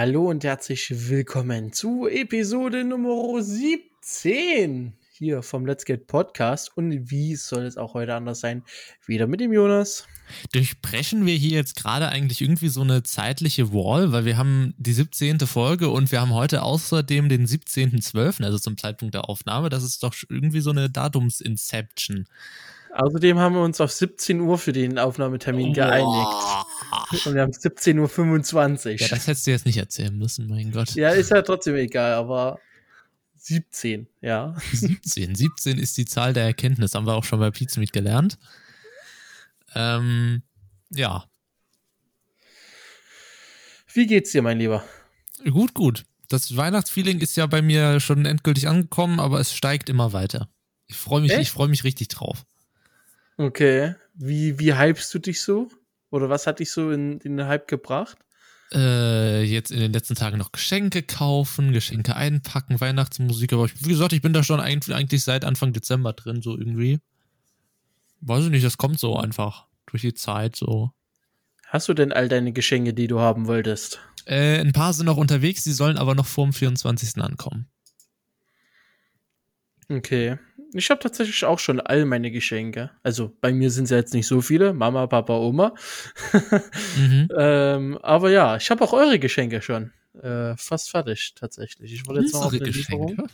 Hallo 0.00 0.30
und 0.30 0.44
herzlich 0.44 1.10
willkommen 1.10 1.72
zu 1.72 2.06
Episode 2.06 2.84
Nummer 2.84 3.42
17 3.42 4.92
hier 5.10 5.42
vom 5.42 5.66
Let's 5.66 5.84
Get 5.84 6.06
Podcast. 6.06 6.70
Und 6.76 7.10
wie 7.10 7.34
soll 7.34 7.64
es 7.64 7.76
auch 7.76 7.94
heute 7.94 8.14
anders 8.14 8.38
sein? 8.38 8.62
Wieder 9.06 9.26
mit 9.26 9.40
dem 9.40 9.52
Jonas. 9.52 10.06
Durchbrechen 10.52 11.26
wir 11.26 11.34
hier 11.34 11.56
jetzt 11.56 11.74
gerade 11.74 12.10
eigentlich 12.10 12.40
irgendwie 12.40 12.68
so 12.68 12.82
eine 12.82 13.02
zeitliche 13.02 13.72
Wall, 13.72 14.12
weil 14.12 14.24
wir 14.24 14.36
haben 14.36 14.72
die 14.78 14.92
17. 14.92 15.40
Folge 15.40 15.88
und 15.88 16.12
wir 16.12 16.20
haben 16.20 16.32
heute 16.32 16.62
außerdem 16.62 17.28
den 17.28 17.48
17.12., 17.48 18.44
also 18.44 18.58
zum 18.58 18.78
Zeitpunkt 18.78 19.16
der 19.16 19.28
Aufnahme. 19.28 19.68
Das 19.68 19.82
ist 19.82 20.04
doch 20.04 20.14
irgendwie 20.28 20.60
so 20.60 20.70
eine 20.70 20.90
Datumsinception. 20.90 22.28
Außerdem 22.98 23.38
haben 23.38 23.54
wir 23.54 23.62
uns 23.62 23.80
auf 23.80 23.92
17 23.92 24.40
Uhr 24.40 24.58
für 24.58 24.72
den 24.72 24.98
Aufnahmetermin 24.98 25.72
geeinigt. 25.72 26.32
Und 27.24 27.34
wir 27.34 27.42
haben 27.42 27.52
17.25 27.52 28.86
Uhr. 28.86 28.96
Ja, 28.96 29.06
das 29.06 29.28
hättest 29.28 29.46
du 29.46 29.52
jetzt 29.52 29.66
nicht 29.66 29.76
erzählen 29.76 30.18
müssen, 30.18 30.48
mein 30.48 30.72
Gott. 30.72 30.96
Ja, 30.96 31.10
ist 31.10 31.30
ja 31.30 31.42
trotzdem 31.42 31.76
egal, 31.76 32.14
aber 32.14 32.58
17, 33.36 34.08
ja. 34.20 34.56
17. 34.72 35.36
17 35.36 35.78
ist 35.78 35.96
die 35.96 36.06
Zahl 36.06 36.32
der 36.32 36.42
Erkenntnis, 36.42 36.96
haben 36.96 37.06
wir 37.06 37.14
auch 37.14 37.22
schon 37.22 37.38
bei 37.38 37.52
Pizmeet 37.52 37.92
gelernt. 37.92 38.36
Ähm, 39.76 40.42
ja. 40.90 41.24
Wie 43.92 44.08
geht's 44.08 44.32
dir, 44.32 44.42
mein 44.42 44.58
Lieber? 44.58 44.82
Gut, 45.48 45.72
gut. 45.72 46.04
Das 46.28 46.56
Weihnachtsfeeling 46.56 47.20
ist 47.20 47.36
ja 47.36 47.46
bei 47.46 47.62
mir 47.62 48.00
schon 48.00 48.26
endgültig 48.26 48.66
angekommen, 48.66 49.20
aber 49.20 49.38
es 49.38 49.54
steigt 49.54 49.88
immer 49.88 50.12
weiter. 50.12 50.48
Ich 50.88 50.96
freue 50.96 51.20
mich, 51.20 51.32
ich 51.32 51.52
freue 51.52 51.68
mich 51.68 51.84
richtig 51.84 52.08
drauf. 52.08 52.44
Okay. 53.38 53.94
Wie, 54.14 54.58
wie 54.58 54.74
hypst 54.74 55.14
du 55.14 55.20
dich 55.20 55.40
so? 55.40 55.68
Oder 56.10 56.28
was 56.28 56.46
hat 56.46 56.58
dich 56.58 56.70
so 56.70 56.90
in, 56.90 57.20
in 57.20 57.36
den 57.36 57.46
Hype 57.46 57.68
gebracht? 57.68 58.18
Äh, 58.72 59.44
jetzt 59.44 59.70
in 59.70 59.80
den 59.80 59.92
letzten 59.92 60.16
Tagen 60.16 60.38
noch 60.38 60.52
Geschenke 60.52 61.02
kaufen, 61.02 61.72
Geschenke 61.72 62.16
einpacken, 62.16 62.80
Weihnachtsmusik. 62.80 63.52
Aber 63.52 63.66
ich, 63.66 63.84
wie 63.84 63.90
gesagt, 63.90 64.12
ich 64.12 64.20
bin 64.20 64.32
da 64.32 64.42
schon 64.42 64.60
eigentlich, 64.60 64.94
eigentlich 64.94 65.22
seit 65.22 65.44
Anfang 65.44 65.72
Dezember 65.72 66.12
drin, 66.12 66.42
so 66.42 66.58
irgendwie. 66.58 66.98
Weiß 68.20 68.44
ich 68.44 68.50
nicht, 68.50 68.64
das 68.64 68.76
kommt 68.76 68.98
so 68.98 69.16
einfach 69.16 69.66
durch 69.86 70.02
die 70.02 70.14
Zeit 70.14 70.56
so. 70.56 70.90
Hast 71.68 71.88
du 71.88 71.94
denn 71.94 72.12
all 72.12 72.28
deine 72.28 72.52
Geschenke, 72.52 72.92
die 72.92 73.06
du 73.06 73.20
haben 73.20 73.46
wolltest? 73.46 74.00
Äh, 74.26 74.58
ein 74.58 74.72
paar 74.72 74.92
sind 74.92 75.06
noch 75.06 75.16
unterwegs, 75.16 75.62
die 75.64 75.72
sollen 75.72 75.96
aber 75.96 76.14
noch 76.14 76.26
vor 76.26 76.44
dem 76.44 76.52
24. 76.52 77.22
ankommen. 77.22 77.68
Okay. 79.88 80.38
Ich 80.74 80.90
habe 80.90 81.00
tatsächlich 81.00 81.44
auch 81.44 81.58
schon 81.58 81.80
all 81.80 82.04
meine 82.04 82.30
Geschenke. 82.30 82.90
Also 83.02 83.32
bei 83.40 83.52
mir 83.52 83.70
sind 83.70 83.84
es 83.84 83.90
ja 83.90 83.96
jetzt 83.96 84.14
nicht 84.14 84.26
so 84.26 84.40
viele. 84.40 84.74
Mama, 84.74 85.06
Papa, 85.06 85.36
Oma. 85.38 85.74
mhm. 86.96 87.28
ähm, 87.36 87.98
aber 88.02 88.30
ja, 88.30 88.56
ich 88.56 88.70
habe 88.70 88.84
auch 88.84 88.92
eure 88.92 89.18
Geschenke 89.18 89.62
schon. 89.62 89.92
Äh, 90.22 90.56
fast 90.56 90.90
fertig, 90.90 91.34
tatsächlich. 91.34 91.92
Ich 91.92 92.06
wollte 92.06 92.22
jetzt 92.22 92.34
noch 92.34 92.52
eine 92.52 92.64
Lieferung. 92.64 93.28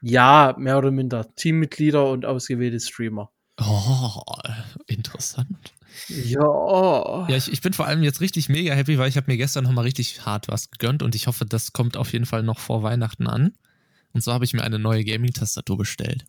Ja, 0.00 0.54
mehr 0.58 0.78
oder 0.78 0.90
minder. 0.90 1.34
Teammitglieder 1.36 2.10
und 2.10 2.26
ausgewählte 2.26 2.80
Streamer. 2.80 3.30
Oh, 3.60 4.20
interessant. 4.86 5.72
Ja. 6.08 7.26
Ja, 7.28 7.36
ich, 7.36 7.50
ich 7.50 7.62
bin 7.62 7.72
vor 7.72 7.86
allem 7.86 8.02
jetzt 8.02 8.20
richtig 8.20 8.48
mega 8.48 8.74
happy, 8.74 8.98
weil 8.98 9.08
ich 9.08 9.16
habe 9.16 9.30
mir 9.30 9.38
gestern 9.38 9.64
nochmal 9.64 9.84
richtig 9.84 10.26
hart 10.26 10.48
was 10.48 10.70
gegönnt 10.70 11.02
und 11.02 11.14
ich 11.14 11.26
hoffe, 11.26 11.46
das 11.46 11.72
kommt 11.72 11.96
auf 11.96 12.12
jeden 12.12 12.26
Fall 12.26 12.42
noch 12.42 12.58
vor 12.58 12.82
Weihnachten 12.82 13.26
an. 13.26 13.54
Und 14.16 14.22
so 14.22 14.32
habe 14.32 14.46
ich 14.46 14.54
mir 14.54 14.64
eine 14.64 14.78
neue 14.78 15.04
Gaming-Tastatur 15.04 15.76
bestellt. 15.76 16.24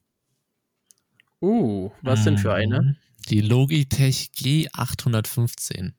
Uh, 1.41 1.89
was 2.01 2.25
denn 2.25 2.37
für 2.37 2.53
eine? 2.53 2.81
Mhm. 2.81 2.95
Die 3.29 3.39
Logitech 3.39 4.31
G815. 4.35 5.93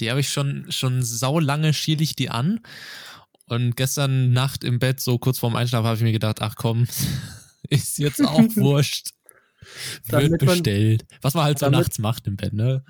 Die 0.00 0.08
habe 0.08 0.20
ich 0.20 0.30
schon, 0.30 0.72
schon 0.72 1.02
sau 1.02 1.40
lange 1.40 1.74
schiele 1.74 2.02
ich 2.02 2.16
die 2.16 2.30
an. 2.30 2.60
Und 3.44 3.76
gestern 3.76 4.32
Nacht 4.32 4.64
im 4.64 4.78
Bett, 4.78 4.98
so 4.98 5.18
kurz 5.18 5.38
vorm 5.38 5.56
Einschlafen, 5.56 5.84
habe 5.84 5.98
ich 5.98 6.02
mir 6.02 6.12
gedacht, 6.12 6.40
ach 6.40 6.54
komm, 6.56 6.86
ist 7.68 7.98
jetzt 7.98 8.24
auch 8.24 8.38
wurscht. 8.56 9.10
Wird 10.06 10.38
bestellt. 10.38 11.04
Was 11.20 11.34
man 11.34 11.44
halt 11.44 11.58
so 11.58 11.68
nachts 11.68 11.98
macht 11.98 12.26
im 12.26 12.36
Bett, 12.36 12.54
ne? 12.54 12.82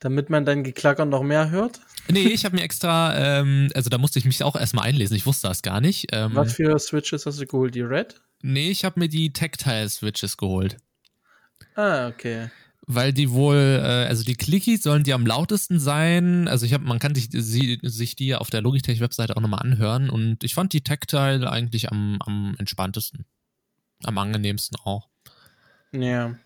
Damit 0.00 0.30
man 0.30 0.44
dein 0.44 0.62
Geklacker 0.62 1.04
noch 1.04 1.22
mehr 1.22 1.50
hört? 1.50 1.80
Nee, 2.08 2.28
ich 2.28 2.44
habe 2.44 2.56
mir 2.56 2.62
extra, 2.62 3.16
ähm, 3.40 3.70
also 3.74 3.90
da 3.90 3.98
musste 3.98 4.18
ich 4.18 4.24
mich 4.24 4.42
auch 4.42 4.56
erstmal 4.56 4.86
einlesen, 4.86 5.16
ich 5.16 5.26
wusste 5.26 5.48
das 5.48 5.62
gar 5.62 5.80
nicht. 5.80 6.06
Ähm, 6.12 6.34
Was 6.34 6.54
für 6.54 6.78
Switches 6.78 7.26
hast 7.26 7.40
du 7.40 7.46
geholt? 7.46 7.74
Die 7.74 7.82
Red? 7.82 8.20
Nee, 8.40 8.70
ich 8.70 8.84
habe 8.84 9.00
mir 9.00 9.08
die 9.08 9.32
Tactile-Switches 9.32 10.36
geholt. 10.36 10.76
Ah, 11.74 12.08
okay. 12.08 12.50
Weil 12.86 13.12
die 13.12 13.30
wohl, 13.30 13.56
äh, 13.56 14.06
also 14.06 14.24
die 14.24 14.36
Clickies 14.36 14.82
sollen 14.82 15.02
die 15.02 15.12
am 15.12 15.26
lautesten 15.26 15.78
sein. 15.80 16.48
Also 16.48 16.64
ich 16.64 16.72
habe, 16.72 16.84
man 16.84 16.98
kann 16.98 17.14
sich, 17.14 17.28
sie, 17.30 17.78
sich 17.82 18.16
die 18.16 18.34
auf 18.34 18.48
der 18.48 18.62
Logitech-Webseite 18.62 19.36
auch 19.36 19.40
nochmal 19.40 19.60
anhören 19.60 20.08
und 20.08 20.44
ich 20.44 20.54
fand 20.54 20.72
die 20.72 20.82
Tactile 20.82 21.50
eigentlich 21.50 21.90
am, 21.90 22.18
am 22.24 22.54
entspanntesten. 22.58 23.26
Am 24.04 24.16
angenehmsten 24.16 24.78
auch. 24.84 25.08
Ja. 25.92 26.38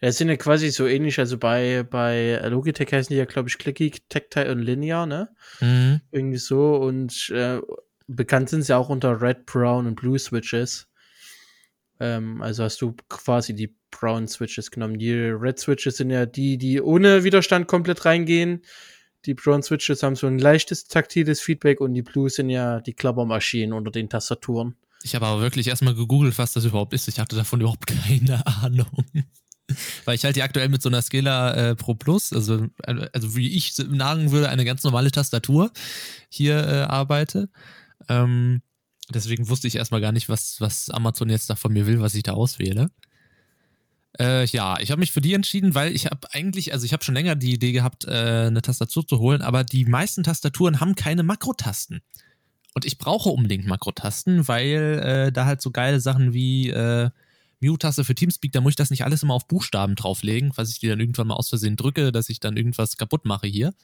Das 0.00 0.16
sind 0.16 0.28
ja 0.28 0.36
quasi 0.36 0.70
so 0.70 0.86
ähnlich, 0.86 1.18
also 1.18 1.38
bei, 1.38 1.82
bei 1.82 2.40
Logitech 2.48 2.92
heißen 2.92 3.12
die 3.12 3.18
ja, 3.18 3.24
glaube 3.24 3.48
ich, 3.48 3.58
Clicky, 3.58 3.92
Tactile 4.08 4.52
und 4.52 4.60
Linear, 4.60 5.06
ne? 5.06 5.28
Mhm. 5.60 6.00
Irgendwie 6.10 6.38
so. 6.38 6.76
Und 6.76 7.30
äh, 7.30 7.60
bekannt 8.06 8.48
sind 8.48 8.62
sie 8.62 8.76
auch 8.76 8.88
unter 8.88 9.20
Red, 9.20 9.46
Brown 9.46 9.86
und 9.86 9.96
Blue 9.96 10.18
Switches. 10.18 10.88
Ähm, 12.00 12.40
also 12.42 12.64
hast 12.64 12.80
du 12.80 12.94
quasi 13.08 13.54
die 13.54 13.74
Brown 13.90 14.28
Switches 14.28 14.70
genommen. 14.70 14.98
Die 14.98 15.12
Red 15.12 15.58
Switches 15.58 15.96
sind 15.96 16.10
ja 16.10 16.26
die, 16.26 16.58
die 16.58 16.80
ohne 16.80 17.24
Widerstand 17.24 17.68
komplett 17.68 18.04
reingehen. 18.04 18.62
Die 19.24 19.34
Brown 19.34 19.62
Switches 19.62 20.02
haben 20.02 20.16
so 20.16 20.26
ein 20.26 20.38
leichtes 20.38 20.86
taktiles 20.86 21.40
Feedback 21.40 21.80
und 21.80 21.94
die 21.94 22.02
Blue 22.02 22.30
sind 22.30 22.50
ja 22.50 22.80
die 22.80 22.94
Klappermaschinen 22.94 23.72
unter 23.72 23.90
den 23.90 24.08
Tastaturen. 24.08 24.76
Ich 25.02 25.14
habe 25.14 25.26
aber 25.26 25.40
wirklich 25.40 25.68
erstmal 25.68 25.94
gegoogelt, 25.94 26.38
was 26.38 26.52
das 26.52 26.64
überhaupt 26.64 26.92
ist. 26.92 27.08
Ich 27.08 27.18
hatte 27.18 27.36
davon 27.36 27.60
überhaupt 27.60 27.86
keine 27.86 28.46
Ahnung. 28.62 29.04
Weil 30.04 30.14
ich 30.14 30.24
halt 30.24 30.36
die 30.36 30.42
aktuell 30.42 30.68
mit 30.68 30.82
so 30.82 30.88
einer 30.88 31.02
Scala 31.02 31.54
äh, 31.54 31.76
Pro 31.76 31.94
Plus, 31.94 32.32
also, 32.32 32.66
also 32.84 33.36
wie 33.36 33.50
ich 33.50 33.74
sagen 33.74 34.30
würde, 34.32 34.48
eine 34.48 34.64
ganz 34.64 34.82
normale 34.82 35.10
Tastatur 35.10 35.70
hier 36.28 36.56
äh, 36.66 36.82
arbeite. 36.82 37.50
Ähm, 38.08 38.62
deswegen 39.10 39.48
wusste 39.48 39.68
ich 39.68 39.76
erstmal 39.76 40.00
gar 40.00 40.12
nicht, 40.12 40.28
was, 40.28 40.60
was 40.60 40.90
Amazon 40.90 41.28
jetzt 41.28 41.50
da 41.50 41.56
von 41.56 41.72
mir 41.72 41.86
will, 41.86 42.00
was 42.00 42.14
ich 42.14 42.22
da 42.22 42.32
auswähle. 42.32 42.90
Äh, 44.18 44.46
ja, 44.46 44.80
ich 44.80 44.90
habe 44.90 45.00
mich 45.00 45.12
für 45.12 45.20
die 45.20 45.34
entschieden, 45.34 45.74
weil 45.74 45.94
ich 45.94 46.06
habe 46.06 46.26
eigentlich, 46.32 46.72
also 46.72 46.84
ich 46.84 46.92
habe 46.92 47.04
schon 47.04 47.14
länger 47.14 47.36
die 47.36 47.52
Idee 47.52 47.72
gehabt, 47.72 48.04
äh, 48.06 48.46
eine 48.46 48.62
Tastatur 48.62 49.06
zu 49.06 49.18
holen, 49.18 49.42
aber 49.42 49.64
die 49.64 49.84
meisten 49.84 50.22
Tastaturen 50.22 50.80
haben 50.80 50.94
keine 50.94 51.22
Makrotasten. 51.22 52.00
Und 52.74 52.84
ich 52.84 52.98
brauche 52.98 53.28
unbedingt 53.28 53.66
Makrotasten, 53.66 54.48
weil 54.48 55.00
äh, 55.28 55.32
da 55.32 55.44
halt 55.46 55.60
so 55.60 55.70
geile 55.70 56.00
Sachen 56.00 56.32
wie 56.32 56.70
äh, 56.70 57.10
Mute-Taste 57.60 58.04
für 58.04 58.14
Teamspeak, 58.14 58.52
da 58.52 58.60
muss 58.60 58.72
ich 58.72 58.76
das 58.76 58.90
nicht 58.90 59.04
alles 59.04 59.22
immer 59.22 59.34
auf 59.34 59.48
Buchstaben 59.48 59.94
drauflegen, 59.94 60.52
was 60.56 60.70
ich 60.70 60.78
die 60.78 60.88
dann 60.88 61.00
irgendwann 61.00 61.26
mal 61.26 61.34
aus 61.34 61.48
Versehen 61.48 61.76
drücke, 61.76 62.12
dass 62.12 62.28
ich 62.28 62.40
dann 62.40 62.56
irgendwas 62.56 62.96
kaputt 62.96 63.24
mache 63.24 63.46
hier. 63.46 63.74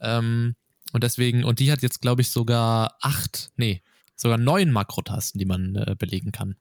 Ähm, 0.00 0.54
und 0.92 1.02
deswegen, 1.02 1.44
und 1.44 1.58
die 1.58 1.72
hat 1.72 1.82
jetzt, 1.82 2.00
glaube 2.00 2.22
ich, 2.22 2.30
sogar 2.30 2.96
acht, 3.00 3.50
nee, 3.56 3.82
sogar 4.16 4.38
neun 4.38 4.70
Makrotasten, 4.70 5.38
die 5.38 5.44
man 5.44 5.74
äh, 5.74 5.96
belegen 5.98 6.32
kann. 6.32 6.56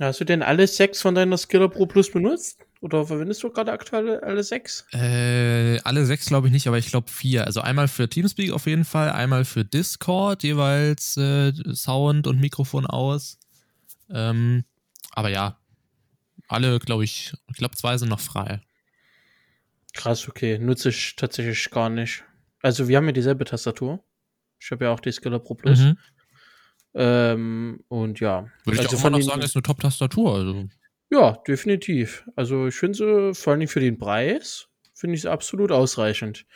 Hast 0.00 0.20
du 0.20 0.24
denn 0.24 0.42
alle 0.42 0.66
sechs 0.66 1.02
von 1.02 1.14
deiner 1.14 1.36
Skiller 1.36 1.68
Pro 1.68 1.86
Plus 1.86 2.10
benutzt? 2.10 2.58
Oder 2.80 3.06
verwendest 3.06 3.42
du 3.42 3.50
gerade 3.50 3.72
aktuell 3.72 4.20
alle 4.20 4.42
sechs? 4.42 4.86
Äh, 4.92 5.78
alle 5.80 6.06
sechs 6.06 6.24
glaube 6.26 6.46
ich 6.46 6.52
nicht, 6.54 6.66
aber 6.66 6.78
ich 6.78 6.86
glaube 6.86 7.10
vier. 7.10 7.44
Also 7.44 7.60
einmal 7.60 7.88
für 7.88 8.08
Teamspeak 8.08 8.52
auf 8.52 8.66
jeden 8.66 8.86
Fall, 8.86 9.10
einmal 9.10 9.44
für 9.44 9.66
Discord 9.66 10.42
jeweils 10.42 11.18
äh, 11.18 11.52
Sound 11.74 12.26
und 12.26 12.40
Mikrofon 12.40 12.86
aus. 12.86 13.38
Ähm, 14.08 14.64
aber 15.10 15.28
ja, 15.28 15.58
alle, 16.48 16.78
glaube 16.78 17.04
ich, 17.04 17.32
ich 17.48 17.56
glaube, 17.56 17.76
zwei 17.76 17.96
sind 17.96 18.08
noch 18.08 18.20
frei. 18.20 18.60
Krass, 19.94 20.28
okay. 20.28 20.58
Nutze 20.58 20.90
ich 20.90 21.16
tatsächlich 21.16 21.70
gar 21.70 21.88
nicht. 21.88 22.24
Also, 22.62 22.88
wir 22.88 22.96
haben 22.96 23.06
ja 23.06 23.12
dieselbe 23.12 23.44
Tastatur. 23.44 24.04
Ich 24.58 24.70
habe 24.70 24.84
ja 24.84 24.92
auch 24.92 25.00
die 25.00 25.12
Skiller 25.12 25.38
Pro 25.38 25.54
Plus. 25.54 25.80
Mhm. 25.80 25.98
Ähm, 26.94 27.84
und 27.88 28.20
ja. 28.20 28.50
Würde 28.64 28.80
also 28.80 28.82
ich 28.82 28.96
auch 28.96 29.06
immer 29.06 29.18
noch 29.18 29.24
sagen, 29.24 29.42
ist 29.42 29.56
eine 29.56 29.62
Top-Tastatur. 29.62 30.34
Also. 30.34 30.68
Ja, 31.10 31.32
definitiv. 31.46 32.24
Also, 32.36 32.68
ich 32.68 32.74
finde 32.74 32.96
sie 32.96 33.34
vor 33.34 33.52
allem 33.52 33.68
für 33.68 33.80
den 33.80 33.98
Preis, 33.98 34.68
finde 34.94 35.14
ich 35.14 35.22
sie 35.22 35.30
absolut 35.30 35.72
ausreichend. 35.72 36.46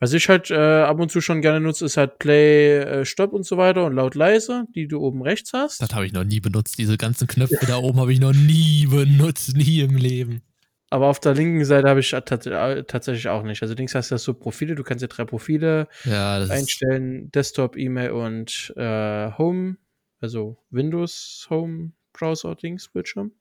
Was 0.00 0.14
ich 0.14 0.30
halt 0.30 0.50
äh, 0.50 0.54
ab 0.54 0.98
und 0.98 1.10
zu 1.10 1.20
schon 1.20 1.42
gerne 1.42 1.60
nutze, 1.60 1.84
ist 1.84 1.98
halt 1.98 2.18
Play, 2.18 2.78
äh, 2.78 3.04
Stopp 3.04 3.34
und 3.34 3.44
so 3.44 3.58
weiter 3.58 3.84
und 3.84 3.94
laut 3.94 4.14
leise, 4.14 4.64
die 4.74 4.88
du 4.88 4.98
oben 4.98 5.20
rechts 5.20 5.52
hast. 5.52 5.82
Das 5.82 5.94
habe 5.94 6.06
ich 6.06 6.14
noch 6.14 6.24
nie 6.24 6.40
benutzt. 6.40 6.78
Diese 6.78 6.96
ganzen 6.96 7.28
Knöpfe 7.28 7.66
da 7.66 7.76
oben 7.76 8.00
habe 8.00 8.10
ich 8.10 8.18
noch 8.18 8.32
nie 8.32 8.86
benutzt, 8.86 9.54
nie 9.54 9.80
im 9.80 9.96
Leben. 9.96 10.40
Aber 10.88 11.06
auf 11.06 11.20
der 11.20 11.34
linken 11.34 11.64
Seite 11.66 11.88
habe 11.88 12.00
ich 12.00 12.10
tatsächlich 12.10 13.28
auch 13.28 13.42
nicht. 13.42 13.62
Also 13.62 13.74
links 13.74 13.94
hast 13.94 14.10
du 14.10 14.18
so 14.18 14.34
Profile, 14.34 14.74
du 14.74 14.82
kannst 14.82 15.02
ja 15.02 15.08
drei 15.08 15.24
Profile 15.24 15.86
ja, 16.04 16.38
einstellen: 16.38 17.30
Desktop, 17.30 17.76
E-Mail 17.76 18.10
und 18.10 18.72
äh, 18.76 19.30
Home, 19.38 19.76
also 20.20 20.56
Windows 20.70 21.46
Home 21.50 21.92
Browser 22.12 22.56
Dings 22.56 22.88
Bildschirm. 22.88 23.32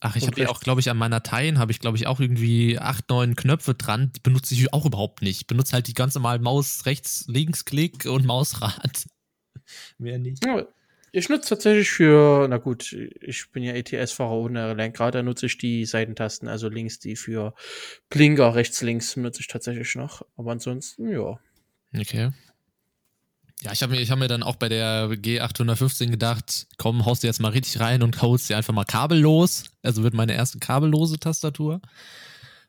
Ach, 0.00 0.14
ich 0.14 0.26
habe 0.26 0.40
ja 0.40 0.48
auch, 0.48 0.60
glaube 0.60 0.80
ich, 0.80 0.90
an 0.90 0.96
meiner 0.96 1.22
Teilen 1.24 1.58
habe 1.58 1.72
ich, 1.72 1.80
glaube 1.80 1.96
ich, 1.96 2.06
auch 2.06 2.20
irgendwie 2.20 2.78
acht, 2.78 3.10
neun 3.10 3.34
Knöpfe 3.34 3.74
dran. 3.74 4.12
Die 4.14 4.20
benutze 4.20 4.54
ich 4.54 4.72
auch 4.72 4.86
überhaupt 4.86 5.22
nicht. 5.22 5.40
Ich 5.40 5.46
benutze 5.48 5.72
halt 5.72 5.88
die 5.88 5.94
ganz 5.94 6.14
normalen 6.14 6.42
Maus, 6.42 6.86
rechts, 6.86 7.24
links, 7.26 7.64
Klick 7.64 8.06
und 8.06 8.24
Mausrad. 8.24 9.06
Mehr 9.98 10.18
nicht. 10.18 10.44
Ja, 10.44 10.66
ich 11.10 11.28
nutze 11.28 11.48
tatsächlich 11.48 11.90
für, 11.90 12.46
na 12.48 12.58
gut, 12.58 12.92
ich 12.92 13.50
bin 13.50 13.62
ja 13.62 13.72
ETS-Fahrer 13.72 14.32
ohne 14.32 14.74
Lenkrad, 14.74 15.14
da 15.14 15.22
nutze 15.22 15.46
ich 15.46 15.56
die 15.56 15.84
Seitentasten, 15.84 16.48
also 16.48 16.68
links 16.68 16.98
die 16.98 17.16
für 17.16 17.54
Blinker, 18.10 18.54
rechts, 18.54 18.82
links 18.82 19.16
nutze 19.16 19.40
ich 19.40 19.48
tatsächlich 19.48 19.94
noch. 19.94 20.22
Aber 20.36 20.52
ansonsten, 20.52 21.10
ja. 21.10 21.40
Okay. 21.96 22.30
Ja, 23.62 23.72
ich 23.72 23.82
habe 23.82 23.96
mir, 23.96 24.06
hab 24.06 24.18
mir 24.18 24.28
dann 24.28 24.44
auch 24.44 24.56
bei 24.56 24.68
der 24.68 25.08
G815 25.08 26.10
gedacht, 26.10 26.68
komm, 26.76 27.04
haust 27.04 27.22
du 27.22 27.26
jetzt 27.26 27.40
mal 27.40 27.50
richtig 27.50 27.80
rein 27.80 28.02
und 28.02 28.22
haust 28.22 28.48
dir 28.48 28.56
einfach 28.56 28.72
mal 28.72 28.84
kabellos. 28.84 29.64
Also 29.82 30.04
wird 30.04 30.14
meine 30.14 30.34
erste 30.34 30.58
kabellose 30.58 31.18
Tastatur. 31.18 31.80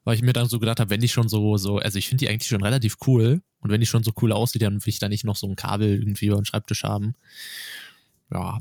Weil 0.03 0.15
ich 0.15 0.24
mir 0.24 0.33
dann 0.33 0.47
so 0.47 0.59
gedacht 0.59 0.80
habe, 0.80 0.89
wenn 0.89 1.01
die 1.01 1.07
schon 1.07 1.30
so, 1.30 1.57
so, 1.57 1.77
also 1.77 2.00
ich 2.00 2.07
finde 2.07 2.25
die 2.25 2.30
eigentlich 2.30 2.47
schon 2.47 2.63
relativ 2.63 2.97
cool. 3.06 3.41
Und 3.59 3.69
wenn 3.69 3.81
die 3.81 3.86
schon 3.86 4.03
so 4.03 4.12
cool 4.21 4.31
aussieht, 4.31 4.63
dann 4.63 4.83
will 4.83 4.89
ich 4.89 5.00
da 5.00 5.09
nicht 5.09 5.25
noch 5.25 5.36
so 5.36 5.47
ein 5.47 5.56
Kabel 5.56 6.00
irgendwie 6.00 6.27
über 6.27 6.38
den 6.38 6.45
Schreibtisch 6.45 6.83
haben. 6.83 7.13
Ja. 8.33 8.59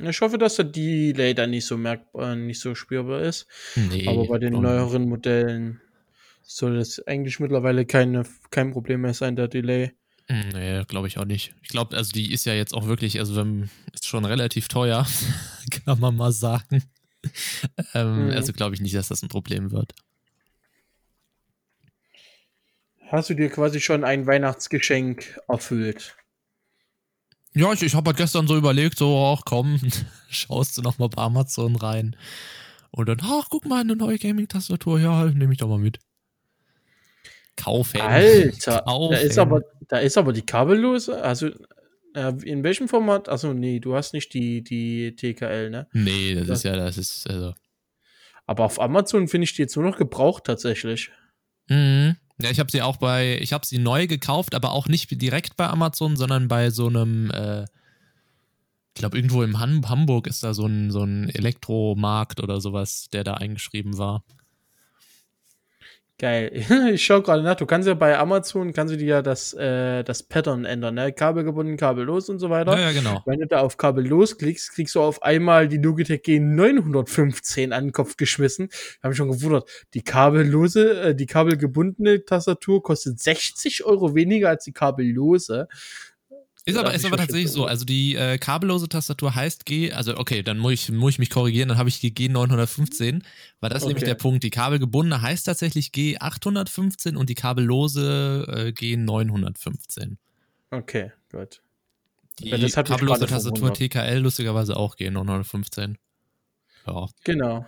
Ich 0.00 0.20
hoffe, 0.20 0.36
dass 0.36 0.56
der 0.56 0.66
Delay 0.66 1.34
dann 1.34 1.50
nicht 1.50 1.64
so 1.64 1.78
merkbar, 1.78 2.34
nicht 2.34 2.60
so 2.60 2.74
spürbar 2.74 3.22
ist. 3.22 3.46
Nee, 3.76 4.06
Aber 4.08 4.26
bei 4.26 4.38
den 4.38 4.54
neueren 4.54 5.08
Modellen 5.08 5.80
soll 6.42 6.76
das 6.76 7.00
eigentlich 7.06 7.40
mittlerweile 7.40 7.86
keine, 7.86 8.24
kein 8.50 8.72
Problem 8.72 9.02
mehr 9.02 9.14
sein, 9.14 9.36
der 9.36 9.48
Delay. 9.48 9.92
Hm, 10.28 10.48
nee, 10.50 10.84
glaube 10.84 11.08
ich 11.08 11.18
auch 11.18 11.24
nicht. 11.24 11.54
Ich 11.62 11.68
glaube, 11.68 11.96
also 11.96 12.12
die 12.12 12.32
ist 12.32 12.44
ja 12.44 12.54
jetzt 12.54 12.74
auch 12.74 12.86
wirklich, 12.86 13.18
also 13.18 13.36
wenn, 13.36 13.70
ist 13.92 14.06
schon 14.06 14.24
relativ 14.24 14.68
teuer, 14.68 15.06
kann 15.84 16.00
man 16.00 16.16
mal 16.16 16.32
sagen. 16.32 16.82
ähm, 17.94 18.26
mhm. 18.26 18.30
Also 18.32 18.52
glaube 18.52 18.74
ich 18.74 18.80
nicht, 18.80 18.94
dass 18.94 19.08
das 19.08 19.22
ein 19.22 19.28
Problem 19.28 19.70
wird. 19.70 19.92
Hast 23.08 23.28
du 23.28 23.34
dir 23.34 23.50
quasi 23.50 23.80
schon 23.80 24.04
ein 24.04 24.26
Weihnachtsgeschenk 24.26 25.38
erfüllt? 25.46 26.16
Ja, 27.54 27.70
ich, 27.72 27.82
ich 27.82 27.94
habe 27.94 28.08
halt 28.08 28.16
gestern 28.16 28.46
so 28.46 28.56
überlegt, 28.56 28.96
so, 28.96 29.36
ach 29.36 29.42
komm, 29.44 29.78
schaust 30.30 30.78
du 30.78 30.82
noch 30.82 30.98
mal 30.98 31.08
bei 31.08 31.20
Amazon 31.20 31.76
rein. 31.76 32.16
Und 32.90 33.08
dann, 33.08 33.18
ach, 33.22 33.48
guck 33.50 33.66
mal, 33.66 33.82
eine 33.82 33.96
neue 33.96 34.18
Gaming-Tastatur, 34.18 35.00
ja, 35.00 35.26
nehme 35.26 35.52
ich 35.52 35.58
doch 35.58 35.68
mal 35.68 35.78
mit. 35.78 35.98
Kaufen. 37.56 38.00
Alter, 38.00 38.82
Kaufen. 38.82 39.14
Da, 39.16 39.20
ist 39.20 39.38
aber, 39.38 39.62
da 39.88 39.98
ist 39.98 40.18
aber 40.18 40.32
die 40.32 40.42
kabellose, 40.42 41.22
also 41.22 41.50
äh, 42.14 42.32
in 42.44 42.62
welchem 42.62 42.88
Format? 42.88 43.28
Achso, 43.28 43.54
nee, 43.54 43.80
du 43.80 43.94
hast 43.94 44.12
nicht 44.12 44.34
die, 44.34 44.62
die 44.62 45.14
TKL, 45.16 45.70
ne? 45.70 45.86
Nee, 45.92 46.34
das, 46.34 46.46
das 46.46 46.58
ist 46.58 46.64
ja, 46.64 46.76
das 46.76 46.98
ist, 46.98 47.28
also. 47.28 47.54
Aber 48.46 48.64
auf 48.64 48.80
Amazon 48.80 49.28
finde 49.28 49.44
ich 49.44 49.54
die 49.54 49.62
jetzt 49.62 49.76
nur 49.76 49.84
noch 49.84 49.96
gebraucht 49.96 50.44
tatsächlich. 50.44 51.10
Mhm. 51.68 52.16
Ja, 52.40 52.50
ich 52.50 52.58
habe 52.58 52.70
sie 52.70 52.82
auch 52.82 52.96
bei, 52.96 53.38
ich 53.40 53.52
habe 53.52 53.64
sie 53.64 53.78
neu 53.78 54.06
gekauft, 54.06 54.54
aber 54.54 54.72
auch 54.72 54.88
nicht 54.88 55.22
direkt 55.22 55.56
bei 55.56 55.68
Amazon, 55.68 56.16
sondern 56.16 56.48
bei 56.48 56.70
so 56.70 56.88
einem, 56.88 57.30
äh, 57.30 57.62
ich 57.62 59.00
glaube, 59.00 59.16
irgendwo 59.16 59.42
im 59.42 59.60
Han 59.60 59.88
Hamburg 59.88 60.26
ist 60.26 60.42
da 60.42 60.52
so 60.52 60.66
ein, 60.66 60.90
so 60.90 61.04
ein 61.04 61.28
Elektromarkt 61.28 62.42
oder 62.42 62.60
sowas, 62.60 63.08
der 63.12 63.24
da 63.24 63.34
eingeschrieben 63.34 63.96
war. 63.96 64.24
Geil. 66.22 66.52
Ich 66.94 67.04
schaue 67.04 67.20
gerade 67.20 67.42
nach. 67.42 67.56
Du 67.56 67.66
kannst 67.66 67.88
ja 67.88 67.94
bei 67.94 68.16
Amazon, 68.16 68.72
kannst 68.72 68.94
du 68.94 68.96
dir 68.96 69.06
ja 69.06 69.22
das, 69.22 69.54
äh, 69.54 70.04
das 70.04 70.22
Pattern 70.22 70.64
ändern, 70.64 70.94
ne? 70.94 71.12
Kabel 71.12 71.42
gebunden, 71.42 71.76
kabellos 71.76 72.28
und 72.28 72.38
so 72.38 72.48
weiter. 72.48 72.78
Ja, 72.78 72.90
ja, 72.90 72.92
genau. 72.92 73.22
Wenn 73.26 73.40
du 73.40 73.46
da 73.48 73.58
auf 73.58 73.76
kabellos 73.76 74.38
klickst, 74.38 74.72
kriegst 74.72 74.94
du 74.94 75.00
auf 75.02 75.24
einmal 75.24 75.66
die 75.66 75.78
Logitech 75.78 76.22
G915 76.22 77.72
an 77.72 77.86
den 77.86 77.92
Kopf 77.92 78.16
geschmissen. 78.16 78.68
Ich 78.70 79.00
habe 79.02 79.16
schon 79.16 79.32
gewundert. 79.32 79.68
Die 79.94 80.02
kabellose, 80.02 81.00
äh, 81.00 81.14
die 81.16 81.26
kabelgebundene 81.26 82.24
Tastatur 82.24 82.84
kostet 82.84 83.18
60 83.18 83.84
Euro 83.84 84.14
weniger 84.14 84.50
als 84.50 84.62
die 84.62 84.72
kabellose. 84.72 85.66
Ist 86.64 86.76
aber, 86.76 86.94
ist 86.94 87.04
aber 87.04 87.16
tatsächlich 87.16 87.50
so. 87.50 87.66
Also 87.66 87.84
die 87.84 88.14
äh, 88.14 88.38
kabellose 88.38 88.88
Tastatur 88.88 89.34
heißt 89.34 89.66
G, 89.66 89.92
also 89.92 90.16
okay, 90.16 90.42
dann 90.42 90.58
muss 90.58 90.72
ich, 90.72 90.92
muss 90.92 91.14
ich 91.14 91.18
mich 91.18 91.30
korrigieren, 91.30 91.68
dann 91.68 91.78
habe 91.78 91.88
ich 91.88 91.98
die 91.98 92.12
G915, 92.12 93.22
weil 93.60 93.70
das 93.70 93.82
okay. 93.82 93.88
nämlich 93.88 94.04
der 94.04 94.14
Punkt. 94.14 94.44
Die 94.44 94.50
kabelgebundene 94.50 95.20
heißt 95.20 95.46
tatsächlich 95.46 95.88
G815 95.88 97.16
und 97.16 97.30
die 97.30 97.34
kabellose 97.34 98.46
äh, 98.48 98.68
G915. 98.68 100.16
Okay, 100.70 101.10
gut. 101.32 101.60
Die 102.38 102.48
ja, 102.48 102.82
kabellose 102.82 103.26
Tastatur 103.26 103.74
TKL 103.74 104.18
lustigerweise 104.18 104.76
auch 104.76 104.96
G915. 104.96 105.96
Ja. 106.86 107.08
Genau. 107.24 107.66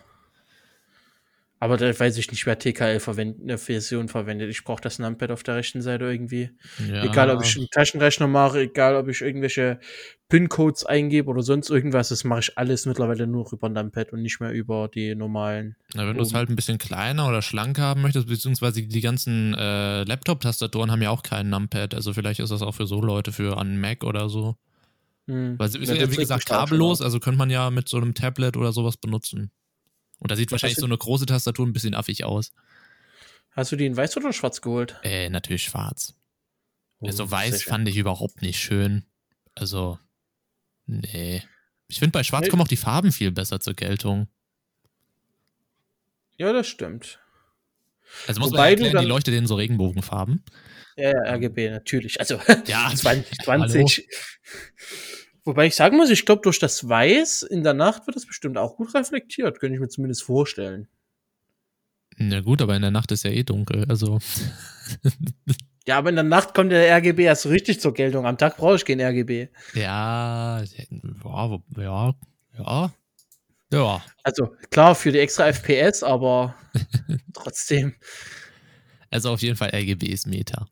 Aber 1.61 1.77
da 1.77 1.99
weiß 1.99 2.19
ich 2.19 2.31
nicht, 2.31 2.45
wer 2.47 2.59
TKL 2.59 3.01
verwendet, 3.01 3.41
eine 3.43 3.59
Version 3.59 4.09
verwendet. 4.09 4.51
Ich 4.51 4.65
brauche 4.65 4.83
das 4.83 4.99
Numpad 4.99 5.31
auf 5.31 5.43
der 5.45 5.57
rechten 5.57 5.81
Seite 5.83 6.05
irgendwie. 6.05 6.51
Ja. 6.87 7.05
Egal, 7.05 7.31
ob 7.31 7.43
ich 7.43 7.57
einen 7.57 7.69
Taschenrechner 7.71 8.27
mache, 8.27 8.61
egal, 8.61 8.97
ob 8.97 9.09
ich 9.09 9.23
irgendwelche 9.23 9.79
PIN-Codes 10.29 10.85
eingebe 10.85 11.31
oder 11.31 11.43
sonst 11.43 11.71
irgendwas, 11.71 12.09
das 12.09 12.25
mache 12.25 12.41
ich 12.41 12.59
alles 12.59 12.87
mittlerweile 12.87 13.27
nur 13.27 13.51
über 13.53 13.69
Numpad 13.69 14.13
und 14.13 14.23
nicht 14.23 14.41
mehr 14.41 14.51
über 14.51 14.89
die 14.89 15.15
normalen. 15.15 15.77
Na, 15.95 16.07
wenn 16.07 16.17
du 16.17 16.23
es 16.23 16.35
halt 16.35 16.51
ein 16.51 16.57
bisschen 16.57 16.79
kleiner 16.79 17.29
oder 17.29 17.41
schlank 17.41 17.79
haben 17.79 18.03
möchtest, 18.03 18.27
beziehungsweise 18.27 18.83
die 18.83 19.01
ganzen 19.01 19.55
äh, 19.55 20.03
Laptop-Tastaturen 20.05 20.91
haben 20.91 21.03
ja 21.03 21.11
auch 21.11 21.23
keinen 21.23 21.51
Numpad. 21.51 21.95
Also 21.95 22.13
vielleicht 22.13 22.41
ist 22.41 22.51
das 22.51 22.63
auch 22.63 22.75
für 22.75 22.87
so 22.87 23.01
Leute, 23.01 23.33
für 23.33 23.59
einen 23.59 23.81
Mac 23.81 24.05
oder 24.05 24.29
so. 24.29 24.57
Hm. 25.29 25.59
Weil 25.59 25.69
es 25.69 25.75
ist 25.77 25.91
ja, 25.91 26.11
wie 26.11 26.17
gesagt, 26.17 26.47
kabellos, 26.47 27.01
also 27.01 27.21
könnte 27.21 27.39
man 27.39 27.49
ja 27.49 27.71
mit 27.71 27.89
so 27.89 27.97
einem 27.97 28.13
Tablet 28.15 28.57
oder 28.57 28.73
sowas 28.73 28.97
benutzen. 28.97 29.51
Und 30.25 30.31
da 30.31 30.37
sieht 30.37 30.51
wahrscheinlich 30.53 30.79
so 30.79 30.87
eine 30.87 30.97
große 30.97 31.27
Tastatur 31.27 31.67
ein 31.67 31.75
bisschen 31.75 31.95
affig 31.95 32.25
aus. 32.25 32.51
Hast 33.51 33.73
du 33.73 33.77
die 33.77 33.85
in 33.85 33.95
weiß 33.95 34.17
oder 34.17 34.33
schwarz 34.33 34.63
geholt? 34.63 34.99
Äh, 35.03 35.29
natürlich 35.29 35.65
schwarz. 35.65 36.15
Oh, 37.01 37.07
also 37.09 37.31
weiß 37.31 37.63
fand 37.63 37.87
ich 37.91 37.99
überhaupt 37.99 38.41
nicht 38.41 38.59
schön. 38.59 39.05
Also, 39.55 39.99
nee. 40.87 41.43
Ich 41.89 41.99
finde, 41.99 42.13
bei 42.13 42.23
schwarz 42.23 42.45
nee. 42.45 42.49
kommen 42.49 42.63
auch 42.63 42.69
die 42.69 42.79
Farben 42.79 43.13
viel 43.13 43.33
besser 43.33 43.61
zur 43.61 43.75
Geltung. 43.75 44.29
Ja, 46.39 46.55
das 46.55 46.69
stimmt. 46.69 47.21
Also 48.27 48.41
muss 48.41 48.51
Wobei 48.51 48.77
man 48.77 48.85
erklären, 48.85 49.03
die 49.05 49.09
leuchtet 49.09 49.35
in 49.35 49.47
so 49.47 49.57
Regenbogenfarben. 49.57 50.43
Ja, 50.97 51.11
ja, 51.11 51.35
RGB, 51.35 51.69
natürlich. 51.69 52.19
Also 52.19 52.41
ja, 52.67 52.91
2020. 52.97 54.09
Wobei 55.45 55.67
ich 55.67 55.75
sagen 55.75 55.97
muss, 55.97 56.11
ich 56.11 56.25
glaube, 56.25 56.43
durch 56.43 56.59
das 56.59 56.89
Weiß 56.89 57.43
in 57.43 57.63
der 57.63 57.75
Nacht 57.75 58.07
wird 58.07 58.17
das 58.17 58.27
bestimmt 58.27 58.57
auch 58.57 58.77
gut 58.77 58.95
reflektiert, 58.95 59.61
könnte 59.61 59.75
ich 59.75 59.81
mir 59.81 59.89
zumindest 59.89 60.23
vorstellen. 60.23 60.89
Na 62.17 62.41
gut, 62.41 62.63
aber 62.63 62.77
in 62.77 62.83
der 62.83 62.91
Nacht 62.91 63.13
ist 63.13 63.25
ja 63.25 63.31
eh 63.31 63.43
dunkel, 63.43 63.85
also. 63.89 64.21
ja, 65.87 65.99
aber 65.99 66.11
in 66.11 66.15
der 66.15 66.25
Nacht 66.25 66.55
kommt 66.55 66.73
der 66.73 66.97
RGB 66.97 67.25
erst 67.25 67.47
richtig 67.47 67.81
zur 67.81 67.93
Geltung. 67.93 68.27
Am 68.27 68.39
Tag 68.39 68.57
brauche 68.57 68.77
ich 68.77 68.85
kein 68.85 69.01
RGB. 69.01 69.49
Ja, 69.75 70.63
ja, 70.63 71.61
ja, 71.77 72.15
ja. 72.57 72.93
Ja. 73.73 74.05
Also 74.23 74.55
klar, 74.71 74.95
für 74.95 75.11
die 75.11 75.19
extra 75.19 75.53
FPS, 75.53 76.05
aber 76.05 76.55
trotzdem. 77.35 77.95
Also 79.11 79.31
auf 79.31 79.43
jeden 79.43 79.57
Fall 79.57 79.71
RGB 79.75 80.07
ist 80.07 80.27
Meta. 80.27 80.69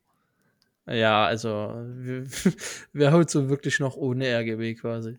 Ja, 0.87 1.27
also 1.27 1.49
wer 2.93 3.13
holt 3.13 3.31
so 3.31 3.49
wirklich 3.49 3.79
noch 3.81 3.97
ohne 3.97 4.27
RGB 4.27 4.75
quasi? 4.75 5.19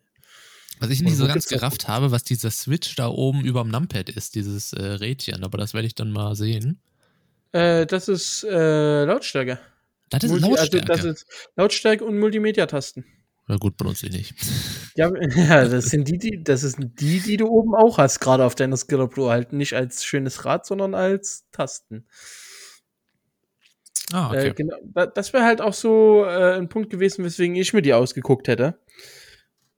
Was 0.79 0.89
ich 0.89 1.01
nicht 1.01 1.15
so 1.15 1.27
ganz 1.27 1.45
gerafft 1.45 1.87
habe, 1.87 2.11
was 2.11 2.23
dieser 2.23 2.51
Switch 2.51 2.95
da 2.95 3.07
oben 3.07 3.45
über 3.45 3.61
dem 3.61 3.69
Numpad 3.69 4.09
ist, 4.09 4.35
dieses 4.35 4.73
äh, 4.73 4.83
Rädchen, 4.83 5.43
aber 5.43 5.57
das 5.57 5.73
werde 5.73 5.87
ich 5.87 5.95
dann 5.95 6.11
mal 6.11 6.35
sehen. 6.35 6.79
Äh, 7.53 7.85
das 7.85 8.07
ist 8.07 8.43
äh, 8.43 9.05
Lautstärke. 9.05 9.59
Das 10.09 10.23
ist 10.23 10.31
Multi 10.31 10.47
Lautstärke. 10.47 10.91
Also 10.91 11.07
das 11.07 11.21
ist 11.21 11.27
Lautstärke 11.55 12.03
und 12.03 12.19
Multimedia-Tasten. 12.19 13.05
Na 13.47 13.57
gut, 13.57 13.77
benutze 13.77 14.07
ich 14.07 14.13
nicht. 14.13 14.33
Ja, 14.95 15.11
ja, 15.19 15.65
das 15.65 15.85
sind 15.85 16.07
die, 16.07 16.19
die, 16.19 16.43
das 16.43 16.61
sind 16.61 17.01
die, 17.01 17.19
die 17.19 17.37
du 17.37 17.47
oben 17.47 17.73
auch 17.73 17.97
hast, 17.97 18.19
gerade 18.19 18.45
auf 18.45 18.53
deiner 18.53 18.77
Skiller 18.77 19.07
Pro. 19.07 19.31
Halt 19.31 19.51
nicht 19.51 19.73
als 19.73 20.05
schönes 20.05 20.45
Rad, 20.45 20.67
sondern 20.67 20.93
als 20.93 21.45
Tasten. 21.51 22.05
Ah, 24.11 24.29
okay. 24.29 24.49
Äh, 24.49 24.53
genau, 24.53 24.77
das 25.15 25.33
wäre 25.33 25.43
halt 25.43 25.61
auch 25.61 25.73
so 25.73 26.25
äh, 26.25 26.55
ein 26.55 26.69
Punkt 26.69 26.89
gewesen, 26.89 27.23
weswegen 27.25 27.55
ich 27.55 27.73
mir 27.73 27.81
die 27.81 27.93
ausgeguckt 27.93 28.47
hätte. 28.47 28.79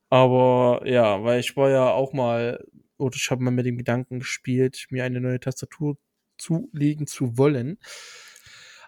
Aber 0.10 0.82
ja, 0.86 1.24
weil 1.24 1.40
ich 1.40 1.56
war 1.56 1.70
ja 1.70 1.90
auch 1.92 2.14
mal, 2.14 2.64
oder 2.98 3.16
ich 3.16 3.30
habe 3.32 3.44
mal 3.44 3.52
mit 3.52 3.66
dem 3.66 3.78
Gedanken 3.78 4.20
gespielt, 4.20 4.88
mir 4.90 5.04
eine 5.04 5.22
neue 5.22 5.40
Tastatur 5.40 5.98
zulegen 6.38 7.08
zu 7.08 7.38
wollen. 7.38 7.78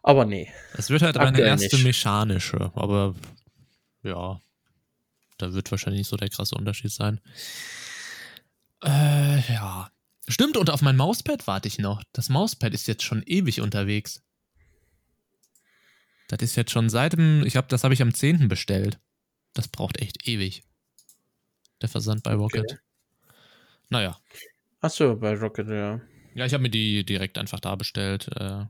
Aber 0.03 0.25
nee. 0.25 0.51
Es 0.73 0.89
wird 0.89 1.01
halt 1.01 1.17
eine 1.17 1.41
erste 1.41 1.75
nicht. 1.75 1.85
mechanische, 1.85 2.71
aber 2.75 3.15
ja, 4.03 4.39
da 5.37 5.53
wird 5.53 5.69
wahrscheinlich 5.71 6.01
nicht 6.01 6.09
so 6.09 6.17
der 6.17 6.29
krasse 6.29 6.55
Unterschied 6.55 6.91
sein. 6.91 7.19
Äh, 8.83 9.39
ja. 9.53 9.89
Stimmt, 10.29 10.57
und 10.57 10.69
auf 10.69 10.81
mein 10.81 10.97
Mauspad 10.97 11.47
warte 11.47 11.67
ich 11.67 11.79
noch. 11.79 12.03
Das 12.11 12.29
Mauspad 12.29 12.73
ist 12.73 12.87
jetzt 12.87 13.03
schon 13.03 13.23
ewig 13.23 13.61
unterwegs. 13.61 14.23
Das 16.27 16.39
ist 16.41 16.55
jetzt 16.55 16.71
schon 16.71 16.89
seit 16.89 17.13
dem, 17.13 17.43
ich 17.45 17.55
habe, 17.55 17.67
das 17.69 17.83
habe 17.83 17.93
ich 17.93 18.01
am 18.01 18.13
10. 18.13 18.47
bestellt. 18.47 18.99
Das 19.53 19.67
braucht 19.67 20.01
echt 20.01 20.27
ewig. 20.27 20.63
Der 21.81 21.89
Versand 21.89 22.23
bei 22.23 22.33
Rocket. 22.33 22.65
Okay. 22.71 22.77
Naja. 23.89 24.19
Achso, 24.81 25.15
bei 25.15 25.33
Rocket, 25.33 25.69
ja. 25.69 26.01
Ja, 26.35 26.45
ich 26.45 26.53
habe 26.53 26.61
mir 26.61 26.69
die 26.69 27.03
direkt 27.05 27.37
einfach 27.37 27.59
da 27.59 27.75
bestellt. 27.75 28.29
Äh. 28.35 28.65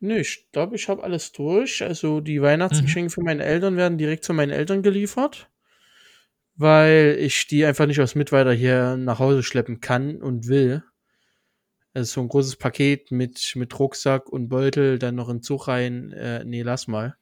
Nee, 0.00 0.20
ich 0.20 0.50
glaube, 0.52 0.76
ich 0.76 0.88
habe 0.88 1.02
alles 1.02 1.32
durch. 1.32 1.82
Also 1.82 2.20
die 2.20 2.40
Weihnachtsgeschenke 2.40 3.10
mhm. 3.10 3.10
für 3.10 3.22
meine 3.22 3.44
Eltern 3.44 3.76
werden 3.76 3.98
direkt 3.98 4.24
zu 4.24 4.32
meinen 4.32 4.52
Eltern 4.52 4.82
geliefert, 4.82 5.50
weil 6.54 7.16
ich 7.18 7.46
die 7.48 7.64
einfach 7.64 7.86
nicht 7.86 8.00
aus 8.00 8.14
Mittweiter 8.14 8.52
hier 8.52 8.96
nach 8.96 9.18
Hause 9.18 9.42
schleppen 9.42 9.80
kann 9.80 10.22
und 10.22 10.46
will. 10.46 10.84
Also 11.98 12.14
so 12.14 12.20
ein 12.20 12.28
großes 12.28 12.56
Paket 12.56 13.10
mit, 13.10 13.54
mit 13.56 13.76
Rucksack 13.76 14.28
und 14.28 14.48
Beutel, 14.48 15.00
dann 15.00 15.16
noch 15.16 15.28
in 15.28 15.42
Zug 15.42 15.66
rein. 15.66 16.12
Äh, 16.12 16.44
nee, 16.44 16.62
lass 16.62 16.86
mal. 16.86 17.16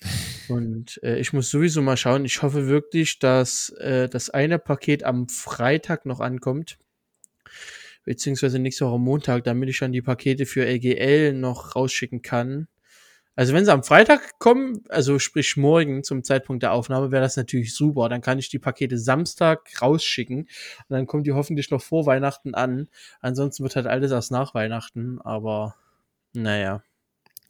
Und 0.48 1.00
äh, 1.02 1.18
ich 1.18 1.32
muss 1.32 1.50
sowieso 1.50 1.82
mal 1.82 1.96
schauen. 1.96 2.24
Ich 2.24 2.42
hoffe 2.42 2.68
wirklich, 2.68 3.18
dass 3.18 3.70
äh, 3.80 4.08
das 4.08 4.30
eine 4.30 4.58
Paket 4.58 5.02
am 5.02 5.28
Freitag 5.28 6.06
noch 6.06 6.20
ankommt 6.20 6.78
beziehungsweise 8.04 8.58
nächste 8.58 8.86
Woche 8.86 8.98
Montag, 8.98 9.44
damit 9.44 9.68
ich 9.68 9.78
dann 9.80 9.92
die 9.92 10.02
Pakete 10.02 10.46
für 10.46 10.64
LGL 10.64 11.32
noch 11.32 11.74
rausschicken 11.74 12.22
kann. 12.22 12.68
Also 13.36 13.52
wenn 13.52 13.66
sie 13.66 13.72
am 13.72 13.84
Freitag 13.84 14.38
kommen, 14.38 14.82
also 14.88 15.18
sprich 15.18 15.58
morgen 15.58 16.02
zum 16.02 16.24
Zeitpunkt 16.24 16.62
der 16.62 16.72
Aufnahme, 16.72 17.12
wäre 17.12 17.22
das 17.22 17.36
natürlich 17.36 17.74
super. 17.74 18.08
Dann 18.08 18.22
kann 18.22 18.38
ich 18.38 18.48
die 18.48 18.58
Pakete 18.58 18.98
Samstag 18.98 19.68
rausschicken 19.80 20.40
und 20.40 20.48
dann 20.88 21.06
kommen 21.06 21.22
die 21.22 21.34
hoffentlich 21.34 21.70
noch 21.70 21.82
vor 21.82 22.06
Weihnachten 22.06 22.54
an. 22.54 22.88
Ansonsten 23.20 23.62
wird 23.62 23.76
halt 23.76 23.86
alles 23.86 24.10
erst 24.10 24.32
nach 24.32 24.54
Weihnachten, 24.54 25.20
aber 25.20 25.76
naja. 26.32 26.82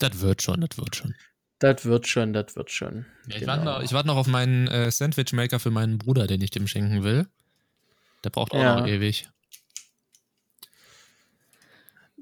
Das 0.00 0.20
wird 0.20 0.42
schon, 0.42 0.60
das 0.60 0.76
wird 0.76 0.96
schon. 0.96 1.14
Das 1.60 1.84
wird 1.84 2.08
schon, 2.08 2.32
das 2.32 2.56
wird 2.56 2.70
schon. 2.70 3.06
Ja, 3.28 3.36
ich, 3.36 3.40
genau. 3.40 3.52
warte 3.52 3.64
noch, 3.64 3.82
ich 3.82 3.92
warte 3.92 4.08
noch 4.08 4.16
auf 4.16 4.26
meinen 4.26 4.66
äh, 4.66 4.90
Sandwich-Maker 4.90 5.60
für 5.60 5.70
meinen 5.70 5.98
Bruder, 5.98 6.26
den 6.26 6.42
ich 6.42 6.50
dem 6.50 6.66
schenken 6.66 7.04
will. 7.04 7.28
Der 8.24 8.30
braucht 8.30 8.52
auch 8.52 8.60
ja. 8.60 8.80
noch 8.80 8.86
ewig. 8.88 9.28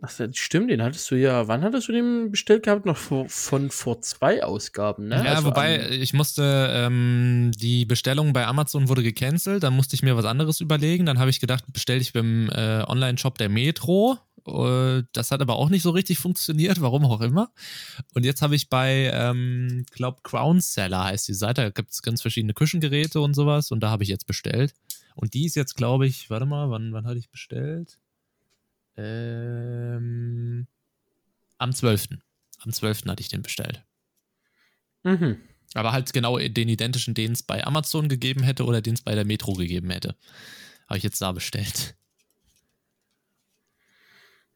Ach, 0.06 0.12
das 0.14 0.36
stimmt, 0.36 0.70
den 0.70 0.82
hattest 0.82 1.10
du 1.10 1.14
ja, 1.14 1.48
wann 1.48 1.62
hattest 1.62 1.88
du 1.88 1.92
den 1.92 2.30
bestellt 2.30 2.64
gehabt? 2.64 2.84
Noch 2.84 2.98
vor, 2.98 3.26
von 3.30 3.70
vor 3.70 4.02
zwei 4.02 4.44
Ausgaben, 4.44 5.08
ne? 5.08 5.22
Ja, 5.24 5.32
also 5.32 5.46
wobei 5.46 5.88
ich 5.88 6.12
musste, 6.12 6.68
ähm, 6.72 7.52
die 7.56 7.86
Bestellung 7.86 8.34
bei 8.34 8.46
Amazon 8.46 8.88
wurde 8.90 9.02
gecancelt, 9.02 9.62
dann 9.62 9.74
musste 9.74 9.94
ich 9.94 10.02
mir 10.02 10.14
was 10.14 10.26
anderes 10.26 10.60
überlegen. 10.60 11.06
Dann 11.06 11.18
habe 11.18 11.30
ich 11.30 11.40
gedacht, 11.40 11.64
bestelle 11.72 12.00
ich 12.00 12.12
beim 12.12 12.50
äh, 12.50 12.82
Online-Shop 12.86 13.38
der 13.38 13.48
Metro. 13.48 14.18
Uh, 14.46 15.00
das 15.12 15.30
hat 15.30 15.40
aber 15.40 15.56
auch 15.56 15.70
nicht 15.70 15.80
so 15.80 15.88
richtig 15.88 16.18
funktioniert, 16.18 16.82
warum 16.82 17.06
auch 17.06 17.22
immer. 17.22 17.50
Und 18.12 18.26
jetzt 18.26 18.42
habe 18.42 18.54
ich 18.56 18.68
bei, 18.68 19.10
ähm, 19.14 19.86
glaube 19.90 20.20
Crown 20.22 20.60
Seller 20.60 21.04
heißt 21.04 21.28
die 21.28 21.34
Seite, 21.34 21.62
da 21.62 21.70
gibt 21.70 21.92
es 21.92 22.02
ganz 22.02 22.20
verschiedene 22.20 22.52
Küchengeräte 22.52 23.22
und 23.22 23.32
sowas 23.32 23.70
und 23.70 23.80
da 23.80 23.88
habe 23.88 24.02
ich 24.02 24.10
jetzt 24.10 24.26
bestellt. 24.26 24.74
Und 25.14 25.32
die 25.32 25.46
ist 25.46 25.54
jetzt, 25.54 25.76
glaube 25.76 26.06
ich, 26.06 26.28
warte 26.28 26.44
mal, 26.44 26.68
wann, 26.68 26.92
wann 26.92 27.06
hatte 27.06 27.18
ich 27.18 27.30
bestellt? 27.30 27.98
Ähm, 28.96 30.66
am 31.58 31.72
12. 31.72 32.08
Am 32.60 32.72
12. 32.72 33.06
hatte 33.06 33.20
ich 33.20 33.28
den 33.28 33.42
bestellt. 33.42 33.84
Mhm. 35.02 35.38
Aber 35.74 35.92
halt 35.92 36.12
genau 36.12 36.38
den 36.38 36.68
identischen, 36.68 37.14
den 37.14 37.32
es 37.32 37.42
bei 37.42 37.64
Amazon 37.64 38.08
gegeben 38.08 38.42
hätte 38.42 38.64
oder 38.64 38.80
den 38.80 38.94
es 38.94 39.02
bei 39.02 39.14
der 39.14 39.24
Metro 39.24 39.54
gegeben 39.54 39.90
hätte. 39.90 40.16
Habe 40.88 40.98
ich 40.98 41.04
jetzt 41.04 41.20
da 41.20 41.32
bestellt. 41.32 41.96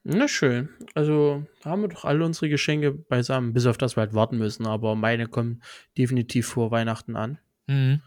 Na 0.05 0.29
schön. 0.29 0.69
Also 0.95 1.47
haben 1.65 1.83
wir 1.83 1.89
doch 1.89 2.05
alle 2.05 2.25
unsere 2.25 2.49
Geschenke 2.49 2.93
beisammen, 2.93 3.53
bis 3.53 3.67
auf 3.67 3.77
das 3.77 3.97
wir 3.97 4.03
halt 4.03 4.15
warten 4.15 4.39
müssen. 4.39 4.67
Aber 4.67 4.95
meine 4.95 5.27
kommen 5.27 5.63
definitiv 5.99 6.47
vor 6.47 6.71
Weihnachten 6.71 7.17
an. 7.17 7.39
Mhm. 7.67 8.01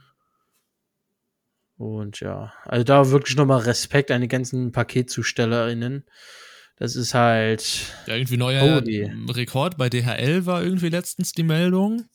Und 1.82 2.20
ja, 2.20 2.54
also 2.66 2.84
da 2.84 3.10
wirklich 3.10 3.36
nochmal 3.36 3.62
Respekt 3.62 4.12
an 4.12 4.22
die 4.22 4.28
ganzen 4.28 4.72
PaketzustellerInnen. 4.72 6.06
Das 6.78 6.96
ist 6.96 7.16
halt. 7.16 7.88
Ja, 8.06 8.16
irgendwie 8.16 8.38
neuer 8.38 8.84
oh, 8.84 9.32
Rekord 9.32 9.78
bei 9.78 9.90
DHL 9.90 10.46
war 10.46 10.64
irgendwie 10.64 10.90
letztens 10.90 11.32
die 11.32 11.42
Meldung. 11.42 12.06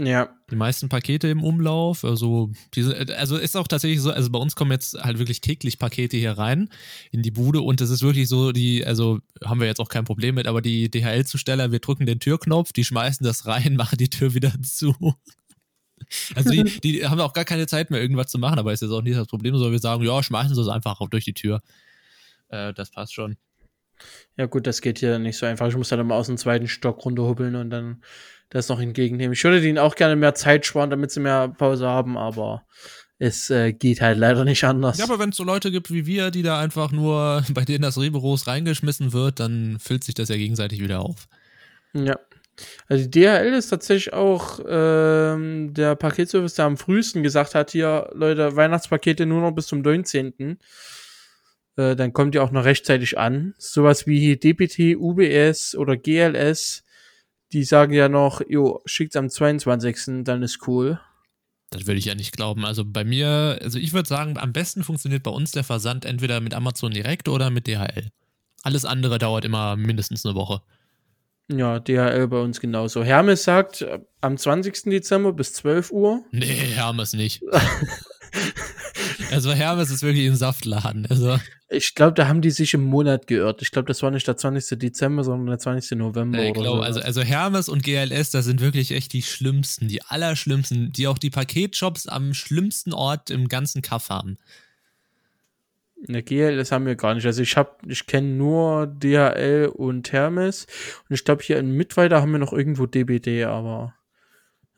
Ja. 0.00 0.34
Die 0.50 0.56
meisten 0.56 0.88
Pakete 0.88 1.28
im 1.28 1.44
Umlauf. 1.44 2.04
Also, 2.04 2.50
diese, 2.74 2.96
also 3.16 3.36
ist 3.36 3.56
auch 3.56 3.68
tatsächlich 3.68 4.00
so, 4.00 4.10
also 4.10 4.30
bei 4.30 4.40
uns 4.40 4.56
kommen 4.56 4.72
jetzt 4.72 4.94
halt 4.94 5.18
wirklich 5.18 5.40
täglich 5.40 5.78
Pakete 5.78 6.16
hier 6.16 6.32
rein 6.32 6.68
in 7.12 7.22
die 7.22 7.30
Bude 7.30 7.60
und 7.60 7.80
das 7.80 7.90
ist 7.90 8.02
wirklich 8.02 8.26
so, 8.26 8.50
die, 8.50 8.84
also 8.84 9.20
haben 9.44 9.60
wir 9.60 9.68
jetzt 9.68 9.80
auch 9.80 9.88
kein 9.88 10.04
Problem 10.04 10.34
mit, 10.34 10.48
aber 10.48 10.62
die 10.62 10.90
DHL-Zusteller, 10.90 11.70
wir 11.70 11.78
drücken 11.78 12.06
den 12.06 12.18
Türknopf, 12.18 12.72
die 12.72 12.84
schmeißen 12.84 13.24
das 13.24 13.46
rein, 13.46 13.76
machen 13.76 13.98
die 13.98 14.10
Tür 14.10 14.34
wieder 14.34 14.52
zu. 14.62 14.94
Also 16.34 16.50
die, 16.50 16.64
die 16.80 17.06
haben 17.06 17.20
auch 17.20 17.32
gar 17.32 17.44
keine 17.44 17.66
Zeit 17.66 17.90
mehr, 17.90 18.00
irgendwas 18.00 18.28
zu 18.28 18.38
machen, 18.38 18.58
aber 18.58 18.72
ist 18.72 18.82
jetzt 18.82 18.90
auch 18.90 19.02
nicht 19.02 19.16
das 19.16 19.26
Problem, 19.26 19.54
sondern 19.54 19.72
wir 19.72 19.78
sagen, 19.78 20.02
ja, 20.02 20.22
schmeißen 20.22 20.54
Sie 20.54 20.60
es 20.60 20.68
einfach 20.68 21.00
durch 21.08 21.24
die 21.24 21.34
Tür. 21.34 21.62
Äh, 22.48 22.72
das 22.74 22.90
passt 22.90 23.14
schon. 23.14 23.36
Ja, 24.36 24.46
gut, 24.46 24.66
das 24.66 24.80
geht 24.80 24.98
hier 24.98 25.18
nicht 25.18 25.36
so 25.36 25.46
einfach. 25.46 25.68
Ich 25.68 25.76
muss 25.76 25.88
dann 25.88 26.00
immer 26.00 26.16
aus 26.16 26.26
dem 26.26 26.36
zweiten 26.36 26.68
Stock 26.68 27.04
runterhubbeln 27.04 27.54
und 27.54 27.70
dann 27.70 28.02
das 28.50 28.68
noch 28.68 28.80
entgegennehmen. 28.80 29.32
Ich 29.32 29.44
würde 29.44 29.66
ihnen 29.66 29.78
auch 29.78 29.94
gerne 29.94 30.16
mehr 30.16 30.34
Zeit 30.34 30.66
sparen, 30.66 30.90
damit 30.90 31.10
sie 31.10 31.20
mehr 31.20 31.48
Pause 31.48 31.86
haben, 31.86 32.18
aber 32.18 32.66
es 33.18 33.50
äh, 33.50 33.72
geht 33.72 34.00
halt 34.00 34.18
leider 34.18 34.44
nicht 34.44 34.64
anders. 34.64 34.98
Ja, 34.98 35.04
aber 35.04 35.18
wenn 35.18 35.30
es 35.30 35.36
so 35.36 35.44
Leute 35.44 35.70
gibt 35.70 35.92
wie 35.92 36.06
wir, 36.06 36.30
die 36.30 36.42
da 36.42 36.58
einfach 36.58 36.90
nur, 36.90 37.44
bei 37.54 37.64
denen 37.64 37.82
das 37.82 37.98
Riberos 37.98 38.46
reingeschmissen 38.46 39.12
wird, 39.12 39.40
dann 39.40 39.78
füllt 39.78 40.04
sich 40.04 40.14
das 40.14 40.28
ja 40.28 40.36
gegenseitig 40.36 40.80
wieder 40.80 41.00
auf. 41.00 41.28
Ja. 41.94 42.18
Also 42.88 43.08
DHL 43.08 43.54
ist 43.54 43.68
tatsächlich 43.68 44.12
auch 44.12 44.60
ähm, 44.66 45.74
der 45.74 45.94
Paketservice, 45.94 46.54
der 46.54 46.66
am 46.66 46.76
frühesten 46.76 47.22
gesagt 47.22 47.54
hat, 47.54 47.70
hier, 47.70 48.10
Leute, 48.14 48.56
Weihnachtspakete 48.56 49.26
nur 49.26 49.40
noch 49.40 49.52
bis 49.52 49.66
zum 49.66 49.80
19. 49.80 50.58
Äh, 51.76 51.96
dann 51.96 52.12
kommt 52.12 52.34
ihr 52.34 52.42
auch 52.42 52.50
noch 52.50 52.64
rechtzeitig 52.64 53.18
an. 53.18 53.54
Sowas 53.58 54.06
wie 54.06 54.36
DPT, 54.36 54.96
UBS 54.96 55.74
oder 55.74 55.96
GLS, 55.96 56.84
die 57.52 57.64
sagen 57.64 57.92
ja 57.92 58.08
noch, 58.08 58.40
jo, 58.48 58.82
schickt's 58.86 59.16
am 59.16 59.28
22. 59.28 60.24
dann 60.24 60.42
ist 60.42 60.66
cool. 60.66 61.00
Das 61.70 61.86
würde 61.86 61.98
ich 61.98 62.04
ja 62.04 62.14
nicht 62.14 62.36
glauben. 62.36 62.66
Also 62.66 62.84
bei 62.84 63.02
mir, 63.02 63.58
also 63.62 63.78
ich 63.78 63.94
würde 63.94 64.08
sagen, 64.08 64.36
am 64.36 64.52
besten 64.52 64.84
funktioniert 64.84 65.22
bei 65.22 65.30
uns 65.30 65.52
der 65.52 65.64
Versand 65.64 66.04
entweder 66.04 66.40
mit 66.40 66.52
Amazon 66.52 66.92
direkt 66.92 67.28
oder 67.28 67.50
mit 67.50 67.66
DHL. 67.66 68.10
Alles 68.62 68.84
andere 68.84 69.18
dauert 69.18 69.44
immer 69.44 69.76
mindestens 69.76 70.24
eine 70.24 70.34
Woche. 70.34 70.62
Ja, 71.58 71.78
DHL 71.78 72.28
bei 72.28 72.40
uns 72.40 72.60
genauso. 72.60 73.02
Hermes 73.02 73.44
sagt 73.44 73.82
äh, 73.82 73.98
am 74.20 74.36
20. 74.36 74.84
Dezember 74.84 75.32
bis 75.32 75.54
12 75.54 75.90
Uhr. 75.90 76.22
Nee, 76.30 76.46
Hermes 76.46 77.12
nicht. 77.12 77.42
also 79.30 79.52
Hermes 79.52 79.90
ist 79.90 80.02
wirklich 80.02 80.26
ein 80.26 80.36
Saftladen. 80.36 81.06
Also. 81.06 81.38
Ich 81.68 81.94
glaube, 81.94 82.12
da 82.12 82.28
haben 82.28 82.42
die 82.42 82.50
sich 82.50 82.74
im 82.74 82.84
Monat 82.84 83.26
geirrt. 83.26 83.62
Ich 83.62 83.70
glaube, 83.70 83.88
das 83.88 84.02
war 84.02 84.10
nicht 84.10 84.26
der 84.26 84.36
20. 84.36 84.78
Dezember, 84.78 85.24
sondern 85.24 85.46
der 85.46 85.58
20. 85.58 85.98
November. 85.98 86.42
Ich 86.42 86.52
glaube, 86.52 86.78
so. 86.78 86.82
also, 86.82 87.00
also 87.00 87.22
Hermes 87.22 87.68
und 87.68 87.82
GLS, 87.82 88.30
das 88.30 88.44
sind 88.44 88.60
wirklich 88.60 88.92
echt 88.92 89.12
die 89.12 89.22
schlimmsten, 89.22 89.88
die 89.88 90.02
allerschlimmsten, 90.02 90.92
die 90.92 91.06
auch 91.06 91.18
die 91.18 91.30
Paketshops 91.30 92.06
am 92.06 92.34
schlimmsten 92.34 92.92
Ort 92.92 93.30
im 93.30 93.48
ganzen 93.48 93.80
Kaff 93.80 94.10
haben. 94.10 94.38
Eine 96.08 96.22
GLS 96.22 96.72
haben 96.72 96.86
wir 96.86 96.96
gar 96.96 97.14
nicht. 97.14 97.26
Also 97.26 97.42
ich 97.42 97.56
habe, 97.56 97.76
ich 97.86 98.06
kenne 98.06 98.28
nur 98.28 98.86
DHL 98.86 99.70
und 99.72 100.12
Hermes. 100.12 100.66
Und 101.08 101.14
ich 101.14 101.24
glaube, 101.24 101.42
hier 101.42 101.58
in 101.58 101.72
Mittweiter 101.72 102.20
haben 102.20 102.32
wir 102.32 102.38
noch 102.38 102.52
irgendwo 102.52 102.86
DBD, 102.86 103.44
aber 103.44 103.94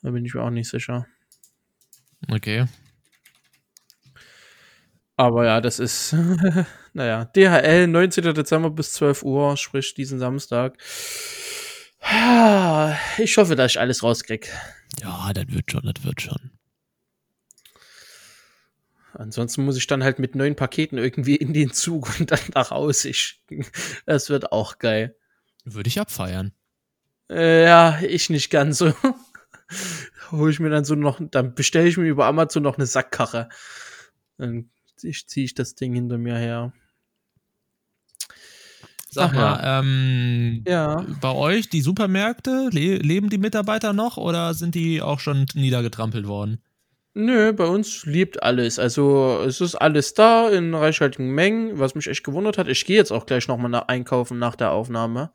da 0.03 0.11
bin 0.11 0.25
ich 0.25 0.35
mir 0.35 0.43
auch 0.43 0.51
nicht 0.51 0.69
sicher. 0.69 1.07
Okay. 2.31 2.67
Aber 5.17 5.47
ja, 5.47 5.61
das 5.61 5.79
ist, 5.79 6.15
naja, 6.93 7.25
DHL 7.25 7.87
19. 7.87 8.35
Dezember 8.35 8.71
bis 8.71 8.93
12 8.95 9.23
Uhr, 9.23 9.57
sprich 9.57 9.95
diesen 9.95 10.19
Samstag. 10.19 10.77
Ich 13.19 13.37
hoffe, 13.39 13.57
dass 13.57 13.73
ich 13.73 13.81
alles 13.81 14.03
rauskrieg. 14.03 14.51
Ja, 15.01 15.33
das 15.33 15.47
wird 15.49 15.71
schon, 15.71 15.83
das 15.85 16.05
wird 16.05 16.21
schon. 16.21 16.51
Ansonsten 19.15 19.65
muss 19.65 19.77
ich 19.77 19.87
dann 19.87 20.03
halt 20.03 20.19
mit 20.19 20.35
neuen 20.35 20.57
Paketen 20.57 20.99
irgendwie 20.99 21.37
in 21.37 21.53
den 21.53 21.73
Zug 21.73 22.11
und 22.21 22.31
dann 22.31 22.41
nach 22.55 22.71
Hause 22.71 23.15
schicken. 23.15 23.67
Das 24.07 24.29
wird 24.29 24.53
auch 24.53 24.79
geil. 24.79 25.17
Würde 25.65 25.89
ich 25.89 26.01
abfeiern. 26.01 26.53
Äh, 27.31 27.65
ja, 27.65 28.01
ich 28.03 28.29
nicht 28.29 28.51
ganz 28.51 28.79
so. 28.79 28.93
Hol 30.31 30.51
ich 30.51 30.61
mir 30.61 30.71
dann 30.71 30.85
so 30.85 30.95
noch, 30.95 31.21
dann 31.31 31.55
bestelle 31.55 31.89
ich 31.89 31.97
mir 31.97 32.09
über 32.09 32.27
Amazon 32.27 32.63
noch 32.63 32.77
eine 32.77 32.87
Sackkarre. 32.87 33.49
Dann 34.37 34.71
ziehe 34.97 35.45
ich 35.45 35.55
das 35.55 35.75
Ding 35.75 35.95
hinter 35.95 36.19
mir 36.19 36.37
her. 36.37 36.73
Sag 39.11 39.31
Ach, 39.31 39.35
mal, 39.35 39.63
ja. 39.63 39.81
Ähm, 39.81 40.65
ja. 40.67 41.07
bei 41.21 41.31
euch 41.31 41.69
die 41.69 41.83
Supermärkte, 41.83 42.69
le 42.73 42.97
leben 42.97 43.31
die 43.31 43.39
Mitarbeiter 43.39 43.93
noch 43.93 44.17
oder 44.17 44.55
sind 44.55 44.75
die 44.75 45.03
auch 45.03 45.21
schon 45.21 45.47
niedergetrampelt 45.55 46.27
worden? 46.27 46.64
Nö, 47.17 47.53
bei 47.53 47.67
uns 47.67 48.05
lebt 48.07 48.43
alles. 48.43 48.81
Also 48.81 49.41
es 49.47 49.61
ist 49.61 49.77
alles 49.77 50.15
da 50.15 50.49
in 50.51 50.75
reichhaltigen 50.75 51.31
Mengen, 51.31 51.79
was 51.79 51.95
mich 51.95 52.09
echt 52.09 52.25
gewundert 52.25 52.59
hat. 52.59 52.67
Ich 52.67 52.85
gehe 52.85 52.97
jetzt 52.97 53.13
auch 53.13 53.25
gleich 53.25 53.47
nochmal 53.47 53.71
nach 53.71 53.87
einkaufen 53.87 54.41
nach 54.41 54.57
der 54.57 54.73
Aufnahme. 54.73 55.31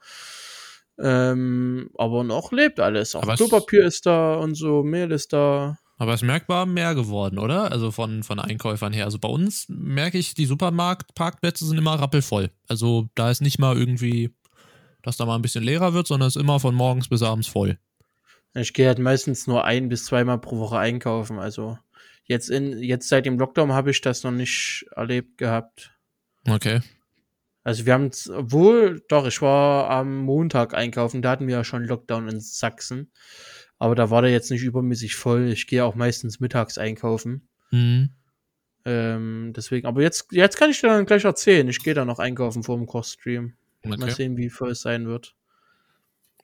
Ähm, 0.99 1.89
aber 1.97 2.25
noch 2.25 2.51
lebt 2.51 2.81
alles. 2.81 3.15
Auch 3.15 3.21
Klopapier 3.35 3.85
ist 3.85 4.05
da 4.05 4.35
und 4.35 4.55
so, 4.55 4.83
Mehl 4.83 5.09
ist 5.11 5.31
da. 5.31 5.77
Aber 5.97 6.13
es 6.13 6.21
ist 6.21 6.27
merkbar 6.27 6.65
mehr 6.65 6.95
geworden, 6.95 7.39
oder? 7.39 7.71
Also 7.71 7.91
von, 7.91 8.23
von 8.23 8.39
Einkäufern 8.39 8.91
her. 8.91 9.05
Also 9.05 9.17
bei 9.17 9.29
uns 9.29 9.65
merke 9.69 10.17
ich, 10.17 10.33
die 10.33 10.45
Supermarktparkplätze 10.45 11.65
sind 11.65 11.77
immer 11.77 11.95
rappelvoll. 11.95 12.51
Also 12.67 13.07
da 13.15 13.31
ist 13.31 13.41
nicht 13.41 13.59
mal 13.59 13.77
irgendwie, 13.77 14.35
dass 15.01 15.15
da 15.15 15.25
mal 15.25 15.35
ein 15.35 15.41
bisschen 15.41 15.63
leerer 15.63 15.93
wird, 15.93 16.07
sondern 16.07 16.27
es 16.27 16.35
ist 16.35 16.41
immer 16.41 16.59
von 16.59 16.75
morgens 16.75 17.07
bis 17.07 17.23
abends 17.23 17.47
voll. 17.47 17.77
Ich 18.53 18.73
gehe 18.73 18.87
halt 18.87 18.99
meistens 18.99 19.47
nur 19.47 19.63
ein 19.65 19.89
bis 19.89 20.05
zweimal 20.05 20.39
pro 20.39 20.57
Woche 20.57 20.77
einkaufen. 20.77 21.39
Also 21.39 21.77
jetzt 22.23 22.49
in, 22.49 22.77
jetzt 22.79 23.09
seit 23.09 23.25
dem 23.25 23.37
Lockdown 23.37 23.73
habe 23.73 23.91
ich 23.91 24.01
das 24.01 24.23
noch 24.23 24.31
nicht 24.31 24.85
erlebt 24.95 25.37
gehabt. 25.37 25.95
Okay. 26.47 26.81
Also 27.63 27.85
wir 27.85 27.93
haben 27.93 28.09
wohl, 28.09 29.03
doch, 29.09 29.27
ich 29.27 29.41
war 29.41 29.89
am 29.89 30.17
Montag 30.17 30.73
einkaufen, 30.73 31.21
da 31.21 31.31
hatten 31.31 31.47
wir 31.47 31.57
ja 31.57 31.63
schon 31.63 31.83
Lockdown 31.83 32.29
in 32.29 32.39
Sachsen. 32.39 33.11
Aber 33.77 33.95
da 33.95 34.09
war 34.09 34.21
der 34.21 34.31
jetzt 34.31 34.51
nicht 34.51 34.63
übermäßig 34.63 35.15
voll. 35.15 35.49
Ich 35.49 35.67
gehe 35.67 35.85
auch 35.85 35.95
meistens 35.95 36.39
mittags 36.39 36.77
einkaufen. 36.77 37.47
Mhm. 37.71 38.09
Ähm, 38.85 39.53
deswegen, 39.55 39.87
aber 39.87 40.01
jetzt, 40.01 40.31
jetzt 40.31 40.57
kann 40.57 40.71
ich 40.71 40.81
dir 40.81 40.87
dann 40.87 41.05
gleich 41.05 41.23
erzählen. 41.23 41.67
Ich 41.67 41.83
gehe 41.83 41.93
da 41.93 42.05
noch 42.05 42.19
einkaufen 42.19 42.63
vor 42.63 42.77
dem 42.77 42.87
Cross-Stream. 42.87 43.53
Okay. 43.83 43.97
Mal 43.97 44.11
sehen, 44.11 44.35
wie 44.35 44.49
voll 44.49 44.71
es 44.71 44.81
sein 44.81 45.07
wird. 45.07 45.35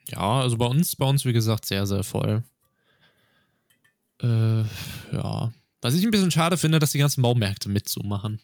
Ja, 0.09 0.41
also 0.41 0.57
bei 0.57 0.65
uns, 0.65 0.95
bei 0.95 1.05
uns, 1.05 1.25
wie 1.25 1.33
gesagt, 1.33 1.65
sehr, 1.65 1.85
sehr 1.87 2.03
voll. 2.03 2.43
Äh, 4.21 4.61
ja. 5.11 5.51
Was 5.81 5.93
ich 5.93 6.03
ein 6.03 6.11
bisschen 6.11 6.31
schade 6.31 6.57
finde, 6.57 6.79
dass 6.79 6.91
die 6.91 6.99
ganzen 6.99 7.21
Baumärkte 7.21 7.69
mitzumachen. 7.69 8.41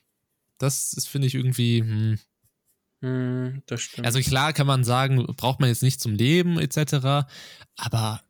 Das 0.58 0.94
ist, 0.94 1.08
finde 1.08 1.28
ich, 1.28 1.36
irgendwie, 1.36 1.80
hm. 1.82 2.20
Hm, 3.02 3.64
das 3.66 3.82
stimmt. 3.82 4.06
Also 4.06 4.20
klar 4.20 4.54
kann 4.54 4.68
man 4.68 4.84
sagen, 4.84 5.26
braucht 5.36 5.60
man 5.60 5.70
jetzt 5.70 5.82
nicht 5.82 6.00
zum 6.00 6.14
Leben, 6.14 6.60
etc. 6.60 7.28
Aber 7.76 8.22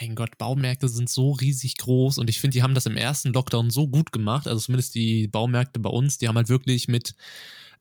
mein 0.00 0.14
Gott, 0.14 0.38
Baumärkte 0.38 0.88
sind 0.88 1.08
so 1.08 1.32
riesig 1.32 1.76
groß 1.76 2.18
und 2.18 2.30
ich 2.30 2.40
finde, 2.40 2.54
die 2.54 2.62
haben 2.62 2.74
das 2.74 2.86
im 2.86 2.96
ersten 2.96 3.32
Lockdown 3.32 3.70
so 3.70 3.88
gut 3.88 4.12
gemacht. 4.12 4.46
Also 4.48 4.60
zumindest 4.60 4.94
die 4.94 5.28
Baumärkte 5.28 5.80
bei 5.80 5.90
uns, 5.90 6.18
die 6.18 6.28
haben 6.28 6.36
halt 6.36 6.48
wirklich 6.48 6.88
mit 6.88 7.14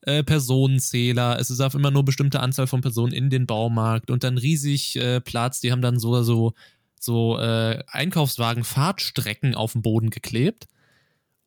äh, 0.01 0.23
Personenzähler, 0.23 1.39
es 1.39 1.49
ist 1.49 1.59
auf 1.59 1.73
immer 1.73 1.91
nur 1.91 2.05
bestimmte 2.05 2.39
Anzahl 2.39 2.67
von 2.67 2.81
Personen 2.81 3.13
in 3.13 3.29
den 3.29 3.45
Baumarkt 3.45 4.11
und 4.11 4.23
dann 4.23 4.37
riesig 4.37 4.95
äh, 4.95 5.21
Platz. 5.21 5.59
Die 5.59 5.71
haben 5.71 5.81
dann 5.81 5.99
so, 5.99 6.21
so, 6.23 6.53
so 6.99 7.37
äh, 7.39 7.83
Einkaufswagen-Fahrtstrecken 7.87 9.55
auf 9.55 9.73
dem 9.73 9.81
Boden 9.81 10.09
geklebt. 10.09 10.67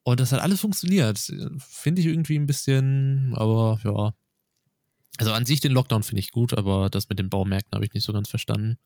Und 0.04 0.20
das 0.20 0.32
hat 0.32 0.40
alles 0.40 0.60
funktioniert. 0.60 1.18
Finde 1.58 2.00
ich 2.00 2.08
irgendwie 2.08 2.36
ein 2.36 2.46
bisschen, 2.46 3.34
aber 3.36 3.78
ja. 3.84 4.14
Also 5.18 5.32
an 5.32 5.46
sich 5.46 5.60
den 5.60 5.72
Lockdown 5.72 6.02
finde 6.02 6.20
ich 6.20 6.32
gut, 6.32 6.54
aber 6.54 6.90
das 6.90 7.08
mit 7.08 7.18
den 7.18 7.28
Baumärkten 7.30 7.74
habe 7.74 7.84
ich 7.84 7.92
nicht 7.92 8.04
so 8.04 8.12
ganz 8.12 8.28
verstanden. 8.28 8.78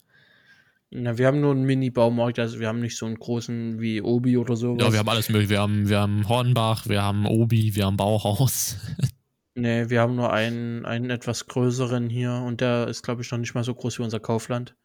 Na, 0.90 1.19
wir 1.19 1.26
haben 1.26 1.40
nur 1.40 1.50
einen 1.50 1.64
Mini-Baumarkt, 1.64 2.38
also 2.38 2.61
wir 2.61 2.69
haben 2.69 2.81
nicht 2.81 2.97
so 2.97 3.07
einen 3.07 3.16
großen 3.16 3.81
wie 3.81 4.00
Obi 4.00 4.37
oder 4.37 4.57
so. 4.57 4.76
Ja, 4.78 4.93
wir 4.93 5.00
haben 5.00 5.09
alles 5.09 5.28
möglich. 5.28 5.50
Wir 5.50 5.61
haben, 5.61 5.88
wir 5.88 5.99
haben 5.99 6.28
Hornbach, 6.28 6.88
wir 6.88 7.02
haben 7.02 7.26
Obi, 7.26 7.75
wir 7.75 7.87
haben 7.87 7.97
Bauhaus. 7.97 8.76
nee, 9.55 9.88
wir 9.90 10.00
haben 10.00 10.14
nur 10.14 10.33
einen, 10.33 10.87
einen 10.87 11.11
etwas 11.11 11.47
größeren 11.49 12.09
hier 12.09 12.33
und 12.33 12.61
der 12.61 12.87
ist, 12.87 13.02
glaube 13.02 13.23
ich, 13.23 13.31
noch 13.31 13.38
nicht 13.38 13.55
mal 13.55 13.64
so 13.64 13.75
groß 13.75 13.99
wie 13.99 14.05
unser 14.05 14.21
Kaufland. 14.21 14.76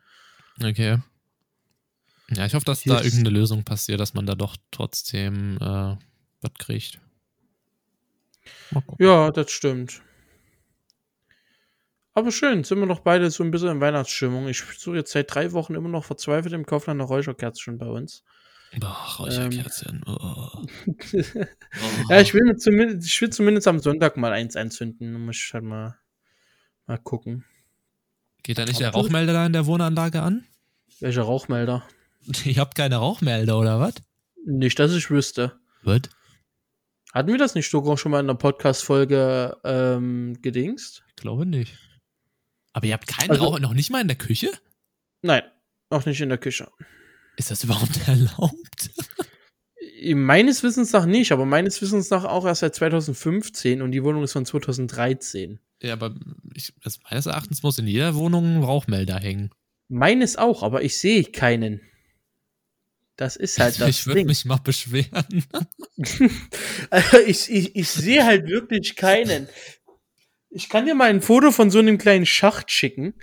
Okay. 0.63 0.97
Ja, 2.31 2.45
ich 2.45 2.55
hoffe, 2.55 2.65
dass 2.65 2.81
hier 2.81 2.93
da 2.93 3.03
irgendeine 3.03 3.37
Lösung 3.37 3.63
passiert, 3.63 3.99
dass 3.99 4.13
man 4.13 4.25
da 4.25 4.35
doch 4.35 4.55
trotzdem 4.71 5.57
äh, 5.57 5.95
was 6.41 6.53
kriegt. 6.57 6.99
Ja, 8.97 9.31
das 9.31 9.51
stimmt. 9.51 10.01
Aber 12.13 12.31
schön, 12.31 12.63
sind 12.63 12.79
wir 12.79 12.85
noch 12.85 12.99
beide 12.99 13.29
so 13.31 13.43
ein 13.43 13.51
bisschen 13.51 13.69
in 13.69 13.81
Weihnachtsstimmung. 13.81 14.47
Ich 14.49 14.63
suche 14.77 14.97
jetzt 14.97 15.11
seit 15.11 15.33
drei 15.33 15.53
Wochen 15.53 15.75
immer 15.75 15.89
noch 15.89 16.03
verzweifelt 16.03 16.53
im 16.53 16.65
Kaufland 16.65 16.97
nach 16.97 17.09
Räucherkerzchen 17.09 17.77
bei 17.77 17.87
uns. 17.87 18.23
Boah, 18.79 19.15
Räucherkerzchen. 19.19 20.03
Ähm. 20.05 20.13
Oh. 20.13 20.27
oh. 20.27 20.65
ja, 22.09 22.21
ich 22.21 22.33
will, 22.33 22.55
zumindest, 22.57 23.07
ich 23.07 23.21
will 23.21 23.29
zumindest 23.29 23.67
am 23.67 23.79
Sonntag 23.79 24.17
mal 24.17 24.31
eins 24.33 24.55
anzünden. 24.55 25.25
Muss 25.25 25.37
ich 25.37 25.53
halt 25.53 25.63
mal, 25.63 25.97
mal 26.85 26.97
gucken. 26.97 27.45
Geht 28.43 28.57
da 28.57 28.65
nicht 28.65 28.75
Aber 28.75 28.83
der 28.83 28.91
Rauchmelder 28.91 29.33
da 29.33 29.45
in 29.45 29.53
der 29.53 29.65
Wohnanlage 29.65 30.21
an? 30.21 30.45
Welcher 30.99 31.23
Rauchmelder? 31.23 31.83
Ihr 32.45 32.57
habt 32.57 32.75
keine 32.75 32.97
Rauchmelder, 32.97 33.57
oder 33.57 33.79
was? 33.79 33.95
Nicht, 34.45 34.79
dass 34.79 34.93
ich 34.93 35.09
wüsste. 35.09 35.59
Was? 35.83 36.01
Hatten 37.13 37.29
wir 37.29 37.37
das 37.37 37.55
nicht 37.55 37.69
sogar 37.69 37.97
schon 37.97 38.11
mal 38.11 38.21
in 38.21 38.27
der 38.27 38.35
Podcast-Folge 38.35 39.57
ähm, 39.63 40.41
gedingst? 40.41 41.03
Ich 41.09 41.15
glaube 41.17 41.45
nicht. 41.45 41.77
Aber 42.73 42.85
ihr 42.85 42.93
habt 42.93 43.07
keinen 43.07 43.31
also, 43.31 43.45
Rauch, 43.45 43.59
noch 43.59 43.73
nicht 43.73 43.91
mal 43.91 44.01
in 44.01 44.07
der 44.07 44.17
Küche? 44.17 44.51
Nein, 45.21 45.43
noch 45.89 46.05
nicht 46.05 46.21
in 46.21 46.29
der 46.29 46.37
Küche. 46.37 46.69
Ist 47.37 47.51
das 47.51 47.63
überhaupt 47.63 47.99
erlaubt? 48.07 48.91
meines 50.15 50.63
Wissens 50.63 50.91
nach 50.91 51.05
nicht, 51.05 51.31
aber 51.31 51.45
meines 51.45 51.81
Wissens 51.81 52.09
nach 52.09 52.23
auch 52.23 52.45
erst 52.45 52.61
seit 52.61 52.75
2015 52.75 53.81
und 53.81 53.91
die 53.91 54.03
Wohnung 54.03 54.23
ist 54.23 54.33
von 54.33 54.45
2013. 54.45 55.59
Ja, 55.81 55.93
aber 55.93 56.15
ich, 56.53 56.73
also 56.83 56.99
meines 57.09 57.25
Erachtens 57.25 57.63
muss 57.63 57.77
in 57.77 57.87
jeder 57.87 58.15
Wohnung 58.15 58.57
ein 58.57 58.63
Rauchmelder 58.63 59.19
hängen. 59.19 59.51
Meines 59.89 60.37
auch, 60.37 60.63
aber 60.63 60.83
ich 60.83 60.99
sehe 60.99 61.23
keinen. 61.23 61.81
Das 63.15 63.35
ist 63.35 63.59
halt 63.59 63.75
das 63.79 63.89
Ich 63.89 64.07
würde 64.07 64.25
mich 64.25 64.45
mal 64.45 64.57
beschweren. 64.57 65.45
also 66.89 67.17
ich, 67.25 67.51
ich, 67.51 67.75
ich 67.75 67.89
sehe 67.89 68.25
halt 68.25 68.47
wirklich 68.47 68.95
keinen. 68.95 69.47
Ich 70.51 70.69
kann 70.69 70.85
dir 70.85 70.95
mal 70.95 71.09
ein 71.09 71.21
Foto 71.21 71.51
von 71.51 71.71
so 71.71 71.79
einem 71.79 71.97
kleinen 71.97 72.25
Schacht 72.25 72.71
schicken, 72.71 73.13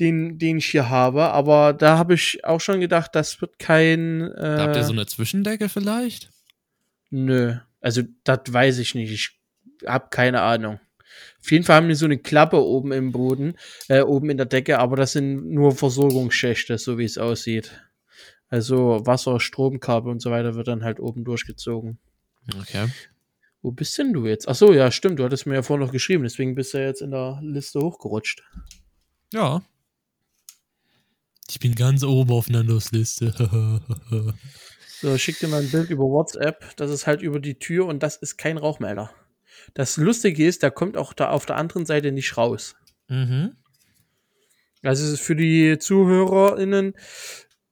den, 0.00 0.38
den 0.38 0.58
ich 0.58 0.66
hier 0.66 0.88
habe, 0.88 1.24
aber 1.30 1.72
da 1.72 1.98
habe 1.98 2.14
ich 2.14 2.44
auch 2.44 2.60
schon 2.60 2.80
gedacht, 2.80 3.14
das 3.14 3.40
wird 3.40 3.58
kein. 3.58 4.22
Äh, 4.32 4.56
Habt 4.58 4.76
ihr 4.76 4.84
so 4.84 4.92
eine 4.92 5.06
Zwischendecke 5.06 5.68
vielleicht? 5.68 6.30
Nö. 7.10 7.56
Also, 7.80 8.02
das 8.24 8.40
weiß 8.48 8.78
ich 8.78 8.94
nicht. 8.94 9.12
Ich 9.12 9.38
habe 9.86 10.08
keine 10.10 10.40
Ahnung. 10.40 10.80
Auf 11.40 11.50
jeden 11.52 11.64
Fall 11.64 11.76
haben 11.76 11.88
die 11.88 11.94
so 11.94 12.06
eine 12.06 12.18
Klappe 12.18 12.64
oben 12.64 12.90
im 12.92 13.12
Boden, 13.12 13.54
äh, 13.88 14.00
oben 14.00 14.30
in 14.30 14.38
der 14.38 14.46
Decke, 14.46 14.78
aber 14.78 14.96
das 14.96 15.12
sind 15.12 15.50
nur 15.50 15.72
Versorgungsschächte, 15.72 16.78
so 16.78 16.96
wie 16.96 17.04
es 17.04 17.18
aussieht. 17.18 17.82
Also 18.48 19.04
Wasser, 19.04 19.40
Stromkabel 19.40 20.10
und 20.10 20.20
so 20.20 20.30
weiter 20.30 20.54
wird 20.54 20.68
dann 20.68 20.82
halt 20.84 21.00
oben 21.00 21.24
durchgezogen. 21.24 21.98
Okay. 22.60 22.86
Wo 23.64 23.72
bist 23.72 23.96
denn 23.96 24.12
du 24.12 24.26
jetzt? 24.26 24.46
Ach 24.46 24.54
so, 24.54 24.74
ja, 24.74 24.90
stimmt. 24.90 25.18
Du 25.18 25.24
hattest 25.24 25.46
mir 25.46 25.54
ja 25.54 25.62
vorhin 25.62 25.86
noch 25.86 25.92
geschrieben, 25.92 26.22
deswegen 26.22 26.54
bist 26.54 26.74
du 26.74 26.78
ja 26.78 26.84
jetzt 26.84 27.00
in 27.00 27.12
der 27.12 27.40
Liste 27.42 27.80
hochgerutscht. 27.80 28.42
Ja. 29.32 29.62
Ich 31.48 31.60
bin 31.60 31.74
ganz 31.74 32.04
oben 32.04 32.30
auf 32.30 32.50
Nandos 32.50 32.92
Liste. 32.92 33.32
so, 35.00 35.16
schick 35.16 35.38
dir 35.38 35.48
mal 35.48 35.62
ein 35.62 35.70
Bild 35.70 35.88
über 35.88 36.04
WhatsApp. 36.04 36.76
Das 36.76 36.90
ist 36.90 37.06
halt 37.06 37.22
über 37.22 37.40
die 37.40 37.58
Tür 37.58 37.86
und 37.86 38.02
das 38.02 38.16
ist 38.16 38.36
kein 38.36 38.58
Rauchmelder. 38.58 39.10
Das 39.72 39.96
Lustige 39.96 40.46
ist, 40.46 40.62
der 40.62 40.70
kommt 40.70 40.98
auch 40.98 41.14
da 41.14 41.30
auf 41.30 41.46
der 41.46 41.56
anderen 41.56 41.86
Seite 41.86 42.12
nicht 42.12 42.36
raus. 42.36 42.76
Mhm. 43.08 43.56
Also 44.82 45.06
es 45.06 45.12
ist 45.12 45.22
für 45.22 45.36
die 45.36 45.78
ZuhörerInnen, 45.78 46.92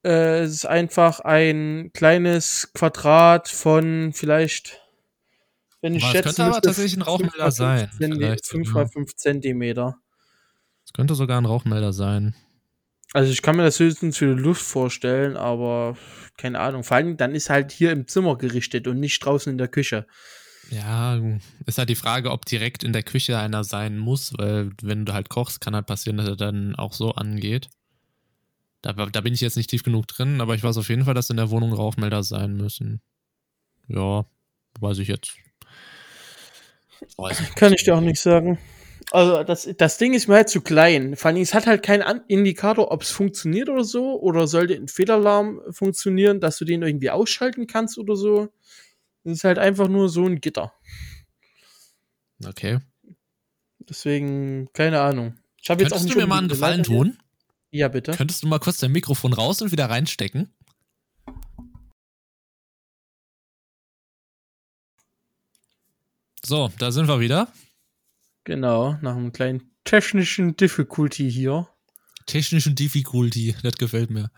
äh, 0.07 0.39
es 0.39 0.53
ist 0.53 0.65
einfach 0.65 1.21
ein 1.21 1.91
kleines 1.93 2.73
Quadrat 2.73 3.51
von 3.51 4.15
vielleicht 4.15 4.82
wenn 5.83 5.95
ich 5.95 6.05
aber 6.05 6.13
schätze, 6.13 6.25
könnte 6.29 6.45
aber 6.45 6.63
tatsächlich 6.63 6.97
ein 6.97 7.03
Rauchmelder 7.03 7.51
sein. 7.51 7.91
5 8.43 8.73
mal 8.73 8.87
5 8.87 9.15
Zentimeter. 9.17 9.97
Es 10.87 10.93
könnte 10.93 11.15
sogar 11.15 11.41
ein 11.41 11.45
Rauchmelder 11.45 11.93
sein. 11.93 12.35
Also 13.13 13.31
ich 13.31 13.43
kann 13.43 13.57
mir 13.57 13.65
das 13.65 13.79
höchstens 13.79 14.17
für 14.17 14.35
die 14.35 14.41
Luft 14.41 14.63
vorstellen, 14.63 15.37
aber 15.37 15.99
keine 16.39 16.61
Ahnung. 16.61 16.85
Vor 16.85 16.97
allem 16.97 17.17
dann 17.17 17.35
ist 17.35 17.51
halt 17.51 17.73
hier 17.73 17.93
im 17.93 18.07
Zimmer 18.07 18.39
gerichtet 18.39 18.87
und 18.87 19.01
nicht 19.01 19.19
draußen 19.25 19.51
in 19.51 19.59
der 19.59 19.69
Küche. 19.69 20.07
Ja, 20.71 21.21
ist 21.67 21.79
halt 21.79 21.91
die 21.91 21.97
Frage, 21.97 22.31
ob 22.31 22.47
direkt 22.47 22.85
in 22.85 22.93
der 22.93 23.03
Küche 23.03 23.39
einer 23.39 23.65
sein 23.65 23.99
muss, 23.99 24.33
weil 24.39 24.71
wenn 24.83 25.05
du 25.05 25.13
halt 25.13 25.29
kochst, 25.29 25.61
kann 25.61 25.75
halt 25.75 25.87
passieren, 25.87 26.17
dass 26.17 26.29
er 26.29 26.37
dann 26.37 26.77
auch 26.77 26.95
so 26.95 27.13
angeht. 27.13 27.69
Da, 28.81 28.93
da 28.93 29.21
bin 29.21 29.35
ich 29.35 29.41
jetzt 29.41 29.57
nicht 29.57 29.71
tief 29.71 29.83
genug 29.83 30.07
drin, 30.07 30.41
aber 30.41 30.55
ich 30.55 30.63
weiß 30.63 30.77
auf 30.77 30.89
jeden 30.89 31.05
Fall, 31.05 31.15
dass 31.15 31.29
in 31.29 31.37
der 31.37 31.51
Wohnung 31.51 31.73
Rauchmelder 31.73 32.23
sein 32.23 32.55
müssen. 32.55 33.03
Ja, 33.89 34.25
weiß 34.81 34.99
ich 34.99 35.09
jetzt 35.09 35.37
kann 37.57 37.73
ich 37.73 37.85
dir 37.85 37.97
auch 37.97 38.01
nicht 38.01 38.21
sagen. 38.21 38.59
Also 39.11 39.43
das, 39.43 39.69
das 39.77 39.99
Ding 39.99 40.15
ist 40.15 40.27
mir 40.29 40.37
halt 40.37 40.49
zu 40.49 40.63
klein. 40.63 41.17
Vor 41.17 41.31
allem, 41.31 41.43
es 41.43 41.53
hat 41.53 41.67
halt 41.67 41.83
keinen 41.83 42.23
Indikator, 42.29 42.91
ob 42.91 43.03
es 43.03 43.11
funktioniert 43.11 43.69
oder 43.69 43.85
so. 43.85 44.19
Oder 44.21 44.47
sollte 44.47 44.75
ein 44.75 44.89
Fehlalarm 44.89 45.61
funktionieren, 45.71 46.41
dass 46.41 46.57
du 46.59 46.65
den 46.65 46.83
irgendwie 46.83 47.11
ausschalten 47.11 47.67
kannst 47.67 47.99
oder 47.99 48.17
so. 48.17 48.49
Das 49.25 49.35
ist 49.35 49.45
halt 49.45 49.59
einfach 49.59 49.89
nur 49.89 50.09
so 50.09 50.25
ein 50.25 50.41
Gitter. 50.41 50.73
Okay. 52.45 52.79
Deswegen, 53.81 54.69
keine 54.73 55.01
Ahnung. 55.01 55.35
Ich 55.61 55.71
habe 55.71 55.83
jetzt 55.83 55.93
auch 55.93 56.03
nicht 56.03 56.15
du 56.15 56.19
mir 56.19 56.27
mal 56.27 56.39
einen 56.39 56.49
Gefallen 56.49 56.83
tun? 56.83 57.19
Ja, 57.71 57.89
bitte. 57.89 58.13
Könntest 58.13 58.43
du 58.43 58.49
mal 58.49 58.59
kurz 58.59 58.79
dein 58.79 58.93
Mikrofon 58.93 59.33
raus 59.33 59.63
und 59.63 59.73
wieder 59.73 59.87
reinstecken? 59.87 60.53
So, 66.45 66.71
da 66.79 66.91
sind 66.91 67.07
wir 67.07 67.21
wieder. 67.21 67.49
Genau, 68.45 68.99
nach 69.01 69.15
einem 69.15 69.33
kleinen 69.33 69.71
technischen 69.85 70.57
Difficulty 70.57 71.31
hier. 71.31 71.69
Technischen 72.27 72.75
Difficulty, 72.75 73.55
das 73.63 73.75
gefällt 73.75 74.11
mir. 74.11 74.31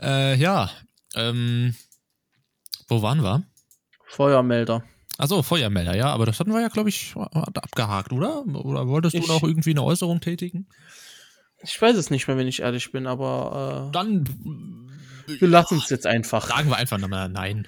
Äh, 0.00 0.36
ja, 0.36 0.70
ähm, 1.14 1.74
Wo 2.88 3.02
waren 3.02 3.22
wir? 3.22 3.42
Feuermelder. 4.06 4.84
Achso, 5.18 5.42
Feuermelder, 5.42 5.94
ja, 5.94 6.06
aber 6.06 6.24
das 6.24 6.40
hatten 6.40 6.52
wir 6.52 6.60
ja, 6.60 6.68
glaube 6.68 6.88
ich, 6.88 7.14
abgehakt, 7.16 8.12
oder? 8.12 8.46
Oder 8.46 8.86
wolltest 8.86 9.14
du 9.14 9.18
ich, 9.18 9.28
noch 9.28 9.42
irgendwie 9.42 9.70
eine 9.70 9.82
Äußerung 9.82 10.20
tätigen? 10.20 10.68
Ich 11.62 11.80
weiß 11.80 11.96
es 11.96 12.10
nicht 12.10 12.28
mehr, 12.28 12.36
wenn 12.36 12.48
ich 12.48 12.60
ehrlich 12.60 12.92
bin, 12.92 13.06
aber. 13.06 13.88
Äh, 13.88 13.92
Dann. 13.92 14.88
Wir 15.26 15.48
lassen 15.48 15.78
es 15.78 15.90
jetzt 15.90 16.06
einfach. 16.06 16.46
Sagen 16.48 16.68
wir 16.68 16.76
einfach 16.76 16.98
nochmal 16.98 17.28
nein. 17.28 17.66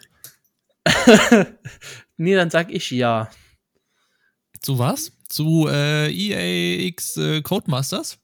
nee, 2.16 2.35
dann 2.35 2.50
sag 2.50 2.70
ich 2.70 2.90
ja. 2.90 3.28
Zu 4.61 4.79
was? 4.79 5.12
Zu 5.29 5.68
äh, 5.68 6.11
EAX 6.11 7.16
äh, 7.16 7.42
Codemasters? 7.42 8.18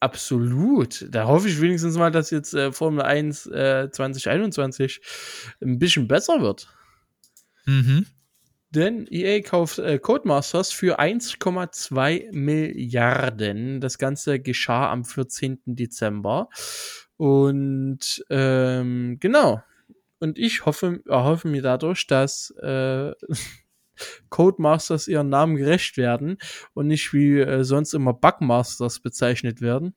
Absolut. 0.00 1.06
Da 1.10 1.26
hoffe 1.26 1.48
ich 1.48 1.60
wenigstens 1.60 1.96
mal, 1.96 2.10
dass 2.10 2.30
jetzt 2.30 2.52
äh, 2.52 2.72
Formel 2.72 3.02
1 3.02 3.46
äh, 3.46 3.88
2021 3.90 5.00
ein 5.62 5.78
bisschen 5.78 6.08
besser 6.08 6.42
wird. 6.42 6.68
Mhm. 7.64 8.06
Denn 8.74 9.06
EA 9.08 9.40
kauft 9.40 9.78
äh, 9.78 9.98
Codemasters 9.98 10.72
für 10.72 10.98
1,2 10.98 12.32
Milliarden. 12.32 13.80
Das 13.80 13.98
Ganze 13.98 14.40
geschah 14.40 14.90
am 14.90 15.04
14. 15.04 15.60
Dezember. 15.64 16.48
Und 17.16 18.24
ähm, 18.30 19.18
genau. 19.20 19.62
Und 20.18 20.38
ich 20.38 20.66
hoffe, 20.66 21.00
erhoffe 21.06 21.48
mir 21.48 21.62
dadurch, 21.62 22.06
dass 22.06 22.50
äh, 22.62 23.12
Codemasters 24.28 25.08
ihren 25.08 25.28
Namen 25.28 25.56
gerecht 25.56 25.96
werden 25.96 26.38
und 26.74 26.86
nicht 26.86 27.12
wie 27.12 27.40
äh, 27.40 27.64
sonst 27.64 27.94
immer 27.94 28.12
Bugmasters 28.12 29.00
bezeichnet 29.00 29.60
werden. 29.60 29.94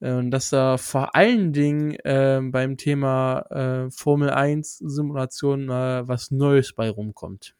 Und 0.00 0.30
dass 0.30 0.50
da 0.50 0.76
vor 0.76 1.14
allen 1.14 1.52
Dingen 1.54 1.94
äh, 2.04 2.40
beim 2.42 2.76
Thema 2.76 3.40
äh, 3.86 3.90
Formel 3.90 4.30
1 4.30 4.78
Simulation 4.78 5.66
mal 5.66 6.06
was 6.06 6.30
Neues 6.30 6.74
bei 6.74 6.90
rumkommt. 6.90 7.54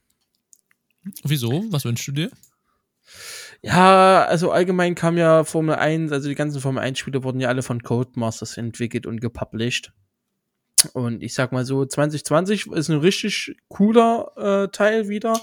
Wieso? 1.25 1.65
Was 1.71 1.85
wünschst 1.85 2.09
du 2.09 2.13
dir? 2.13 2.31
Ja, 3.63 4.25
also 4.25 4.51
allgemein 4.51 4.95
kam 4.95 5.17
ja 5.17 5.45
Formel 5.45 5.77
1, 5.77 6.13
also 6.13 6.29
die 6.29 6.35
ganzen 6.35 6.61
Formel 6.61 6.83
1 6.83 6.99
Spiele 6.99 7.25
wurden 7.25 7.41
ja 7.41 7.49
alle 7.49 7.63
von 7.63 7.83
Codemasters 7.83 8.57
entwickelt 8.57 9.07
und 9.07 9.21
gepublished. 9.21 9.93
Und 10.93 11.23
ich 11.23 11.35
sag 11.35 11.53
mal 11.53 11.65
so, 11.65 11.85
2020 11.85 12.67
ist 12.69 12.91
ein 12.91 12.99
richtig 12.99 13.57
cooler 13.69 14.33
äh, 14.37 14.69
Teil 14.69 15.09
wieder, 15.09 15.41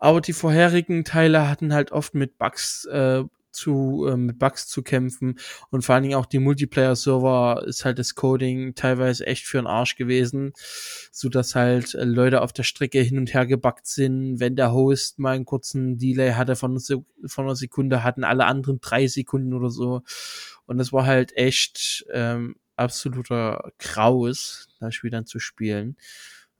aber 0.00 0.20
die 0.20 0.32
vorherigen 0.32 1.04
Teile 1.04 1.48
hatten 1.48 1.72
halt 1.72 1.92
oft 1.92 2.14
mit 2.14 2.38
Bugs 2.38 2.84
äh, 2.86 3.24
zu 3.56 4.06
äh, 4.08 4.16
mit 4.16 4.38
Bugs 4.38 4.68
zu 4.68 4.82
kämpfen 4.82 5.38
und 5.70 5.82
vor 5.82 5.94
allen 5.94 6.04
Dingen 6.04 6.14
auch 6.14 6.26
die 6.26 6.38
Multiplayer-Server 6.38 7.64
ist 7.66 7.84
halt 7.84 7.98
das 7.98 8.14
Coding 8.14 8.74
teilweise 8.74 9.26
echt 9.26 9.46
für 9.46 9.58
den 9.58 9.66
Arsch 9.66 9.96
gewesen, 9.96 10.52
so 11.10 11.28
dass 11.28 11.54
halt 11.54 11.94
äh, 11.94 12.04
Leute 12.04 12.42
auf 12.42 12.52
der 12.52 12.62
Strecke 12.62 13.00
hin 13.00 13.18
und 13.18 13.32
her 13.32 13.46
gebackt 13.46 13.86
sind. 13.86 14.38
Wenn 14.38 14.56
der 14.56 14.72
Host 14.72 15.18
mal 15.18 15.34
einen 15.34 15.46
kurzen 15.46 15.98
Delay 15.98 16.32
hatte 16.32 16.54
von, 16.54 16.78
von 16.78 17.44
einer 17.44 17.56
Sekunde, 17.56 18.04
hatten 18.04 18.24
alle 18.24 18.44
anderen 18.44 18.80
drei 18.80 19.06
Sekunden 19.06 19.54
oder 19.54 19.70
so. 19.70 20.02
Und 20.66 20.78
das 20.78 20.92
war 20.92 21.06
halt 21.06 21.36
echt 21.36 22.04
ähm, 22.12 22.56
absoluter 22.76 23.72
Graus, 23.78 24.68
das 24.80 24.94
Spiel 24.94 25.10
dann 25.10 25.26
zu 25.26 25.38
spielen. 25.38 25.96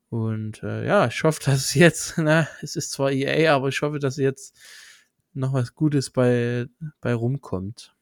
Und 0.08 0.62
äh, 0.62 0.86
ja, 0.86 1.06
ich 1.06 1.22
hoffe, 1.24 1.40
dass 1.44 1.74
jetzt, 1.74 2.14
na, 2.18 2.48
es 2.62 2.76
ist 2.76 2.92
zwar 2.92 3.10
EA, 3.10 3.54
aber 3.54 3.68
ich 3.68 3.82
hoffe, 3.82 3.98
dass 3.98 4.16
jetzt 4.16 4.56
noch 5.34 5.52
was 5.52 5.74
Gutes 5.74 6.10
bei, 6.10 6.66
bei 7.00 7.14
rumkommt. 7.14 7.92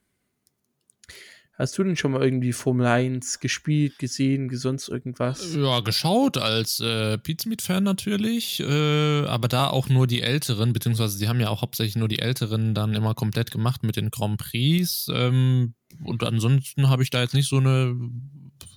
Hast 1.57 1.79
du 1.79 1.85
denn 1.85 1.97
schon 1.97 2.11
mal 2.11 2.23
irgendwie 2.23 2.53
Formel 2.53 2.87
1 2.87 3.39
gespielt, 3.39 3.97
gesehen, 4.01 4.51
sonst 4.57 4.89
irgendwas? 4.89 5.55
Ja, 5.55 5.81
geschaut 5.81 6.37
als 6.37 6.81
äh, 6.81 7.17
Pizmeet-Fan 7.17 7.85
natürlich, 7.85 8.59
äh, 8.59 9.25
aber 9.27 9.47
da 9.47 9.69
auch 9.69 9.89
nur 9.89 10.09
die 10.09 10.23
Älteren, 10.23 10.73
beziehungsweise 10.73 11.17
sie 11.17 11.29
haben 11.29 11.39
ja 11.39 11.51
auch 11.51 11.63
hauptsächlich 11.63 11.95
nur 11.95 12.09
die 12.09 12.19
Älteren 12.19 12.75
dann 12.75 12.95
immer 12.95 13.15
komplett 13.15 13.53
gemacht 13.53 13.85
mit 13.85 13.95
den 13.95 14.11
Grand 14.11 14.41
Prix. 14.41 15.07
Ähm, 15.15 15.75
und 16.03 16.23
ansonsten 16.25 16.89
habe 16.89 17.03
ich 17.03 17.11
da 17.11 17.21
jetzt 17.21 17.35
nicht 17.35 17.49
so 17.49 17.59
eine 17.59 17.95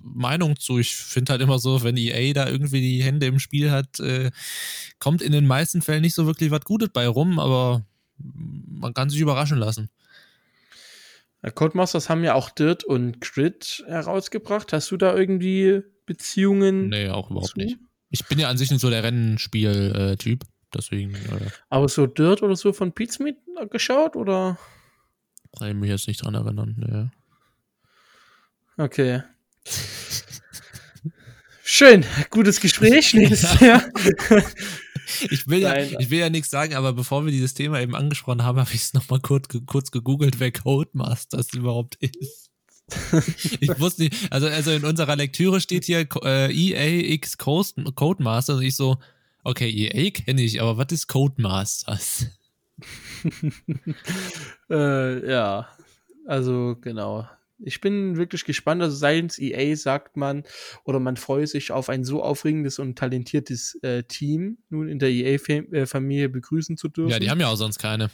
Meinung 0.02 0.58
zu. 0.60 0.80
Ich 0.80 0.96
finde 0.96 1.32
halt 1.32 1.42
immer 1.42 1.60
so, 1.60 1.84
wenn 1.84 1.98
EA 1.98 2.34
da 2.34 2.48
irgendwie 2.48 2.82
die 2.82 3.04
Hände 3.04 3.26
im 3.26 3.40
Spiel 3.40 3.72
hat, 3.72 4.00
äh, 4.00 4.32
kommt 5.00 5.22
in 5.22 5.32
den 5.32 5.48
meisten 5.48 5.82
Fällen 5.82 6.02
nicht 6.02 6.16
so 6.16 6.26
wirklich 6.26 6.52
was 6.52 6.62
Gutes 6.62 6.90
bei 6.90 7.08
rum, 7.08 7.40
aber 7.40 7.86
man 8.18 8.94
kann 8.94 9.10
sich 9.10 9.20
überraschen 9.20 9.58
lassen. 9.58 9.90
Codemasters 11.54 12.10
haben 12.10 12.24
ja 12.24 12.34
auch 12.34 12.50
Dirt 12.50 12.84
und 12.84 13.22
Grid 13.22 13.84
herausgebracht. 13.88 14.74
Hast 14.74 14.92
du 14.92 14.98
da 14.98 15.16
irgendwie 15.16 15.82
Beziehungen? 16.06 16.90
Nee, 16.90 17.10
auch 17.10 17.30
überhaupt 17.30 17.52
zu? 17.52 17.60
nicht. 17.60 17.78
Ich 18.10 18.26
bin 18.26 18.40
ja 18.40 18.50
an 18.50 18.58
sich 18.58 18.72
nicht 18.72 18.82
so 18.82 18.90
der 18.90 19.04
Rennspiel-Typ, 19.04 20.44
deswegen. 20.74 21.14
Äh, 21.14 21.50
Aber 21.70 21.88
so 21.90 22.08
Dirt 22.08 22.42
oder 22.42 22.56
so 22.56 22.74
von 22.74 22.94
Pizmeet 22.94 23.38
geschaut 23.70 24.16
oder? 24.16 24.58
Kann 25.58 25.70
ich 25.70 25.76
mich 25.76 25.90
jetzt 25.90 26.08
nicht 26.08 26.24
dran 26.24 26.36
erinnern, 26.36 26.76
ne. 26.78 27.12
Okay. 28.78 29.24
Schön, 31.64 32.06
gutes 32.30 32.62
Gespräch. 32.62 33.14
ja. 33.60 33.84
Ich 35.30 35.48
will, 35.48 35.60
ja, 35.60 35.78
ich 35.78 36.10
will 36.10 36.20
ja 36.20 36.30
nichts 36.30 36.50
sagen, 36.50 36.76
aber 36.76 36.94
bevor 36.94 37.26
wir 37.26 37.32
dieses 37.32 37.54
Thema 37.54 37.82
eben 37.82 37.96
angesprochen 37.96 38.44
haben, 38.44 38.60
habe 38.60 38.70
ich 38.74 38.82
es 38.82 38.94
nochmal 38.94 39.20
kurz, 39.20 39.48
kurz 39.66 39.92
gegoogelt, 39.92 40.40
wer 40.40 40.52
Codemasters 40.52 41.54
überhaupt 41.54 41.96
ist. 41.96 42.52
ich 43.60 43.80
wusste 43.80 44.04
nicht, 44.04 44.32
also, 44.32 44.48
also 44.48 44.72
in 44.72 44.86
unserer 44.86 45.16
Lektüre 45.16 45.60
steht 45.60 45.86
hier 45.86 46.08
äh, 46.24 46.52
EAX 46.54 47.38
Codemasters 47.38 48.58
und 48.58 48.64
ich 48.64 48.76
so, 48.76 48.98
okay, 49.44 49.70
EA 49.70 50.12
kenne 50.12 50.42
ich, 50.42 50.62
aber 50.62 50.78
was 50.78 50.92
ist 50.92 51.08
Codemasters? 51.08 52.28
äh, 54.70 55.32
ja, 55.32 55.68
also 56.26 56.78
genau 56.80 57.28
ich 57.60 57.82
bin 57.82 58.18
wirklich 58.18 58.46
gespannt. 58.46 58.82
Also 58.82 58.96
seitens 58.96 59.38
EA 59.40 59.76
sagt 59.76 60.16
man, 60.18 60.44
oder 60.84 61.00
man 61.00 61.18
freut 61.18 61.50
sich 61.50 61.72
auf 61.72 61.90
ein 61.90 62.04
so 62.04 62.24
aufregendes 62.24 62.80
und 62.80 62.98
talentiertes 62.98 63.78
äh, 63.82 64.04
Team 64.04 64.58
nun 64.70 64.88
in 64.88 65.00
der 65.00 65.10
EA-Familie 65.10 66.26
äh, 66.26 66.30
begrüßen 66.30 66.78
zu 66.78 66.88
dürfen. 66.90 67.12
Ja, 67.12 67.20
die 67.20 67.30
haben 67.30 67.40
ja 67.40 67.48
auch 67.48 67.56
sonst 67.56 67.78
keine. 67.80 68.10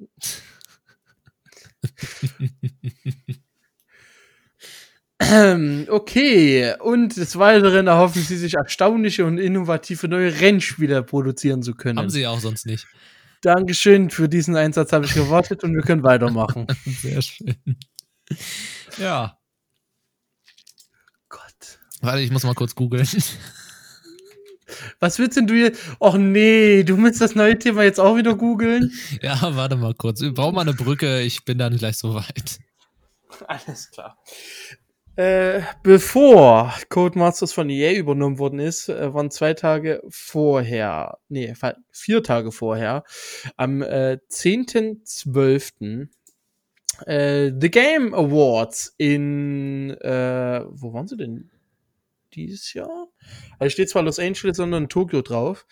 okay, 5.88 6.74
und 6.80 7.16
des 7.16 7.36
Weiteren 7.38 7.88
erhoffen 7.88 8.22
sie 8.22 8.36
sich 8.36 8.54
erstaunliche 8.54 9.24
und 9.24 9.38
innovative 9.38 10.08
neue 10.08 10.40
Rennspiele 10.40 11.02
produzieren 11.02 11.62
zu 11.62 11.74
können. 11.74 11.98
Haben 11.98 12.10
sie 12.10 12.20
ja 12.22 12.30
auch 12.30 12.40
sonst 12.40 12.66
nicht. 12.66 12.86
Dankeschön, 13.42 14.10
für 14.10 14.28
diesen 14.28 14.56
Einsatz 14.56 14.92
habe 14.92 15.06
ich 15.06 15.14
gewartet 15.14 15.62
und 15.64 15.74
wir 15.74 15.82
können 15.82 16.02
weitermachen. 16.02 16.66
Sehr 16.84 17.22
schön. 17.22 17.56
Ja. 18.98 19.38
Gott. 21.28 21.78
Warte, 22.00 22.20
ich 22.20 22.30
muss 22.30 22.44
mal 22.44 22.54
kurz 22.54 22.74
googeln. 22.74 23.06
Was 25.00 25.18
willst 25.18 25.36
denn 25.36 25.46
du 25.46 25.54
hier? 25.54 25.72
Och 25.98 26.18
nee, 26.18 26.82
du 26.82 26.98
willst 27.02 27.20
das 27.20 27.34
neue 27.34 27.58
Thema 27.58 27.84
jetzt 27.84 28.00
auch 28.00 28.16
wieder 28.16 28.34
googeln? 28.34 28.92
Ja, 29.22 29.56
warte 29.56 29.76
mal 29.76 29.94
kurz. 29.94 30.20
Wir 30.20 30.34
brauchen 30.34 30.56
mal 30.56 30.62
eine 30.62 30.74
Brücke, 30.74 31.20
ich 31.20 31.44
bin 31.44 31.56
dann 31.56 31.76
gleich 31.76 31.96
so 31.96 32.14
weit. 32.14 32.58
Alles 33.46 33.90
klar. 33.90 34.18
Äh, 35.18 35.62
bevor 35.82 36.72
Codemasters 36.90 37.52
von 37.52 37.68
EA 37.68 37.92
übernommen 37.94 38.38
worden 38.38 38.60
ist, 38.60 38.88
äh, 38.88 39.12
waren 39.12 39.32
zwei 39.32 39.52
Tage 39.52 40.00
vorher, 40.08 41.18
nee, 41.28 41.52
vier 41.90 42.22
Tage 42.22 42.52
vorher, 42.52 43.02
am 43.56 43.82
äh, 43.82 44.18
10.12 44.30 46.06
äh, 47.04 47.50
The 47.60 47.68
Game 47.68 48.14
Awards 48.14 48.94
in, 48.96 49.90
äh, 49.90 50.64
wo 50.68 50.92
waren 50.92 51.08
sie 51.08 51.16
denn 51.16 51.50
dieses 52.34 52.72
Jahr? 52.74 53.08
Also 53.58 53.72
steht 53.72 53.90
zwar 53.90 54.04
Los 54.04 54.20
Angeles, 54.20 54.58
sondern 54.58 54.88
Tokio 54.88 55.22
drauf. 55.22 55.66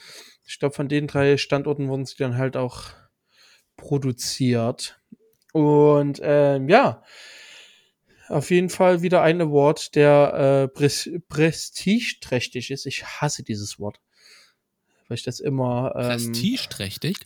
Ich 0.44 0.58
glaube, 0.58 0.74
von 0.74 0.88
den 0.88 1.06
drei 1.06 1.36
Standorten 1.36 1.86
wurden 1.86 2.04
sie 2.04 2.16
dann 2.18 2.36
halt 2.36 2.56
auch 2.56 2.86
produziert. 3.76 5.00
Und 5.52 6.18
ähm, 6.20 6.68
ja, 6.68 7.04
auf 8.28 8.50
jeden 8.50 8.70
Fall 8.70 9.02
wieder 9.02 9.22
ein 9.22 9.40
Award, 9.40 9.94
der 9.94 10.64
äh, 10.64 10.68
pres 10.68 11.08
prestigeträchtig 11.28 12.70
ist. 12.70 12.86
Ich 12.86 13.04
hasse 13.04 13.42
dieses 13.42 13.78
Wort. 13.78 14.00
Weil 15.08 15.16
ich 15.16 15.22
das 15.22 15.40
immer. 15.40 15.92
Ähm, 15.96 16.32
prestigeträchtig? 16.32 17.16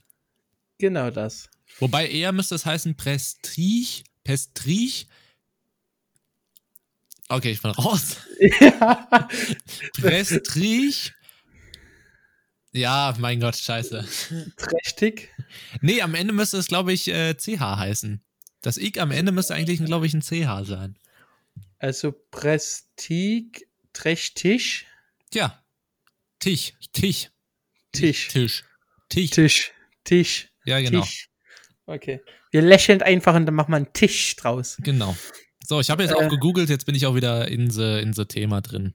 Genau 0.78 1.10
das. 1.10 1.48
Wobei 1.78 2.08
eher 2.08 2.32
müsste 2.32 2.54
es 2.54 2.66
heißen 2.66 2.96
Prestige, 2.96 4.02
Pestrich. 4.24 5.08
Okay, 7.28 7.52
ich 7.52 7.62
bin 7.62 7.70
raus. 7.70 8.16
Ja. 8.60 9.28
Prestrich. 10.00 11.12
Ja, 12.72 13.14
mein 13.18 13.40
Gott, 13.40 13.56
scheiße. 13.56 14.06
Trächtig? 14.56 15.28
Nee, 15.80 16.00
am 16.00 16.14
Ende 16.14 16.32
müsste 16.32 16.56
es, 16.56 16.68
glaube 16.68 16.92
ich, 16.92 17.08
äh, 17.08 17.34
CH 17.36 17.60
heißen. 17.60 18.22
Das 18.62 18.76
Ich 18.76 19.00
am 19.00 19.10
Ende 19.10 19.32
müsste 19.32 19.54
eigentlich, 19.54 19.84
glaube 19.84 20.06
ich, 20.06 20.14
ein 20.14 20.22
CH 20.22 20.66
sein. 20.66 20.98
Also 21.78 22.12
Prestig, 22.30 23.66
trächtig. 23.92 24.86
Ja. 25.32 25.62
Tisch. 26.38 26.74
Tisch. 26.92 27.30
Tisch. 27.92 28.28
Tisch. 28.28 28.64
Tisch. 29.08 29.30
Tisch. 29.30 29.72
Tisch. 30.04 30.48
Ja, 30.64 30.80
genau. 30.80 31.02
Tisch. 31.02 31.28
Okay. 31.86 32.20
Wir 32.50 32.62
lächeln 32.62 33.02
einfach 33.02 33.34
und 33.34 33.46
dann 33.46 33.54
machen 33.54 33.72
wir 33.72 33.76
einen 33.76 33.92
Tisch 33.92 34.36
draus. 34.36 34.76
Genau. 34.82 35.16
So, 35.66 35.80
ich 35.80 35.90
habe 35.90 36.02
jetzt 36.02 36.12
äh, 36.12 36.16
auch 36.16 36.28
gegoogelt, 36.28 36.68
jetzt 36.68 36.86
bin 36.86 36.94
ich 36.94 37.06
auch 37.06 37.14
wieder 37.14 37.48
in 37.48 37.70
the, 37.70 38.00
in 38.00 38.12
the 38.12 38.24
Thema 38.24 38.60
drin. 38.60 38.94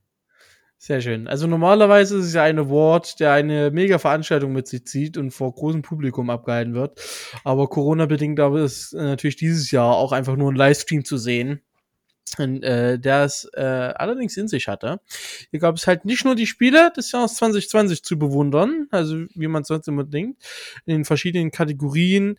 Sehr 0.77 1.01
schön. 1.01 1.27
Also 1.27 1.47
normalerweise 1.47 2.17
ist 2.17 2.25
es 2.25 2.33
ja 2.33 2.43
ein 2.43 2.59
Award, 2.59 3.19
der 3.19 3.31
eine 3.31 3.71
mega 3.71 3.97
Veranstaltung 3.97 4.51
mit 4.51 4.67
sich 4.67 4.85
zieht 4.85 5.17
und 5.17 5.31
vor 5.31 5.53
großem 5.53 5.81
Publikum 5.81 6.29
abgehalten 6.29 6.73
wird. 6.73 6.99
Aber 7.43 7.67
Corona-bedingt 7.69 8.37
ist 8.39 8.93
natürlich 8.93 9.37
dieses 9.37 9.71
Jahr 9.71 9.95
auch 9.95 10.11
einfach 10.11 10.35
nur 10.35 10.51
ein 10.51 10.55
Livestream 10.55 11.05
zu 11.05 11.17
sehen. 11.17 11.61
Und, 12.37 12.63
äh, 12.63 12.99
der 12.99 13.23
es 13.23 13.47
äh, 13.53 13.61
allerdings 13.61 14.35
in 14.35 14.47
sich 14.47 14.67
hatte. 14.67 14.99
Hier 15.51 15.59
gab 15.59 15.75
es 15.75 15.87
halt 15.87 16.05
nicht 16.05 16.25
nur 16.25 16.35
die 16.35 16.47
Spiele 16.47 16.91
des 16.91 17.11
Jahres 17.11 17.35
2020 17.35 18.03
zu 18.03 18.19
bewundern, 18.19 18.87
also 18.91 19.15
wie 19.35 19.47
man 19.47 19.63
sonst 19.63 19.87
immer 19.87 20.03
denkt, 20.03 20.43
in 20.85 20.93
den 20.95 21.05
verschiedenen 21.05 21.51
Kategorien, 21.51 22.37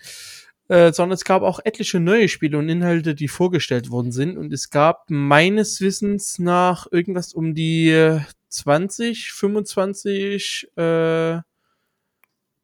äh, 0.69 0.93
sondern 0.93 1.15
es 1.15 1.25
gab 1.25 1.43
auch 1.43 1.61
etliche 1.65 2.01
neue 2.01 2.29
Spiele 2.29 2.59
und 2.59 2.69
Inhalte, 2.69 3.15
die 3.15 3.29
vorgestellt 3.29 3.91
worden 3.91 4.13
sind. 4.13 4.37
Und 4.37 4.53
es 4.53 4.71
gab 4.71 5.09
meines 5.09 5.81
Wissens 5.81 6.39
nach 6.39 6.87
irgendwas 6.91 7.33
um 7.33 7.55
die 7.55 8.19
20, 8.49 9.33
25 9.33 10.69
äh, 10.77 11.41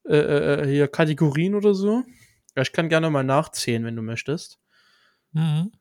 äh, 0.08 0.16
äh, 0.16 0.66
hier 0.66 0.88
Kategorien 0.88 1.54
oder 1.54 1.74
so. 1.74 2.02
Ja, 2.56 2.62
ich 2.62 2.72
kann 2.72 2.88
gerne 2.88 3.08
mal 3.10 3.22
nachzählen, 3.22 3.84
wenn 3.84 3.96
du 3.96 4.02
möchtest. 4.02 4.58
Mhm. 5.32 5.72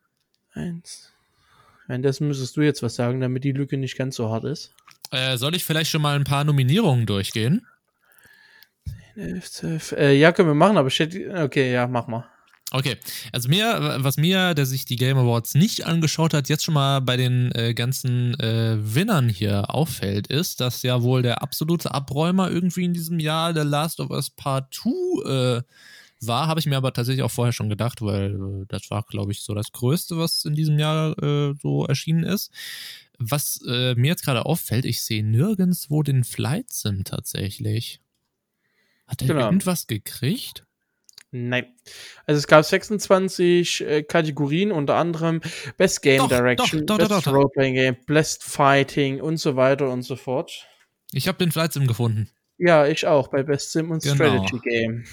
Eins. 0.53 1.11
Währenddessen 1.87 2.27
müsstest 2.27 2.55
du 2.55 2.61
jetzt 2.61 2.83
was 2.83 2.95
sagen, 2.95 3.19
damit 3.19 3.43
die 3.43 3.51
Lücke 3.51 3.77
nicht 3.77 3.97
ganz 3.97 4.15
so 4.15 4.29
hart 4.29 4.45
ist. 4.45 4.73
Äh, 5.11 5.37
soll 5.37 5.55
ich 5.55 5.65
vielleicht 5.65 5.91
schon 5.91 6.01
mal 6.01 6.15
ein 6.15 6.23
paar 6.23 6.43
Nominierungen 6.43 7.05
durchgehen? 7.05 7.65
11, 9.15 9.51
12. 9.51 9.91
Äh, 9.93 10.13
ja, 10.13 10.31
können 10.31 10.49
wir 10.49 10.55
machen, 10.55 10.77
aber 10.77 10.89
steht. 10.89 11.15
Okay, 11.29 11.71
ja, 11.73 11.87
mach 11.87 12.07
mal. 12.07 12.25
Okay, 12.73 12.95
also 13.33 13.49
mir, 13.49 13.97
was 13.99 14.15
mir, 14.15 14.53
der 14.53 14.65
sich 14.65 14.85
die 14.85 14.95
Game 14.95 15.17
Awards 15.17 15.55
nicht 15.55 15.85
angeschaut 15.85 16.33
hat, 16.33 16.47
jetzt 16.47 16.63
schon 16.63 16.73
mal 16.73 17.01
bei 17.01 17.17
den 17.17 17.51
äh, 17.53 17.73
ganzen 17.73 18.39
äh, 18.39 18.77
Winnern 18.79 19.27
hier 19.27 19.75
auffällt, 19.75 20.27
ist, 20.27 20.61
dass 20.61 20.81
ja 20.81 21.01
wohl 21.01 21.21
der 21.21 21.41
absolute 21.41 21.93
Abräumer 21.93 22.49
irgendwie 22.49 22.85
in 22.85 22.93
diesem 22.93 23.19
Jahr 23.19 23.51
der 23.51 23.65
Last 23.65 23.99
of 23.99 24.09
Us 24.09 24.29
Part 24.29 24.73
2 24.73 25.57
äh, 25.57 25.61
war, 26.21 26.47
habe 26.47 26.61
ich 26.61 26.65
mir 26.65 26.77
aber 26.77 26.93
tatsächlich 26.93 27.23
auch 27.23 27.31
vorher 27.31 27.51
schon 27.51 27.67
gedacht, 27.67 28.01
weil 28.01 28.35
äh, 28.35 28.65
das 28.69 28.89
war, 28.89 29.03
glaube 29.03 29.33
ich, 29.33 29.41
so 29.41 29.53
das 29.53 29.73
Größte, 29.73 30.17
was 30.17 30.45
in 30.45 30.55
diesem 30.55 30.79
Jahr 30.79 31.21
äh, 31.21 31.53
so 31.61 31.85
erschienen 31.85 32.23
ist. 32.23 32.51
Was 33.17 33.59
äh, 33.67 33.95
mir 33.95 34.07
jetzt 34.07 34.23
gerade 34.23 34.45
auffällt, 34.45 34.85
ich 34.85 35.01
sehe 35.01 35.25
nirgendwo 35.25 36.03
den 36.03 36.23
Flight 36.23 36.71
Sim 36.71 37.03
tatsächlich. 37.03 37.99
Hat 39.11 39.21
er 39.21 39.27
genau. 39.27 39.45
irgendwas 39.47 39.87
gekriegt? 39.87 40.65
Nein. 41.31 41.65
Also 42.25 42.39
es 42.39 42.47
gab 42.47 42.63
26 42.63 43.81
äh, 43.81 44.03
Kategorien, 44.03 44.71
unter 44.71 44.95
anderem 44.95 45.41
Best 45.77 46.01
Game 46.01 46.19
doch, 46.19 46.29
Direction, 46.29 46.85
doch, 46.85 46.97
doch, 46.97 47.09
Best 47.09 47.27
Roleplaying 47.27 47.75
Game, 47.75 47.97
Best 48.05 48.43
Fighting 48.43 49.19
und 49.19 49.37
so 49.37 49.57
weiter 49.57 49.89
und 49.89 50.03
so 50.03 50.15
fort. 50.15 50.65
Ich 51.11 51.27
habe 51.27 51.37
den 51.37 51.51
Flight 51.51 51.73
Sim 51.73 51.87
gefunden. 51.87 52.29
Ja, 52.57 52.85
ich 52.85 53.05
auch, 53.05 53.27
bei 53.27 53.43
Best 53.43 53.73
Sim 53.73 53.91
und 53.91 54.01
genau. 54.01 54.15
Strategy 54.15 54.59
Game. 54.59 55.05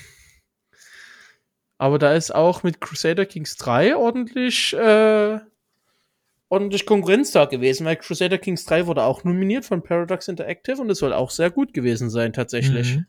Aber 1.77 1.99
da 1.99 2.15
ist 2.15 2.33
auch 2.33 2.63
mit 2.63 2.81
Crusader 2.81 3.27
Kings 3.27 3.57
3 3.57 3.97
ordentlich, 3.97 4.75
äh, 4.75 5.39
ordentlich 6.49 6.87
Konkurrenz 6.87 7.33
da 7.33 7.47
gewesen, 7.47 7.85
weil 7.85 7.97
Crusader 7.97 8.39
Kings 8.39 8.65
3 8.65 8.87
wurde 8.87 9.03
auch 9.03 9.25
nominiert 9.25 9.65
von 9.65 9.83
Paradox 9.83 10.29
Interactive 10.29 10.81
und 10.81 10.91
es 10.91 10.99
soll 10.99 11.13
auch 11.13 11.31
sehr 11.31 11.51
gut 11.51 11.73
gewesen 11.73 12.11
sein, 12.11 12.33
tatsächlich. 12.33 12.97
Mhm. 12.97 13.07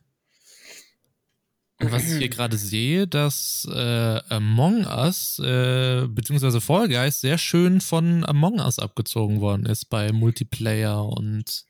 Und 1.82 1.92
was 1.94 2.12
ich 2.12 2.18
hier 2.18 2.30
gerade 2.30 2.58
sehe, 2.58 3.08
dass 3.08 3.66
äh, 3.72 4.20
Among 4.30 4.86
Us, 4.86 5.40
äh, 5.40 6.08
beziehungsweise 6.08 6.60
Fall 6.60 6.90
Guys, 6.90 7.22
sehr 7.22 7.38
schön 7.38 7.80
von 7.80 8.26
Among 8.26 8.60
Us 8.60 8.80
abgezogen 8.80 9.40
worden 9.40 9.66
ist 9.66 9.86
bei 9.86 10.12
Multiplayer 10.12 11.06
und 11.06 11.64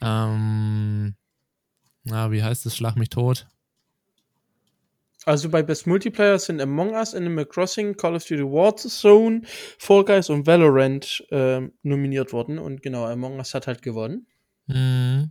ähm, 0.00 1.14
na, 2.04 2.30
wie 2.30 2.42
heißt 2.42 2.64
es? 2.66 2.76
Schlag 2.76 2.96
mich 2.96 3.10
tot. 3.10 3.46
Also 5.26 5.48
bei 5.48 5.62
Best 5.62 5.86
Multiplayer 5.86 6.38
sind 6.38 6.60
Among 6.60 6.92
Us, 6.92 7.14
Animal 7.14 7.46
Crossing, 7.46 7.96
Call 7.96 8.14
of 8.14 8.24
Duty 8.24 8.42
Warzone, 8.42 9.42
Fall 9.78 10.04
Guys 10.04 10.28
und 10.28 10.46
Valorant 10.46 11.24
äh, 11.30 11.60
nominiert 11.82 12.32
worden. 12.32 12.58
Und 12.58 12.82
genau, 12.82 13.04
Among 13.04 13.36
Us 13.36 13.54
hat 13.54 13.66
halt 13.66 13.80
gewonnen. 13.82 14.26
Mhm. 14.66 15.30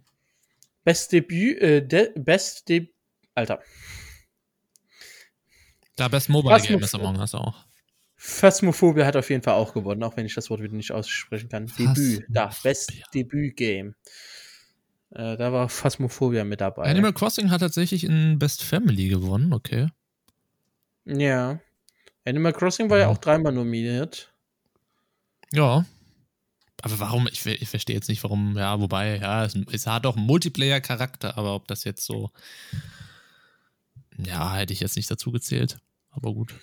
Best 0.84 1.12
Debüt, 1.12 1.60
äh, 1.62 1.86
de 1.86 2.12
Best 2.16 2.70
Debüt 2.70 2.93
Alter. 3.36 3.62
Da 5.96 6.08
Best 6.08 6.30
Mobile 6.30 6.60
Game 6.62 6.80
ist 6.80 6.96
Among 6.96 7.20
Us 7.20 7.36
auch. 7.36 7.66
Phasmophobia 8.26 9.06
hat 9.06 9.18
auf 9.18 9.30
jeden 9.30 9.44
Fall 9.44 9.56
auch 9.56 9.74
gewonnen, 9.74 10.02
auch 10.02 10.16
wenn 10.16 10.26
ich 10.26 10.34
das 10.34 10.50
Wort 10.50 10.62
wieder 10.62 10.74
nicht 10.74 10.94
aussprechen 10.94 11.50
kann. 11.50 11.68
Debüt, 11.78 12.24
da, 12.30 12.52
Best 12.64 12.94
Debüt 13.14 13.58
Game. 13.58 13.96
Äh, 15.10 15.36
da 15.36 15.52
war 15.52 15.68
Phasmophobia 15.68 16.46
mit 16.46 16.62
dabei. 16.62 16.84
Animal 16.84 17.12
Crossing 17.12 17.52
hat 17.52 17.60
tatsächlich 17.60 18.06
in 18.06 18.40
Best 18.40 18.64
Family 18.64 19.10
gewonnen, 19.10 19.52
okay. 19.52 19.90
Ja. 21.04 21.60
Animal 22.24 22.54
Crossing 22.54 22.90
war 22.90 22.98
ja, 22.98 23.04
ja 23.04 23.10
auch 23.10 23.18
dreimal 23.18 23.52
nominiert. 23.52 24.34
Ja. 25.52 25.86
Aber 26.82 27.00
warum, 27.00 27.28
ich, 27.28 27.46
ich 27.46 27.68
verstehe 27.68 27.96
jetzt 27.96 28.08
nicht, 28.08 28.24
warum, 28.24 28.58
ja, 28.58 28.80
wobei, 28.80 29.18
ja, 29.18 29.44
es, 29.44 29.58
es 29.72 29.86
hat 29.86 30.06
auch 30.06 30.16
einen 30.16 30.26
Multiplayer-Charakter, 30.26 31.38
aber 31.38 31.56
ob 31.56 31.68
das 31.68 31.84
jetzt 31.84 32.06
so 32.06 32.32
ja, 34.18 34.56
hätte 34.56 34.74
ich 34.74 34.80
jetzt 34.80 34.96
nicht 34.96 35.10
dazu 35.10 35.32
gezählt, 35.32 35.78
aber 36.12 36.34
gut. 36.34 36.54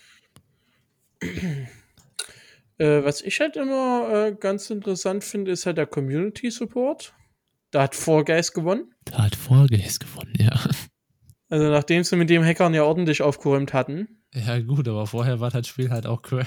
Äh, 2.78 3.04
was 3.04 3.20
ich 3.20 3.40
halt 3.40 3.56
immer 3.56 4.08
äh, 4.10 4.34
ganz 4.34 4.70
interessant 4.70 5.22
finde, 5.22 5.50
ist 5.50 5.66
halt 5.66 5.76
der 5.76 5.86
Community 5.86 6.50
Support. 6.50 7.12
Da 7.70 7.82
hat 7.82 7.94
Fall 7.94 8.24
Guys 8.24 8.52
gewonnen. 8.52 8.94
Da 9.04 9.24
hat 9.24 9.36
Fall 9.36 9.66
Guys 9.66 10.00
gewonnen, 10.00 10.32
ja. 10.38 10.58
Also 11.50 11.68
nachdem 11.68 12.04
sie 12.04 12.16
mit 12.16 12.30
dem 12.30 12.42
Hackern 12.42 12.72
ja 12.72 12.84
ordentlich 12.84 13.22
aufgeräumt 13.22 13.74
hatten. 13.74 14.22
Ja 14.32 14.58
gut, 14.60 14.88
aber 14.88 15.06
vorher 15.06 15.40
war 15.40 15.50
das 15.50 15.66
Spiel 15.66 15.90
halt 15.90 16.06
auch 16.06 16.22
crap. 16.22 16.46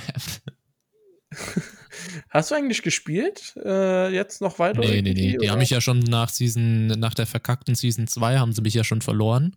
Hast 2.29 2.51
du 2.51 2.55
eigentlich 2.55 2.81
gespielt? 2.81 3.53
Äh, 3.63 4.13
jetzt 4.13 4.41
noch 4.41 4.59
weiter? 4.59 4.79
Nee, 4.79 5.01
nee, 5.01 5.13
nee. 5.13 5.31
Die 5.31 5.39
oder? 5.39 5.51
haben 5.51 5.59
mich 5.59 5.69
ja 5.69 5.81
schon 5.81 5.99
nach 5.99 6.29
Season, 6.29 6.87
nach 6.87 7.13
der 7.13 7.27
verkackten 7.27 7.75
Season 7.75 8.07
2 8.07 8.37
haben 8.37 8.53
sie 8.53 8.61
mich 8.61 8.73
ja 8.73 8.83
schon 8.83 9.01
verloren. 9.01 9.55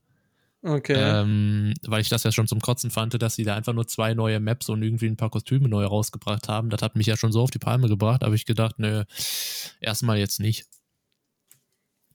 Okay. 0.66 0.96
Ähm, 0.98 1.74
weil 1.86 2.00
ich 2.00 2.08
das 2.08 2.24
ja 2.24 2.32
schon 2.32 2.48
zum 2.48 2.60
Kotzen 2.60 2.90
fand, 2.90 3.22
dass 3.22 3.36
sie 3.36 3.44
da 3.44 3.54
einfach 3.54 3.72
nur 3.72 3.86
zwei 3.86 4.14
neue 4.14 4.40
Maps 4.40 4.68
und 4.68 4.82
irgendwie 4.82 5.06
ein 5.06 5.16
paar 5.16 5.30
Kostüme 5.30 5.68
neu 5.68 5.84
rausgebracht 5.84 6.48
haben. 6.48 6.70
Das 6.70 6.82
hat 6.82 6.96
mich 6.96 7.06
ja 7.06 7.16
schon 7.16 7.30
so 7.30 7.42
auf 7.42 7.52
die 7.52 7.60
Palme 7.60 7.86
gebracht, 7.86 8.24
habe 8.24 8.34
ich 8.34 8.46
gedacht, 8.46 8.80
nö, 8.80 9.04
erstmal 9.80 10.18
jetzt 10.18 10.40
nicht. 10.40 10.66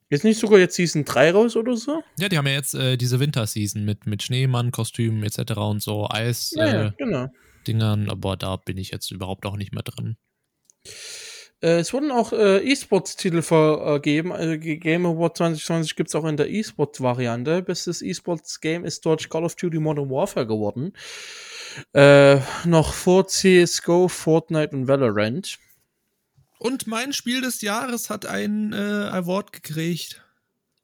Ist 0.09 0.25
nicht 0.25 0.37
sogar 0.37 0.59
jetzt 0.59 0.75
Season 0.75 1.05
3 1.05 1.31
raus 1.31 1.55
oder 1.55 1.77
so? 1.77 2.03
Ja, 2.19 2.27
die 2.27 2.37
haben 2.37 2.47
ja 2.47 2.53
jetzt 2.53 2.75
äh, 2.75 2.97
diese 2.97 3.21
Winterseason 3.21 3.85
mit, 3.85 4.05
mit 4.05 4.21
Schneemann, 4.21 4.71
Kostümen 4.71 5.23
etc. 5.23 5.53
und 5.53 5.81
so, 5.81 6.09
Eis. 6.09 6.51
Ja, 6.53 6.87
äh, 6.87 6.91
genau. 6.97 7.29
Dingern, 7.65 8.09
aber 8.09 8.35
da 8.35 8.57
bin 8.57 8.77
ich 8.77 8.91
jetzt 8.91 9.11
überhaupt 9.11 9.45
auch 9.45 9.55
nicht 9.55 9.71
mehr 9.71 9.83
drin. 9.83 10.17
Äh, 11.61 11.79
es 11.79 11.93
wurden 11.93 12.11
auch 12.11 12.33
äh, 12.33 12.57
E-Sports-Titel 12.59 13.41
vergeben. 13.41 14.31
Also 14.31 14.55
Game 14.57 15.05
Award 15.05 15.37
2020 15.37 15.95
gibt 15.95 16.09
es 16.09 16.15
auch 16.15 16.25
in 16.25 16.37
der 16.37 16.49
E-Sports-Variante. 16.49 17.61
Bestes 17.61 18.01
E-Sports-Game 18.01 18.83
ist 18.83 19.05
dort 19.05 19.29
Call 19.29 19.45
of 19.45 19.55
Duty 19.55 19.79
Modern 19.79 20.09
Warfare 20.09 20.47
geworden. 20.47 20.93
Äh, 21.93 22.39
noch 22.65 22.93
vor 22.93 23.27
CSGO, 23.27 24.07
Fortnite 24.07 24.75
und 24.75 24.87
Valorant. 24.87 25.59
Und 26.57 26.87
mein 26.87 27.13
Spiel 27.13 27.41
des 27.41 27.61
Jahres 27.61 28.09
hat 28.09 28.25
ein 28.25 28.73
äh, 28.73 28.75
Award 28.75 29.53
gekriegt. 29.53 30.21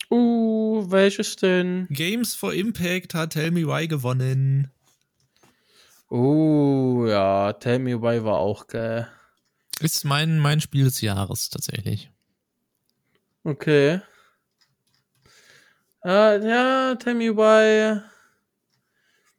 Uh, 0.10 0.90
welches 0.90 1.36
denn? 1.36 1.88
Games 1.90 2.34
for 2.34 2.54
Impact 2.54 3.14
hat 3.14 3.34
Tell 3.34 3.52
Me 3.52 3.68
Why 3.68 3.88
gewonnen. 3.88 4.72
Oh, 6.10 7.06
ja, 7.08 7.52
Tell 7.54 7.80
Me 7.80 8.02
Why 8.02 8.24
war 8.24 8.38
auch 8.38 8.68
geil. 8.68 9.10
Ist 9.80 10.06
mein, 10.06 10.40
mein 10.40 10.62
Spiel 10.62 10.86
des 10.86 11.02
Jahres 11.02 11.50
tatsächlich. 11.50 12.12
Okay. 13.44 14.02
Uh, 16.04 16.40
ja, 16.42 16.96
tell 16.96 17.14
me 17.14 17.36
why. 17.36 18.02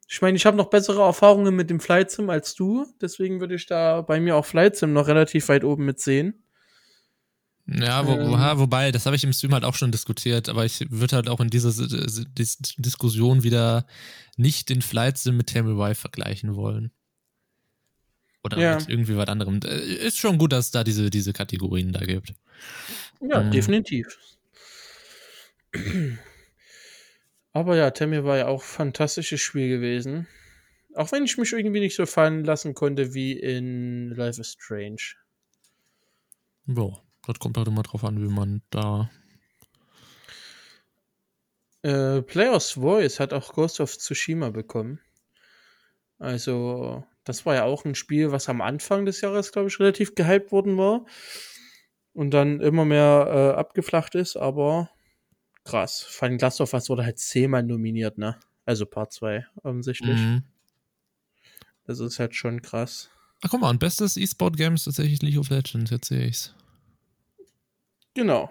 Ich 0.08 0.22
meine, 0.22 0.36
ich 0.36 0.46
habe 0.46 0.56
noch 0.56 0.70
bessere 0.70 1.02
Erfahrungen 1.02 1.54
mit 1.54 1.68
dem 1.68 1.80
Flight 1.80 2.10
Sim 2.10 2.30
als 2.30 2.54
du, 2.54 2.86
deswegen 3.00 3.40
würde 3.40 3.54
ich 3.54 3.66
da 3.66 4.00
bei 4.00 4.20
mir 4.20 4.36
auch 4.36 4.46
Flight 4.46 4.76
Sim 4.76 4.92
noch 4.92 5.06
relativ 5.06 5.48
weit 5.48 5.64
oben 5.64 5.84
mit 5.84 6.00
sehen. 6.00 6.42
Ja, 7.66 8.06
wo, 8.06 8.12
ähm. 8.12 8.58
wobei, 8.58 8.90
das 8.92 9.04
habe 9.04 9.16
ich 9.16 9.24
im 9.24 9.34
Stream 9.34 9.52
halt 9.52 9.64
auch 9.64 9.74
schon 9.74 9.92
diskutiert, 9.92 10.48
aber 10.48 10.64
ich 10.64 10.90
würde 10.90 11.16
halt 11.16 11.28
auch 11.28 11.40
in 11.40 11.50
dieser 11.50 11.70
Dis 11.70 12.56
Diskussion 12.78 13.42
wieder 13.42 13.86
nicht 14.38 14.70
den 14.70 14.80
Flight 14.80 15.18
Sim 15.18 15.36
mit 15.36 15.48
Tell 15.48 15.64
Me 15.64 15.76
Why 15.76 15.94
vergleichen 15.94 16.56
wollen. 16.56 16.90
Oder 18.48 18.58
ja. 18.58 18.76
mit 18.76 18.88
irgendwie 18.88 19.16
was 19.16 19.28
anderem. 19.28 19.60
Äh, 19.64 19.78
ist 20.06 20.18
schon 20.18 20.38
gut, 20.38 20.52
dass 20.52 20.66
es 20.66 20.70
da 20.70 20.84
diese, 20.84 21.10
diese 21.10 21.32
Kategorien 21.32 21.92
da 21.92 22.00
gibt. 22.00 22.34
Ja, 23.20 23.42
mhm. 23.42 23.50
definitiv. 23.50 24.18
Aber 27.52 27.76
ja, 27.76 27.90
Tammy 27.90 28.24
war 28.24 28.38
ja 28.38 28.46
auch 28.46 28.62
ein 28.62 28.68
fantastisches 28.68 29.40
Spiel 29.40 29.68
gewesen. 29.68 30.26
Auch 30.94 31.12
wenn 31.12 31.24
ich 31.24 31.36
mich 31.36 31.52
irgendwie 31.52 31.80
nicht 31.80 31.96
so 31.96 32.06
fallen 32.06 32.44
lassen 32.44 32.74
konnte 32.74 33.14
wie 33.14 33.32
in 33.32 34.10
Life 34.10 34.40
is 34.40 34.52
Strange. 34.52 35.14
Ja, 36.66 36.88
das 37.26 37.38
kommt 37.38 37.56
halt 37.56 37.68
immer 37.68 37.82
drauf 37.82 38.04
an, 38.04 38.20
wie 38.22 38.32
man 38.32 38.62
da. 38.70 39.10
Äh, 41.82 42.22
Players 42.22 42.72
Voice 42.72 43.20
hat 43.20 43.32
auch 43.32 43.52
Ghost 43.52 43.80
of 43.80 43.96
Tsushima 43.96 44.50
bekommen. 44.50 45.00
Also, 46.18 47.04
das 47.28 47.44
war 47.44 47.54
ja 47.54 47.64
auch 47.64 47.84
ein 47.84 47.94
Spiel, 47.94 48.32
was 48.32 48.48
am 48.48 48.60
Anfang 48.60 49.04
des 49.04 49.20
Jahres, 49.20 49.52
glaube 49.52 49.68
ich, 49.68 49.78
relativ 49.78 50.14
gehypt 50.14 50.50
worden 50.50 50.78
war. 50.78 51.04
Und 52.14 52.30
dann 52.32 52.60
immer 52.60 52.84
mehr 52.84 53.54
äh, 53.54 53.58
abgeflacht 53.58 54.14
ist, 54.14 54.36
aber 54.36 54.90
krass. 55.64 56.02
Vor 56.02 56.26
allem 56.28 56.38
Last 56.38 56.60
of 56.60 56.72
Us 56.72 56.88
wurde 56.88 57.04
halt 57.04 57.18
zehnmal 57.18 57.62
nominiert, 57.62 58.18
ne? 58.18 58.40
Also 58.64 58.86
Part 58.86 59.12
2, 59.12 59.46
offensichtlich. 59.62 60.18
Mhm. 60.18 60.42
Das 61.84 62.00
ist 62.00 62.18
halt 62.18 62.34
schon 62.34 62.60
krass. 62.60 63.10
Ach, 63.42 63.50
guck 63.50 63.60
mal, 63.60 63.70
und 63.70 63.78
bestes 63.78 64.16
E-Sport-Game 64.16 64.74
ist 64.74 64.84
tatsächlich 64.84 65.22
League 65.22 65.38
of 65.38 65.50
Legends, 65.50 65.90
jetzt 65.90 66.08
sehe 66.08 66.26
ich's. 66.26 66.54
Genau. 68.14 68.50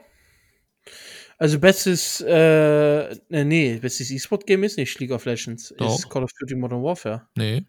Also 1.37 1.59
bestes, 1.59 2.21
äh, 2.21 3.15
nee, 3.29 3.77
bestes 3.79 4.09
E-Sport-Game 4.09 4.63
ist 4.63 4.77
nicht 4.77 4.97
League 4.99 5.11
of 5.11 5.25
Legends, 5.25 5.73
Doch. 5.77 5.99
ist 5.99 6.09
Call 6.09 6.23
of 6.23 6.31
Duty 6.39 6.55
Modern 6.55 6.81
Warfare. 6.81 7.27
Nee. 7.35 7.65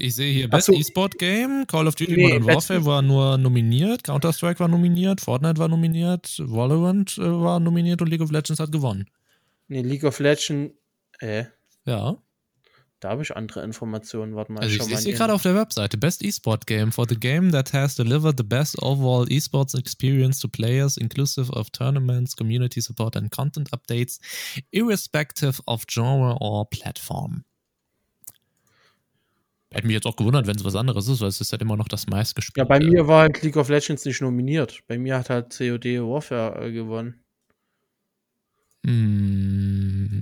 Ich 0.00 0.14
sehe 0.14 0.32
hier 0.32 0.48
Best 0.48 0.66
so. 0.66 0.72
E-Sport 0.72 1.18
Game, 1.18 1.66
Call 1.66 1.88
of 1.88 1.96
Duty 1.96 2.14
nee, 2.14 2.22
Modern 2.22 2.46
Warfare 2.46 2.84
war 2.84 3.02
nur 3.02 3.36
nominiert, 3.36 4.04
Counter-Strike 4.04 4.60
war 4.60 4.68
nominiert, 4.68 5.20
Fortnite 5.20 5.58
war 5.58 5.66
nominiert, 5.66 6.36
Valorant 6.38 7.18
äh, 7.18 7.22
war 7.22 7.58
nominiert 7.58 8.00
und 8.00 8.08
League 8.08 8.20
of 8.20 8.30
Legends 8.30 8.60
hat 8.60 8.70
gewonnen. 8.70 9.10
Nee, 9.66 9.82
League 9.82 10.04
of 10.04 10.20
Legends, 10.20 10.72
äh. 11.18 11.46
Ja. 11.84 12.16
Da 13.00 13.10
habe 13.10 13.22
ich 13.22 13.36
andere 13.36 13.64
Informationen. 13.64 14.36
Warte 14.36 14.52
mal. 14.52 14.60
Also 14.60 14.76
ich 14.76 14.98
sehe 14.98 15.14
gerade 15.14 15.32
auf 15.32 15.42
der 15.42 15.56
Webseite. 15.56 15.98
Best 15.98 16.22
Esport 16.24 16.68
Game 16.68 16.92
for 16.92 17.06
the 17.08 17.16
game 17.16 17.50
that 17.50 17.72
has 17.72 17.96
delivered 17.96 18.36
the 18.38 18.44
best 18.44 18.80
overall 18.80 19.26
esports 19.28 19.76
experience 19.76 20.38
to 20.38 20.48
players, 20.48 20.96
inclusive 20.96 21.50
of 21.52 21.70
tournaments, 21.70 22.36
community 22.36 22.80
support 22.80 23.16
and 23.16 23.32
content 23.32 23.70
updates, 23.72 24.20
irrespective 24.70 25.60
of 25.66 25.84
genre 25.88 26.36
or 26.40 26.68
platform. 26.70 27.44
Hätte 29.70 29.86
mich 29.86 29.94
jetzt 29.94 30.06
auch 30.06 30.16
gewundert, 30.16 30.46
wenn 30.46 30.56
es 30.56 30.64
was 30.64 30.76
anderes 30.76 31.08
ist, 31.08 31.20
weil 31.20 31.28
es 31.28 31.40
ist 31.40 31.52
halt 31.52 31.60
immer 31.60 31.76
noch 31.76 31.88
das 31.88 32.06
meistgespielte. 32.06 32.60
Ja, 32.60 32.64
bei 32.64 32.80
mir 32.80 33.06
war 33.06 33.22
halt 33.22 33.42
League 33.42 33.56
of 33.56 33.68
Legends 33.68 34.04
nicht 34.04 34.22
nominiert. 34.22 34.82
Bei 34.86 34.96
mir 34.96 35.18
hat 35.18 35.28
halt 35.28 35.56
COD 35.56 36.00
Warfare 36.00 36.66
äh, 36.66 36.72
gewonnen. 36.72 37.22
Mm, 38.82 40.20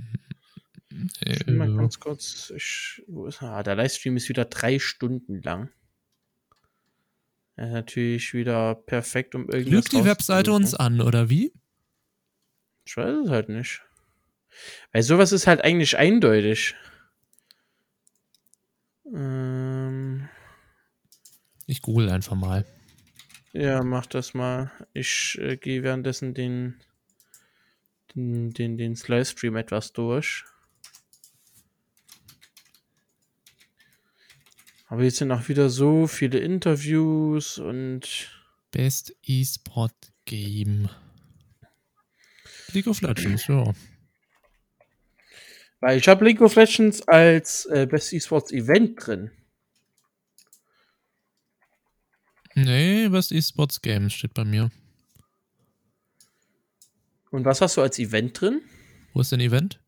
ich 1.21 1.47
will 1.47 1.55
mal 1.55 1.73
ganz 1.73 1.99
kurz. 1.99 2.51
Ich, 2.55 3.03
wo 3.07 3.27
ist 3.27 3.41
er? 3.41 3.53
Ah, 3.53 3.63
der 3.63 3.75
Livestream 3.75 4.17
ist 4.17 4.27
wieder 4.27 4.45
drei 4.45 4.79
Stunden 4.79 5.41
lang. 5.41 5.69
Ja, 7.55 7.67
natürlich 7.67 8.33
wieder 8.33 8.75
perfekt, 8.75 9.33
um 9.33 9.49
irgendwas 9.49 9.71
Lügt 9.71 9.91
die 9.93 10.05
Webseite 10.05 10.51
uns 10.51 10.75
an, 10.75 11.01
oder 11.01 11.29
wie? 11.29 11.53
Ich 12.85 12.97
weiß 12.97 13.25
es 13.25 13.29
halt 13.29 13.49
nicht. 13.49 13.81
Weil 14.91 15.03
sowas 15.03 15.31
ist 15.31 15.47
halt 15.47 15.63
eigentlich 15.63 15.97
eindeutig. 15.97 16.75
Ähm, 19.13 20.27
ich 21.65 21.81
google 21.81 22.09
einfach 22.09 22.35
mal. 22.35 22.65
Ja, 23.53 23.83
mach 23.83 24.05
das 24.05 24.33
mal. 24.33 24.71
Ich 24.93 25.37
äh, 25.41 25.57
gehe 25.57 25.83
währenddessen 25.83 26.33
den, 26.33 26.75
den, 28.15 28.51
den, 28.51 28.77
den 28.77 28.95
Livestream 28.95 29.55
etwas 29.55 29.93
durch. 29.93 30.43
Aber 34.87 35.03
jetzt 35.03 35.17
sind 35.17 35.31
auch 35.31 35.47
wieder 35.49 35.69
so 35.69 36.07
viele 36.07 36.39
Interviews 36.39 37.57
und. 37.57 38.31
Best 38.71 39.15
E-Sport 39.23 39.95
Game. 40.25 40.89
League 42.73 42.87
of 42.87 43.01
Legends, 43.01 43.47
ja. 43.47 43.73
Weil 45.79 45.97
ich 45.99 46.07
habe 46.07 46.25
League 46.25 46.41
of 46.41 46.55
Legends 46.55 47.07
als 47.07 47.65
äh, 47.65 47.85
Best 47.85 48.13
E-Sports 48.13 48.51
Event 48.51 49.05
drin. 49.05 49.31
Nee, 52.55 53.07
Best 53.09 53.31
E-Sports 53.31 53.81
Game 53.81 54.09
steht 54.09 54.33
bei 54.33 54.43
mir. 54.43 54.71
Und 57.29 57.45
was 57.45 57.61
hast 57.61 57.77
du 57.77 57.81
als 57.81 57.99
Event 57.99 58.39
drin? 58.39 58.61
Wo 59.13 59.21
ist 59.21 59.31
denn 59.31 59.39
Event? 59.39 59.79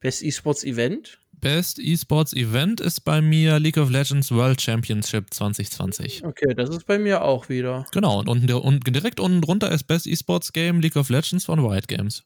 Best 0.00 0.22
E-Sports 0.22 0.62
Event? 0.62 1.18
Best 1.44 1.78
Esports 1.78 2.32
Event 2.32 2.80
ist 2.80 3.00
bei 3.00 3.20
mir 3.20 3.58
League 3.58 3.76
of 3.76 3.90
Legends 3.90 4.30
World 4.30 4.62
Championship 4.62 5.26
2020. 5.34 6.24
Okay, 6.24 6.54
das 6.54 6.70
ist 6.70 6.86
bei 6.86 6.98
mir 6.98 7.22
auch 7.22 7.50
wieder. 7.50 7.84
Genau, 7.92 8.20
und, 8.20 8.28
unten, 8.28 8.50
und 8.50 8.84
direkt 8.86 9.20
unten 9.20 9.42
drunter 9.42 9.70
ist 9.70 9.84
Best 9.84 10.06
Esports 10.06 10.54
Game 10.54 10.80
League 10.80 10.96
of 10.96 11.10
Legends 11.10 11.44
von 11.44 11.58
Riot 11.58 11.86
Games. 11.86 12.24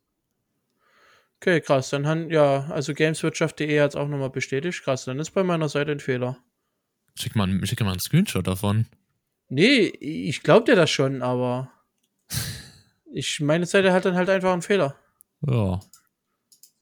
Okay, 1.40 1.60
krass. 1.60 1.90
Dann 1.90 2.06
haben, 2.06 2.30
ja, 2.30 2.68
also 2.70 2.94
Gameswirtschaft.de 2.94 3.80
hat 3.80 3.90
es 3.90 3.96
auch 3.96 4.08
nochmal 4.08 4.30
bestätigt. 4.30 4.82
Krass, 4.82 5.04
dann 5.04 5.20
ist 5.20 5.30
bei 5.30 5.44
meiner 5.44 5.68
Seite 5.68 5.92
ein 5.92 6.00
Fehler. 6.00 6.38
Schick 7.14 7.36
mal, 7.36 7.48
schick 7.64 7.80
mal 7.80 7.90
einen 7.90 8.00
Screenshot 8.00 8.46
davon. 8.46 8.86
Nee, 9.48 9.86
ich 9.86 10.42
glaub 10.42 10.66
dir 10.66 10.76
das 10.76 10.90
schon, 10.90 11.22
aber 11.22 11.70
ich, 13.12 13.40
meine 13.40 13.66
Seite 13.66 13.92
hat 13.92 14.04
dann 14.04 14.14
halt 14.14 14.28
einfach 14.28 14.52
einen 14.52 14.62
Fehler. 14.62 14.96
Ja. 15.40 15.80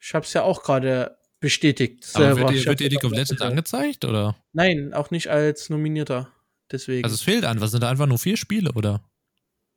Ich 0.01 0.15
hab's 0.15 0.33
ja 0.33 0.43
auch 0.43 0.63
gerade 0.63 1.19
bestätigt. 1.39 2.09
Aber 2.15 2.37
wird 2.37 2.51
dir, 2.51 2.65
wird 2.65 2.81
dir 2.81 2.89
League 2.89 3.05
of 3.05 3.13
Legends 3.13 3.43
angezeigt, 3.43 4.05
oder? 4.05 4.37
Nein, 4.53 4.95
auch 4.95 5.11
nicht 5.11 5.29
als 5.29 5.69
Nominierter. 5.69 6.33
Deswegen. 6.71 7.05
Also 7.05 7.15
es 7.15 7.23
fehlt 7.23 7.45
einfach, 7.45 7.69
sind 7.69 7.83
da 7.83 7.91
einfach 7.91 8.07
nur 8.07 8.19
vier 8.19 8.37
Spiele, 8.37 8.73
oder? 8.73 9.05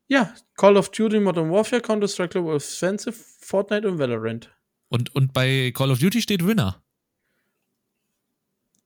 Ja, 0.08 0.34
Call 0.56 0.78
of 0.78 0.90
Duty 0.90 1.20
Modern 1.20 1.52
Warfare, 1.52 1.82
Counter-Strike 1.82 2.30
Global 2.30 2.56
Offensive, 2.56 3.14
Fortnite 3.42 3.88
und 3.88 4.00
Valorant. 4.00 4.50
Und, 4.90 5.16
und 5.16 5.34
bei 5.34 5.72
Call 5.74 5.92
of 5.92 6.00
Duty 6.00 6.22
steht 6.22 6.46
Winner. 6.46 6.84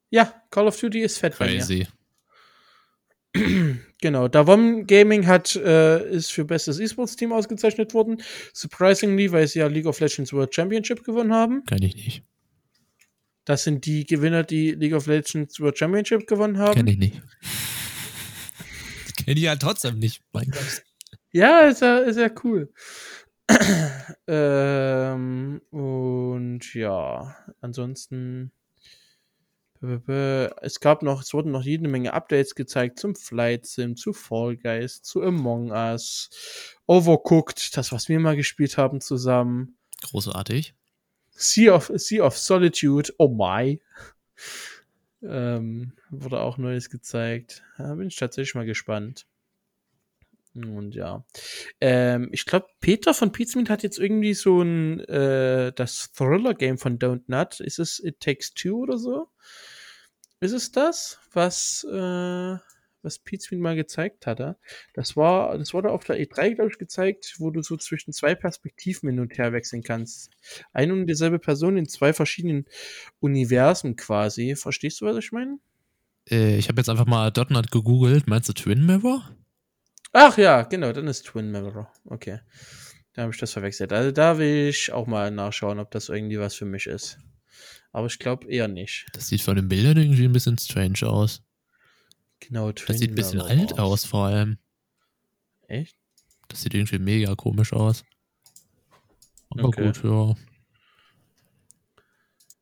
Ja, 0.10 0.44
Call 0.52 0.68
of 0.68 0.80
Duty 0.80 1.02
ist 1.02 1.18
fett 1.18 1.36
Crazy. 1.36 1.88
Genau, 4.04 4.28
Davom 4.28 4.86
Gaming 4.86 5.28
hat, 5.28 5.56
äh, 5.56 6.10
ist 6.10 6.34
für 6.34 6.44
bestes 6.44 6.78
E-Sports-Team 6.78 7.32
ausgezeichnet 7.32 7.94
worden. 7.94 8.22
Surprisingly, 8.52 9.32
weil 9.32 9.48
sie 9.48 9.60
ja 9.60 9.68
League 9.68 9.86
of 9.86 10.02
Legends 10.02 10.34
World 10.34 10.54
Championship 10.54 11.06
gewonnen 11.06 11.34
haben. 11.34 11.64
Kann 11.64 11.82
ich 11.82 11.96
nicht. 11.96 12.24
Das 13.46 13.64
sind 13.64 13.86
die 13.86 14.06
Gewinner, 14.06 14.44
die 14.44 14.72
League 14.72 14.94
of 14.94 15.08
Legends 15.08 15.58
World 15.62 15.78
Championship 15.78 16.28
gewonnen 16.28 16.58
haben. 16.58 16.74
Kenn 16.74 16.88
ich 16.88 16.98
nicht. 16.98 17.22
Kenn 19.26 19.38
ich 19.38 19.44
ja 19.44 19.56
trotzdem 19.56 20.00
nicht. 20.00 20.22
Mein 20.34 20.50
Gott. 20.50 20.84
Ja, 21.32 21.62
ist 21.62 21.82
ja, 21.82 22.00
ist 22.00 22.18
ja 22.18 22.30
cool. 22.44 22.74
ähm, 24.28 25.62
und 25.72 26.74
ja, 26.74 27.36
ansonsten. 27.62 28.52
Es 30.62 30.80
gab 30.80 31.04
noch, 31.04 31.24
es 31.24 31.34
wurden 31.34 31.52
noch 31.52 31.64
jede 31.64 31.90
Menge 31.90 32.14
Updates 32.14 32.56
gezeigt 32.56 33.00
zum 33.00 33.16
Flight 33.18 33.66
Sim, 33.66 33.98
zu 33.98 34.14
Fall 34.14 34.56
Guys, 34.56 35.02
zu 35.02 35.22
Among 35.22 35.72
Us, 35.72 36.30
Overcooked, 36.86 37.76
das, 37.76 37.92
was 37.92 38.08
wir 38.08 38.18
mal 38.22 38.38
gespielt 38.38 38.78
haben 38.78 39.02
zusammen. 39.02 39.76
Großartig. 40.04 40.74
Sea 41.32 41.76
of, 41.76 41.92
sea 41.96 42.24
of 42.24 42.38
Solitude, 42.38 43.14
oh 43.18 43.28
my. 43.28 43.82
Ähm, 45.22 45.94
wurde 46.10 46.40
auch 46.40 46.58
Neues 46.58 46.90
gezeigt. 46.90 47.64
Da 47.78 47.94
bin 47.96 48.08
ich 48.08 48.16
tatsächlich 48.16 48.56
mal 48.56 48.66
gespannt. 48.66 49.28
Und 50.56 50.94
ja. 50.94 51.26
Ähm, 51.82 52.30
ich 52.32 52.46
glaube, 52.46 52.68
Peter 52.80 53.14
von 53.14 53.32
Pizmeet 53.32 53.70
hat 53.70 53.84
jetzt 53.84 54.00
irgendwie 54.00 54.34
so 54.34 54.62
ein 54.62 55.00
äh, 55.02 55.74
das 55.74 56.12
Thriller-Game 56.14 56.78
von 56.78 57.00
Don't 57.00 57.24
Nut. 57.28 57.60
Ist 57.60 57.80
es 57.80 58.04
It 58.04 58.20
Takes 58.20 58.54
Two 58.54 58.84
oder 58.84 58.98
so? 58.98 59.28
Ist 60.40 60.52
es 60.52 60.72
das, 60.72 61.20
was 61.32 61.86
äh, 61.92 62.58
was 63.04 63.20
Pete 63.20 63.56
mal 63.58 63.76
gezeigt 63.76 64.26
hatte. 64.26 64.58
Das 64.94 65.16
war, 65.16 65.58
das 65.58 65.74
wurde 65.74 65.92
auf 65.92 66.04
der 66.04 66.20
E3, 66.20 66.56
glaube 66.56 66.72
ich, 66.72 66.78
gezeigt, 66.78 67.36
wo 67.38 67.52
du 67.52 67.62
so 67.62 67.78
zwischen 67.78 68.14
zwei 68.14 68.34
Perspektiven 68.34 69.10
hin 69.10 69.20
und 69.20 69.38
her 69.38 69.54
wechseln 69.54 69.84
kannst. 69.84 70.32
Eine 70.72 70.94
und 70.94 71.08
dieselbe 71.08 71.40
Person 71.40 71.78
in 71.78 71.88
zwei 71.88 72.14
verschiedenen 72.14 72.66
Universen 73.20 73.96
quasi. 73.96 74.56
Verstehst 74.56 75.02
du, 75.02 75.06
was 75.06 75.18
ich 75.18 75.32
meine? 75.32 75.60
Äh, 76.30 76.58
ich 76.58 76.70
habe 76.70 76.80
jetzt 76.80 76.90
einfach 76.90 77.06
mal 77.06 77.32
.NET 77.50 77.72
gegoogelt. 77.72 78.28
Meinst 78.28 78.50
du 78.50 78.54
Twin 78.54 78.86
Mirror? 78.86 79.36
Ach 80.14 80.38
ja, 80.38 80.62
genau, 80.62 80.94
dann 80.94 81.08
ist 81.08 81.26
Twin 81.26 81.52
Mirror. 81.52 81.92
Okay. 82.06 82.40
Da 83.14 83.24
habe 83.24 83.34
ich 83.34 83.40
das 83.40 83.52
verwechselt. 83.52 83.92
Also 83.92 84.12
da 84.12 84.38
will 84.38 84.70
ich 84.70 84.92
auch 84.92 85.08
mal 85.08 85.32
nachschauen, 85.32 85.80
ob 85.80 85.92
das 85.92 86.10
irgendwie 86.10 86.40
was 86.40 86.56
für 86.56 86.66
mich 86.66 86.88
ist. 86.88 87.18
Aber 87.92 88.08
ich 88.08 88.20
glaube 88.20 88.48
eher 88.48 88.68
nicht. 88.68 89.08
Das 89.14 89.28
sieht 89.28 89.42
von 89.42 89.56
den 89.56 89.68
Bildern 89.68 89.98
irgendwie 89.98 90.26
ein 90.26 90.34
bisschen 90.34 90.58
strange 90.58 91.04
aus. 91.04 91.44
Genau, 92.40 92.72
Twin 92.72 92.88
Das 92.88 93.00
sieht 93.00 93.12
ein 93.12 93.16
bisschen 93.16 93.42
alt 93.42 93.80
aus, 93.80 94.06
vor 94.06 94.26
allem. 94.26 94.58
Echt? 95.68 95.96
Das 96.48 96.62
sieht 96.62 96.74
irgendwie 96.74 97.00
mega 97.00 97.36
komisch 97.36 97.74
aus. 97.74 98.04
Aber 99.50 99.66
okay. 99.66 99.86
gut, 99.86 100.04
ja. 100.04 100.36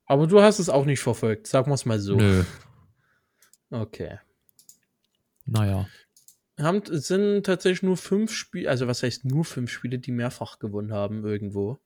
Aber 0.06 0.28
du 0.28 0.42
hast 0.42 0.60
es 0.60 0.70
auch 0.70 0.86
nicht 0.86 1.00
verfolgt, 1.00 1.48
sagen 1.48 1.70
wir 1.70 1.76
es 1.76 1.86
mal 1.86 2.00
so. 2.00 2.16
Nö. 2.16 2.44
Okay. 3.70 4.20
Naja. 5.46 5.88
Haben, 6.62 6.82
sind 6.86 7.46
tatsächlich 7.46 7.84
nur 7.84 7.98
fünf 7.98 8.32
Spiele, 8.34 8.70
also 8.70 8.88
was 8.88 9.04
heißt 9.04 9.26
nur 9.26 9.46
fünf 9.46 9.72
Spiele, 9.72 10.00
die 10.00 10.12
mehrfach 10.12 10.60
gewonnen 10.60 10.94
haben 10.94 11.26
irgendwo. 11.26 11.80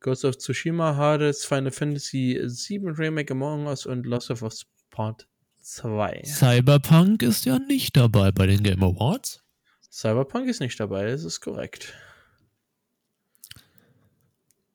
Ghost 0.00 0.24
of 0.24 0.36
Tsushima, 0.38 0.96
Hades, 0.96 1.44
Final 1.44 1.70
Fantasy 1.70 2.40
VII 2.42 2.90
Remake 2.90 3.32
Among 3.32 3.66
Us 3.66 3.86
und 3.86 4.04
Lost 4.04 4.30
of 4.30 4.42
Us 4.42 4.66
Part 4.90 5.28
2. 5.60 6.22
Cyberpunk 6.24 7.22
ist 7.22 7.44
ja 7.44 7.58
nicht 7.58 7.96
dabei 7.96 8.32
bei 8.32 8.46
den 8.46 8.62
Game 8.62 8.82
Awards. 8.82 9.42
Cyberpunk 9.90 10.48
ist 10.48 10.60
nicht 10.60 10.78
dabei, 10.80 11.06
das 11.06 11.24
ist 11.24 11.40
korrekt. 11.40 11.94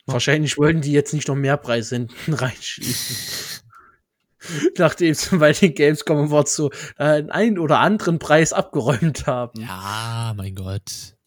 Wahrscheinlich 0.06 0.58
wollten 0.58 0.82
die 0.82 0.94
jetzt 0.94 1.14
nicht 1.14 1.28
noch 1.28 1.36
mehr 1.36 1.58
Preise 1.58 1.98
hinten 1.98 2.34
reinschießen. 2.34 3.67
Nachdem 4.78 5.14
sie 5.14 5.38
bei 5.38 5.52
den 5.52 5.74
Gamescom 5.74 6.28
Awards 6.28 6.56
so 6.56 6.72
äh, 6.98 7.24
einen 7.30 7.58
oder 7.58 7.80
anderen 7.80 8.20
Preis 8.20 8.54
abgeräumt 8.54 9.28
haben. 9.28 9.62
Ja, 9.62 10.34
mein 10.36 10.56
Gott. 10.56 11.18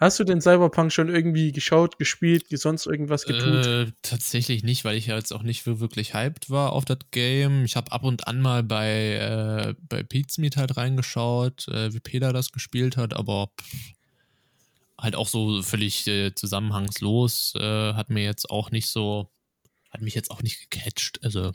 Hast 0.00 0.18
du 0.18 0.24
den 0.24 0.40
Cyberpunk 0.40 0.90
schon 0.90 1.10
irgendwie 1.10 1.52
geschaut, 1.52 1.98
gespielt, 1.98 2.46
sonst 2.52 2.86
irgendwas 2.86 3.26
getut? 3.26 3.66
Äh, 3.66 3.92
tatsächlich 4.00 4.62
nicht, 4.64 4.86
weil 4.86 4.96
ich 4.96 5.08
ja 5.08 5.16
jetzt 5.16 5.30
auch 5.30 5.42
nicht 5.42 5.66
wirklich 5.66 6.14
hyped 6.14 6.48
war 6.48 6.72
auf 6.72 6.86
das 6.86 7.00
Game. 7.10 7.66
Ich 7.66 7.76
habe 7.76 7.92
ab 7.92 8.02
und 8.02 8.26
an 8.26 8.40
mal 8.40 8.62
bei, 8.62 8.88
äh, 8.88 9.74
bei 9.90 10.02
Pete's 10.02 10.38
Meet 10.38 10.56
halt 10.56 10.78
reingeschaut, 10.78 11.68
äh, 11.68 11.92
wie 11.92 12.00
Peter 12.00 12.32
das 12.32 12.50
gespielt 12.50 12.96
hat, 12.96 13.12
aber 13.12 13.50
pff, 13.60 13.92
halt 14.98 15.16
auch 15.16 15.28
so 15.28 15.60
völlig 15.60 16.06
äh, 16.06 16.34
zusammenhangslos. 16.34 17.52
Äh, 17.56 17.92
hat 17.92 18.08
mir 18.08 18.24
jetzt 18.24 18.48
auch 18.48 18.70
nicht 18.70 18.88
so, 18.88 19.30
hat 19.90 20.00
mich 20.00 20.14
jetzt 20.14 20.30
auch 20.30 20.42
nicht 20.42 20.70
gecatcht. 20.70 21.20
Also, 21.22 21.52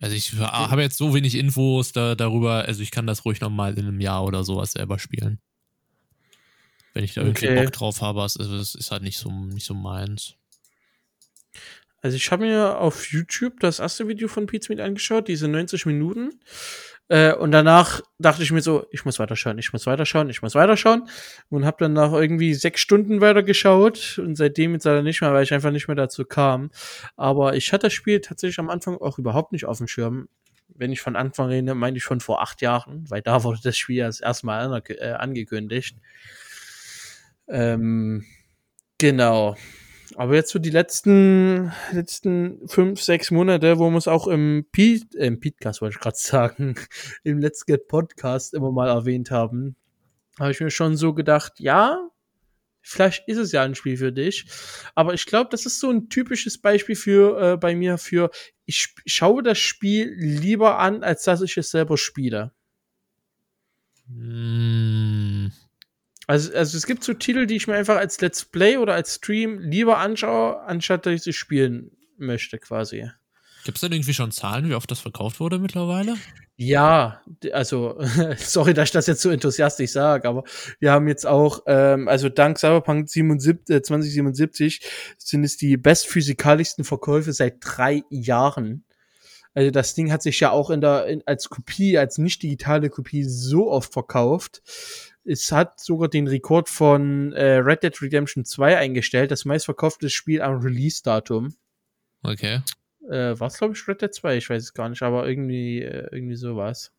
also 0.00 0.14
ich 0.14 0.32
habe 0.34 0.82
jetzt 0.82 0.96
so 0.96 1.14
wenig 1.14 1.34
Infos 1.34 1.92
da, 1.92 2.14
darüber, 2.14 2.64
also 2.64 2.82
ich 2.82 2.90
kann 2.90 3.06
das 3.06 3.24
ruhig 3.24 3.40
nochmal 3.40 3.78
in 3.78 3.86
einem 3.86 4.00
Jahr 4.00 4.24
oder 4.24 4.44
sowas 4.44 4.72
selber 4.72 4.98
spielen. 4.98 5.40
Wenn 6.94 7.04
ich 7.04 7.14
da 7.14 7.22
irgendwie 7.22 7.48
okay. 7.48 7.62
Bock 7.62 7.72
drauf 7.72 8.00
habe, 8.00 8.22
also 8.22 8.56
das 8.56 8.74
ist 8.74 8.90
halt 8.90 9.02
nicht 9.02 9.18
so, 9.18 9.30
nicht 9.30 9.66
so 9.66 9.74
meins. 9.74 10.34
Also 12.02 12.16
ich 12.16 12.30
habe 12.32 12.46
mir 12.46 12.78
auf 12.78 13.12
YouTube 13.12 13.60
das 13.60 13.78
erste 13.78 14.08
Video 14.08 14.26
von 14.26 14.46
Pete 14.46 14.64
Smith 14.64 14.80
angeschaut, 14.80 15.28
diese 15.28 15.48
90 15.48 15.86
Minuten. 15.86 16.40
Äh, 17.10 17.34
und 17.34 17.50
danach 17.50 18.00
dachte 18.20 18.44
ich 18.44 18.52
mir 18.52 18.62
so, 18.62 18.86
ich 18.92 19.04
muss 19.04 19.18
weiterschauen, 19.18 19.58
ich 19.58 19.72
muss 19.72 19.84
weiterschauen, 19.86 20.30
ich 20.30 20.42
muss 20.42 20.54
weiterschauen. 20.54 21.08
Und 21.48 21.64
habe 21.66 21.76
dann 21.80 21.92
nach 21.92 22.12
irgendwie 22.12 22.54
sechs 22.54 22.80
Stunden 22.80 23.20
weitergeschaut. 23.20 24.20
Und 24.22 24.36
seitdem 24.36 24.74
jetzt 24.74 24.84
leider 24.84 25.02
nicht 25.02 25.20
mehr, 25.20 25.32
weil 25.32 25.42
ich 25.42 25.52
einfach 25.52 25.72
nicht 25.72 25.88
mehr 25.88 25.96
dazu 25.96 26.24
kam. 26.24 26.70
Aber 27.16 27.56
ich 27.56 27.72
hatte 27.72 27.88
das 27.88 27.94
Spiel 27.94 28.20
tatsächlich 28.20 28.60
am 28.60 28.70
Anfang 28.70 28.96
auch 28.96 29.18
überhaupt 29.18 29.50
nicht 29.50 29.64
auf 29.64 29.78
dem 29.78 29.88
Schirm. 29.88 30.28
Wenn 30.68 30.92
ich 30.92 31.00
von 31.00 31.16
Anfang 31.16 31.48
rede, 31.48 31.74
meine 31.74 31.96
ich 31.96 32.04
schon 32.04 32.20
vor 32.20 32.40
acht 32.42 32.62
Jahren, 32.62 33.04
weil 33.10 33.22
da 33.22 33.42
wurde 33.42 33.58
das 33.60 33.76
Spiel 33.76 34.04
als 34.04 34.20
erstmal 34.20 34.80
äh, 34.88 35.10
angekündigt. 35.10 35.96
Ähm, 37.48 38.24
genau. 38.98 39.56
Aber 40.16 40.34
jetzt 40.34 40.50
so 40.50 40.58
die 40.58 40.70
letzten, 40.70 41.72
letzten 41.92 42.66
fünf, 42.68 43.00
sechs 43.02 43.30
Monate, 43.30 43.78
wo 43.78 43.90
wir 43.90 43.96
es 43.96 44.08
auch 44.08 44.26
im 44.26 44.66
Pete, 44.72 45.18
äh, 45.18 45.26
im 45.26 45.40
Podcast 45.40 45.80
wollte 45.80 45.96
ich 45.96 46.00
gerade 46.00 46.16
sagen, 46.16 46.74
im 47.24 47.38
Let's 47.38 47.66
Get 47.66 47.88
Podcast 47.88 48.54
immer 48.54 48.72
mal 48.72 48.88
erwähnt 48.88 49.30
haben, 49.30 49.76
habe 50.38 50.50
ich 50.50 50.60
mir 50.60 50.70
schon 50.70 50.96
so 50.96 51.14
gedacht, 51.14 51.54
ja, 51.58 52.10
vielleicht 52.80 53.28
ist 53.28 53.38
es 53.38 53.52
ja 53.52 53.62
ein 53.62 53.74
Spiel 53.74 53.96
für 53.96 54.12
dich. 54.12 54.46
Aber 54.94 55.14
ich 55.14 55.26
glaube, 55.26 55.50
das 55.50 55.66
ist 55.66 55.80
so 55.80 55.90
ein 55.90 56.08
typisches 56.08 56.58
Beispiel 56.58 56.96
für 56.96 57.52
äh, 57.52 57.56
bei 57.56 57.74
mir 57.74 57.98
für, 57.98 58.30
ich 58.66 58.94
schaue 59.06 59.42
das 59.42 59.58
Spiel 59.58 60.14
lieber 60.18 60.78
an, 60.78 61.02
als 61.02 61.24
dass 61.24 61.42
ich 61.42 61.56
es 61.56 61.70
selber 61.70 61.96
spiele. 61.96 62.52
Mm. 64.06 65.48
Also, 66.30 66.54
also 66.54 66.76
es 66.76 66.86
gibt 66.86 67.02
so 67.02 67.12
Titel, 67.12 67.44
die 67.44 67.56
ich 67.56 67.66
mir 67.66 67.74
einfach 67.74 67.96
als 67.96 68.20
Let's 68.20 68.44
Play 68.44 68.76
oder 68.76 68.94
als 68.94 69.16
Stream 69.16 69.58
lieber 69.58 69.98
anschaue, 69.98 70.60
anstatt 70.60 71.04
dass 71.04 71.14
ich 71.14 71.22
sie 71.22 71.32
spielen 71.32 71.90
möchte, 72.18 72.60
quasi. 72.60 73.10
Gibt 73.64 73.78
es 73.78 73.80
denn 73.80 73.90
irgendwie 73.90 74.14
schon 74.14 74.30
Zahlen, 74.30 74.68
wie 74.68 74.76
oft 74.76 74.88
das 74.88 75.00
verkauft 75.00 75.40
wurde 75.40 75.58
mittlerweile? 75.58 76.14
Ja, 76.54 77.20
also, 77.52 78.00
sorry, 78.36 78.74
dass 78.74 78.90
ich 78.90 78.92
das 78.92 79.08
jetzt 79.08 79.22
so 79.22 79.30
enthusiastisch 79.30 79.90
sage, 79.90 80.28
aber 80.28 80.44
wir 80.78 80.92
haben 80.92 81.08
jetzt 81.08 81.26
auch, 81.26 81.64
ähm, 81.66 82.06
also 82.06 82.28
dank 82.28 82.60
Cyberpunk 82.60 83.10
77, 83.10 83.74
äh, 83.74 83.82
2077 83.82 84.82
sind 85.18 85.42
es 85.42 85.56
die 85.56 85.76
bestphysikalischsten 85.76 86.84
Verkäufe 86.84 87.32
seit 87.32 87.56
drei 87.60 88.04
Jahren. 88.08 88.84
Also 89.52 89.72
das 89.72 89.96
Ding 89.96 90.12
hat 90.12 90.22
sich 90.22 90.38
ja 90.38 90.52
auch 90.52 90.70
in 90.70 90.80
der, 90.80 91.06
in, 91.06 91.22
als 91.26 91.48
Kopie, 91.48 91.98
als 91.98 92.18
nicht 92.18 92.44
digitale 92.44 92.88
Kopie 92.88 93.24
so 93.24 93.68
oft 93.68 93.92
verkauft 93.92 94.62
es 95.24 95.52
hat 95.52 95.80
sogar 95.80 96.08
den 96.08 96.26
Rekord 96.26 96.68
von 96.68 97.32
äh, 97.32 97.56
Red 97.56 97.82
Dead 97.82 98.02
Redemption 98.02 98.44
2 98.44 98.78
eingestellt, 98.78 99.30
das 99.30 99.44
meistverkaufte 99.44 100.10
Spiel 100.10 100.42
am 100.42 100.60
Release-Datum. 100.60 101.54
Okay. 102.22 102.62
Äh, 103.08 103.38
war 103.38 103.48
es, 103.48 103.58
glaube 103.58 103.74
ich, 103.74 103.88
Red 103.88 104.02
Dead 104.02 104.12
2? 104.12 104.36
Ich 104.36 104.50
weiß 104.50 104.62
es 104.62 104.74
gar 104.74 104.88
nicht, 104.88 105.02
aber 105.02 105.28
irgendwie, 105.28 105.82
äh, 105.82 106.08
irgendwie 106.12 106.36
sowas. 106.36 106.92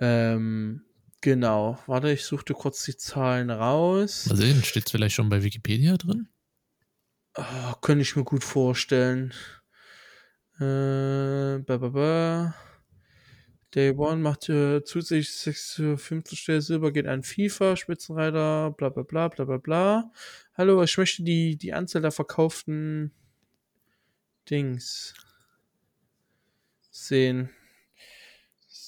Ähm, 0.00 0.82
genau. 1.20 1.78
Warte, 1.86 2.10
ich 2.10 2.24
suchte 2.24 2.54
kurz 2.54 2.84
die 2.84 2.96
Zahlen 2.96 3.50
raus. 3.50 4.26
Mal 4.26 4.36
sehen, 4.36 4.62
steht 4.62 4.86
es 4.86 4.92
vielleicht 4.92 5.14
schon 5.14 5.28
bei 5.28 5.42
Wikipedia 5.42 5.96
drin? 5.96 6.28
Oh, 7.36 7.74
könnte 7.80 8.02
ich 8.02 8.16
mir 8.16 8.24
gut 8.24 8.44
vorstellen. 8.44 9.32
Äh, 10.58 11.58
ba, 11.58 11.78
ba, 11.78 11.88
ba. 11.88 12.54
Day 13.74 13.90
One 13.90 14.16
macht 14.16 14.48
äh, 14.48 14.84
zusätzlich 14.84 15.30
6 15.30 15.82
5. 15.96 16.30
Stelle 16.32 16.62
Silber 16.62 16.92
geht 16.92 17.06
an 17.06 17.22
FIFA, 17.22 17.76
Spitzenreiter, 17.76 18.70
bla 18.70 18.88
bla 18.88 19.02
bla 19.02 19.28
bla 19.28 19.44
bla 19.44 19.56
bla. 19.56 20.12
Hallo, 20.56 20.82
ich 20.82 20.96
möchte 20.96 21.24
die, 21.24 21.56
die 21.56 21.72
Anzahl 21.72 22.02
der 22.02 22.12
verkauften 22.12 23.12
Dings 24.48 25.14
sehen. 26.90 27.50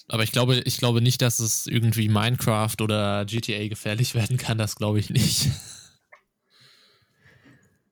Aber 0.08 0.22
ich 0.22 0.30
glaube, 0.30 0.62
ich 0.64 0.78
glaube 0.78 1.00
nicht, 1.00 1.20
dass 1.20 1.40
es 1.40 1.66
irgendwie 1.66 2.08
Minecraft 2.08 2.76
oder 2.80 3.24
GTA 3.24 3.66
gefährlich 3.66 4.14
werden 4.14 4.36
kann, 4.36 4.58
das 4.58 4.76
glaube 4.76 5.00
ich 5.00 5.10
nicht. 5.10 5.50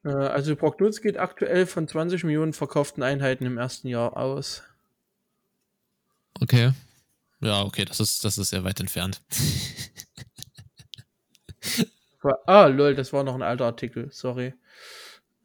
Äh, 0.04 0.10
also 0.10 0.54
Prognose 0.54 1.00
geht 1.00 1.18
aktuell 1.18 1.66
von 1.66 1.88
20 1.88 2.22
Millionen 2.22 2.52
verkauften 2.52 3.02
Einheiten 3.02 3.46
im 3.46 3.58
ersten 3.58 3.88
Jahr 3.88 4.16
aus. 4.16 4.62
Okay. 6.40 6.72
Ja, 7.40 7.62
okay, 7.62 7.84
das 7.84 8.00
ist, 8.00 8.24
das 8.24 8.38
ist 8.38 8.50
sehr 8.50 8.64
weit 8.64 8.80
entfernt. 8.80 9.20
ah, 12.46 12.66
lol, 12.66 12.94
das 12.94 13.12
war 13.12 13.22
noch 13.22 13.34
ein 13.34 13.42
alter 13.42 13.66
Artikel, 13.66 14.08
sorry. 14.10 14.54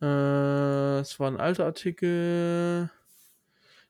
Äh, 0.01 0.99
es 0.99 1.19
war 1.19 1.29
ein 1.29 1.37
alter 1.37 1.65
Artikel. 1.65 2.89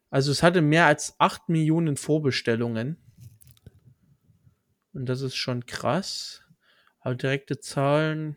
Also 0.10 0.32
es 0.32 0.42
hatte 0.42 0.62
mehr 0.62 0.88
als 0.88 1.16
8 1.20 1.50
Millionen 1.50 1.98
Vorbestellungen. 1.98 2.98
Und 4.94 5.06
das 5.06 5.22
ist 5.22 5.36
schon 5.36 5.66
krass. 5.68 6.42
Aber 7.02 7.16
direkte 7.16 7.60
Zahlen. 7.60 8.36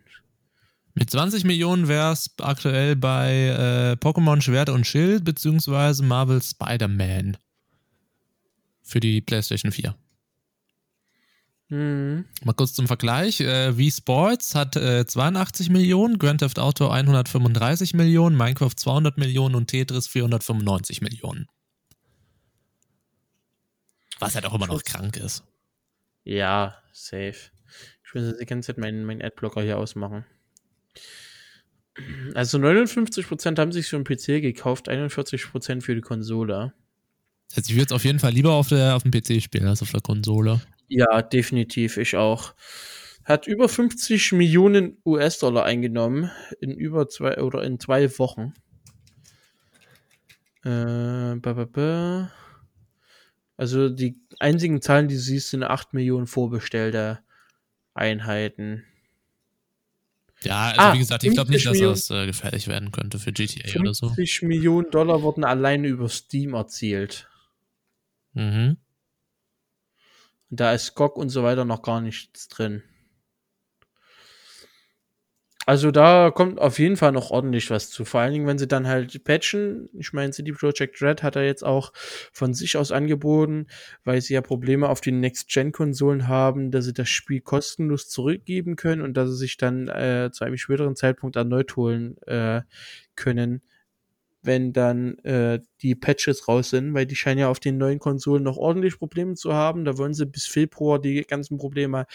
Mit 0.94 1.10
20 1.10 1.44
Millionen 1.44 1.88
wäre 1.88 2.12
es 2.12 2.34
aktuell 2.38 2.94
bei 2.94 3.32
äh, 3.32 3.92
Pokémon 3.96 4.42
Schwert 4.42 4.68
und 4.68 4.86
Schild 4.86 5.24
beziehungsweise 5.24 6.04
Marvel 6.04 6.42
Spider-Man 6.42 7.38
für 8.82 9.00
die 9.00 9.20
PlayStation 9.20 9.72
4. 9.72 9.94
Mhm. 11.72 12.26
Mal 12.44 12.52
kurz 12.52 12.74
zum 12.74 12.86
Vergleich. 12.86 13.40
Äh, 13.40 13.78
Wii 13.78 13.90
Sports 13.90 14.54
hat 14.54 14.76
äh, 14.76 15.06
82 15.06 15.70
Millionen, 15.70 16.18
Grand 16.18 16.40
Theft 16.40 16.58
Auto 16.58 16.88
135 16.88 17.94
Millionen, 17.94 18.36
Minecraft 18.36 18.74
200 18.76 19.16
Millionen 19.16 19.54
und 19.54 19.68
Tetris 19.68 20.06
495 20.06 21.00
Millionen. 21.00 21.48
Was 24.18 24.34
halt 24.34 24.44
auch 24.44 24.54
immer 24.54 24.66
noch 24.66 24.84
krank 24.84 25.16
ist. 25.16 25.44
Ja, 26.24 26.76
safe. 26.92 27.36
Ich 28.04 28.14
will 28.14 28.36
die 28.38 28.44
ganze 28.44 28.66
Zeit 28.66 28.78
meinen, 28.78 29.04
meinen 29.04 29.22
Adblocker 29.22 29.62
hier 29.62 29.78
ausmachen. 29.78 30.26
Also 32.34 32.58
59% 32.58 33.58
haben 33.58 33.72
sich 33.72 33.88
für 33.88 33.96
den 33.98 34.04
PC 34.04 34.42
gekauft, 34.42 34.90
41% 34.90 35.80
für 35.80 35.94
die 35.94 36.00
Konsole. 36.02 36.74
Das 37.52 37.58
heißt, 37.58 37.70
ich 37.70 37.76
würde 37.76 37.86
es 37.86 37.92
auf 37.92 38.04
jeden 38.04 38.18
Fall 38.18 38.32
lieber 38.32 38.52
auf, 38.52 38.68
der, 38.68 38.96
auf 38.96 39.02
dem 39.02 39.10
PC 39.10 39.42
spielen 39.42 39.66
als 39.66 39.82
auf 39.82 39.92
der 39.92 40.00
Konsole. 40.00 40.62
Ja, 40.88 41.20
definitiv, 41.20 41.98
ich 41.98 42.16
auch. 42.16 42.54
Hat 43.24 43.46
über 43.46 43.68
50 43.68 44.32
Millionen 44.32 44.96
US-Dollar 45.04 45.66
eingenommen 45.66 46.30
in 46.60 46.70
über 46.70 47.10
zwei 47.10 47.36
oder 47.42 47.62
in 47.62 47.78
zwei 47.78 48.18
Wochen. 48.18 48.54
Äh, 50.64 51.36
ba, 51.36 51.52
ba, 51.52 51.66
ba. 51.66 52.32
Also 53.58 53.90
die 53.90 54.18
einzigen 54.38 54.80
Zahlen, 54.80 55.08
die 55.08 55.16
du 55.16 55.20
siehst, 55.20 55.50
sind 55.50 55.62
8 55.62 55.92
Millionen 55.92 56.26
vorbestellte 56.26 57.18
Einheiten. 57.92 58.82
Ja, 60.42 60.68
also 60.68 60.80
ah, 60.80 60.94
wie 60.94 60.98
gesagt, 61.00 61.22
ich 61.22 61.34
glaube 61.34 61.50
nicht, 61.50 61.66
dass 61.66 61.78
das 61.78 62.10
äh, 62.10 62.24
gefährlich 62.24 62.66
werden 62.66 62.92
könnte 62.92 63.18
für 63.18 63.30
GTA 63.30 63.78
oder 63.78 63.92
so. 63.92 64.06
50 64.06 64.42
Millionen 64.42 64.90
Dollar 64.90 65.20
wurden 65.20 65.44
alleine 65.44 65.88
über 65.88 66.08
Steam 66.08 66.54
erzielt. 66.54 67.28
Mhm. 68.34 68.76
Da 70.50 70.72
ist 70.72 70.94
GOG 70.94 71.16
und 71.16 71.30
so 71.30 71.42
weiter 71.42 71.64
noch 71.64 71.82
gar 71.82 72.00
nichts 72.00 72.46
drin. 72.46 72.84
Also 75.64 75.92
da 75.92 76.32
kommt 76.32 76.58
auf 76.60 76.80
jeden 76.80 76.96
Fall 76.96 77.12
noch 77.12 77.30
ordentlich 77.30 77.70
was 77.70 77.88
zu. 77.88 78.04
Vor 78.04 78.20
allen 78.20 78.32
Dingen, 78.32 78.46
wenn 78.48 78.58
sie 78.58 78.66
dann 78.66 78.88
halt 78.88 79.22
patchen. 79.22 79.88
Ich 79.96 80.12
meine, 80.12 80.32
CD 80.32 80.50
Projekt 80.52 81.00
Red 81.00 81.22
hat 81.22 81.36
er 81.36 81.44
jetzt 81.44 81.62
auch 81.64 81.92
von 82.32 82.52
sich 82.52 82.76
aus 82.76 82.90
angeboten, 82.90 83.66
weil 84.02 84.20
sie 84.20 84.34
ja 84.34 84.40
Probleme 84.40 84.88
auf 84.88 85.00
den 85.00 85.20
Next-Gen-Konsolen 85.20 86.26
haben, 86.26 86.72
dass 86.72 86.86
sie 86.86 86.92
das 86.92 87.08
Spiel 87.08 87.40
kostenlos 87.40 88.08
zurückgeben 88.08 88.74
können 88.74 89.02
und 89.02 89.14
dass 89.16 89.30
sie 89.30 89.36
sich 89.36 89.56
dann 89.56 89.86
äh, 89.86 90.30
zu 90.32 90.44
einem 90.44 90.56
späteren 90.56 90.96
Zeitpunkt 90.96 91.36
erneut 91.36 91.76
holen 91.76 92.18
äh, 92.26 92.62
können, 93.14 93.62
wenn 94.42 94.72
dann 94.72 95.18
äh, 95.18 95.60
die 95.82 95.94
Patches 95.94 96.48
raus 96.48 96.70
sind, 96.70 96.94
weil 96.94 97.06
die 97.06 97.16
scheinen 97.16 97.38
ja 97.38 97.48
auf 97.48 97.60
den 97.60 97.78
neuen 97.78 97.98
Konsolen 97.98 98.42
noch 98.42 98.56
ordentlich 98.56 98.98
Probleme 98.98 99.34
zu 99.34 99.54
haben. 99.54 99.84
Da 99.84 99.98
wollen 99.98 100.14
sie 100.14 100.26
bis 100.26 100.46
Februar 100.46 101.00
die 101.00 101.22
ganzen 101.22 101.58
Probleme 101.58 102.06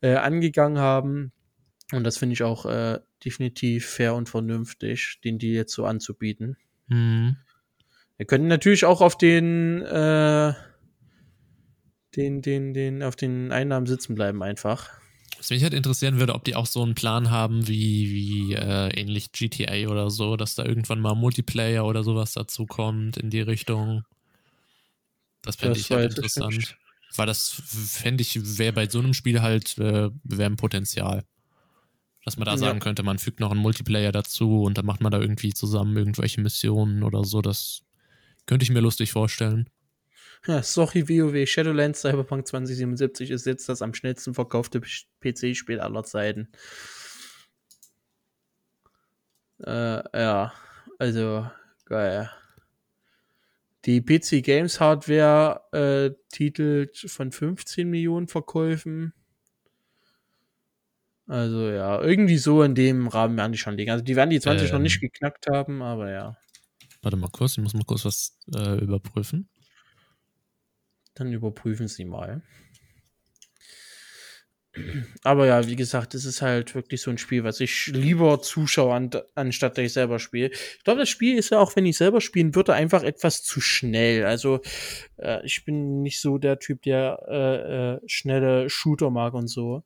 äh, 0.00 0.14
angegangen 0.14 0.78
haben 0.78 1.32
und 1.92 2.04
das 2.04 2.16
finde 2.16 2.32
ich 2.32 2.42
auch 2.42 2.66
äh, 2.66 3.00
definitiv 3.24 3.86
fair 3.86 4.14
und 4.14 4.28
vernünftig, 4.28 5.20
den 5.22 5.38
die 5.38 5.52
jetzt 5.52 5.72
so 5.72 5.84
anzubieten. 5.84 6.56
Mhm. 6.88 7.36
Wir 8.16 8.26
können 8.26 8.46
natürlich 8.46 8.84
auch 8.84 9.00
auf 9.00 9.18
den, 9.18 9.82
äh, 9.82 10.54
den, 12.16 12.42
den, 12.42 12.74
den, 12.74 13.02
auf 13.02 13.16
den 13.16 13.52
Einnahmen 13.52 13.86
sitzen 13.86 14.14
bleiben 14.14 14.42
einfach. 14.42 14.90
Was 15.44 15.50
mich 15.50 15.62
halt 15.62 15.74
interessieren 15.74 16.18
würde, 16.18 16.34
ob 16.34 16.42
die 16.44 16.56
auch 16.56 16.64
so 16.64 16.82
einen 16.82 16.94
Plan 16.94 17.30
haben 17.30 17.68
wie, 17.68 18.10
wie 18.10 18.54
äh, 18.54 18.88
ähnlich 18.98 19.30
GTA 19.30 19.90
oder 19.90 20.08
so, 20.08 20.38
dass 20.38 20.54
da 20.54 20.64
irgendwann 20.64 21.00
mal 21.00 21.14
Multiplayer 21.14 21.84
oder 21.84 22.02
sowas 22.02 22.32
dazu 22.32 22.64
kommt 22.64 23.18
in 23.18 23.28
die 23.28 23.42
Richtung. 23.42 24.04
Das 25.42 25.56
fände 25.56 25.78
ich 25.78 25.90
halt 25.90 26.16
interessant. 26.16 26.78
Weil 27.14 27.26
das 27.26 27.50
fände 27.50 28.22
ich, 28.22 28.56
wäre 28.56 28.72
bei 28.72 28.88
so 28.88 29.00
einem 29.00 29.12
Spiel 29.12 29.42
halt, 29.42 29.76
äh, 29.76 30.08
wäre 30.22 30.50
ein 30.50 30.56
Potenzial. 30.56 31.24
Dass 32.24 32.38
man 32.38 32.46
da 32.46 32.56
sagen 32.56 32.80
könnte, 32.80 33.02
man 33.02 33.18
fügt 33.18 33.40
noch 33.40 33.50
einen 33.50 33.60
Multiplayer 33.60 34.12
dazu 34.12 34.62
und 34.62 34.78
dann 34.78 34.86
macht 34.86 35.02
man 35.02 35.12
da 35.12 35.20
irgendwie 35.20 35.52
zusammen 35.52 35.94
irgendwelche 35.94 36.40
Missionen 36.40 37.02
oder 37.02 37.22
so. 37.22 37.42
Das 37.42 37.82
könnte 38.46 38.64
ich 38.64 38.70
mir 38.70 38.80
lustig 38.80 39.12
vorstellen. 39.12 39.68
Ja, 40.46 40.62
sorry, 40.62 41.08
WoW 41.08 41.46
Shadowlands 41.46 42.02
Cyberpunk 42.02 42.46
2077 42.46 43.30
ist 43.30 43.46
jetzt 43.46 43.68
das 43.68 43.80
am 43.80 43.94
schnellsten 43.94 44.34
verkaufte 44.34 44.82
PC-Spiel 45.20 45.80
aller 45.80 46.04
Zeiten. 46.04 46.48
Äh, 49.64 50.02
ja, 50.18 50.52
also 50.98 51.48
geil. 51.86 52.30
Die 53.86 54.02
PC 54.02 54.42
Games 54.42 54.80
Hardware 54.80 55.62
äh, 55.72 56.14
titelt 56.30 56.98
von 56.98 57.32
15 57.32 57.88
Millionen 57.88 58.28
Verkäufen. 58.28 59.14
Also 61.26 61.70
ja, 61.70 62.02
irgendwie 62.02 62.36
so 62.36 62.62
in 62.62 62.74
dem 62.74 63.08
Rahmen 63.08 63.36
werden 63.38 63.52
die 63.52 63.58
schon 63.58 63.78
liegen. 63.78 63.90
Also 63.90 64.04
die 64.04 64.16
werden 64.16 64.28
die 64.28 64.40
20 64.40 64.68
ähm, 64.68 64.74
noch 64.74 64.82
nicht 64.82 65.00
geknackt 65.00 65.46
haben, 65.46 65.80
aber 65.80 66.10
ja. 66.10 66.36
Warte 67.00 67.16
mal 67.16 67.30
kurz, 67.30 67.52
ich 67.52 67.62
muss 67.62 67.72
mal 67.72 67.84
kurz 67.84 68.04
was 68.04 68.38
äh, 68.54 68.78
überprüfen. 68.78 69.48
Dann 71.14 71.32
überprüfen 71.32 71.88
Sie 71.88 72.04
mal. 72.04 72.42
Aber 75.22 75.46
ja, 75.46 75.66
wie 75.68 75.76
gesagt, 75.76 76.14
es 76.14 76.24
ist 76.24 76.42
halt 76.42 76.74
wirklich 76.74 77.00
so 77.00 77.10
ein 77.10 77.18
Spiel, 77.18 77.44
was 77.44 77.60
ich 77.60 77.86
lieber 77.86 78.42
zuschaue, 78.42 78.92
an, 78.92 79.10
anstatt 79.36 79.78
dass 79.78 79.84
ich 79.84 79.92
selber 79.92 80.18
spiele. 80.18 80.50
Ich 80.50 80.82
glaube, 80.82 81.00
das 81.00 81.08
Spiel 81.08 81.38
ist 81.38 81.50
ja 81.50 81.60
auch, 81.60 81.76
wenn 81.76 81.86
ich 81.86 81.96
selber 81.96 82.20
spielen 82.20 82.54
würde, 82.56 82.74
einfach 82.74 83.04
etwas 83.04 83.44
zu 83.44 83.60
schnell. 83.60 84.24
Also 84.24 84.60
äh, 85.16 85.44
ich 85.46 85.64
bin 85.64 86.02
nicht 86.02 86.20
so 86.20 86.38
der 86.38 86.58
Typ, 86.58 86.82
der 86.82 87.20
äh, 87.28 87.94
äh, 87.94 88.00
schnelle 88.06 88.68
Shooter 88.68 89.10
mag 89.10 89.34
und 89.34 89.46
so. 89.46 89.84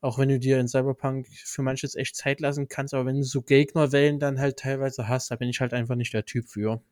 Auch 0.00 0.18
wenn 0.18 0.30
du 0.30 0.38
dir 0.38 0.58
in 0.58 0.68
Cyberpunk 0.68 1.26
für 1.28 1.62
manches 1.62 1.94
echt 1.94 2.16
Zeit 2.16 2.40
lassen 2.40 2.68
kannst, 2.68 2.94
aber 2.94 3.04
wenn 3.06 3.16
du 3.16 3.24
so 3.24 3.42
Gegnerwellen 3.42 4.18
dann 4.18 4.40
halt 4.40 4.58
teilweise 4.58 5.08
hast, 5.08 5.30
da 5.30 5.36
bin 5.36 5.50
ich 5.50 5.60
halt 5.60 5.74
einfach 5.74 5.94
nicht 5.94 6.14
der 6.14 6.24
Typ 6.24 6.48
für. 6.48 6.82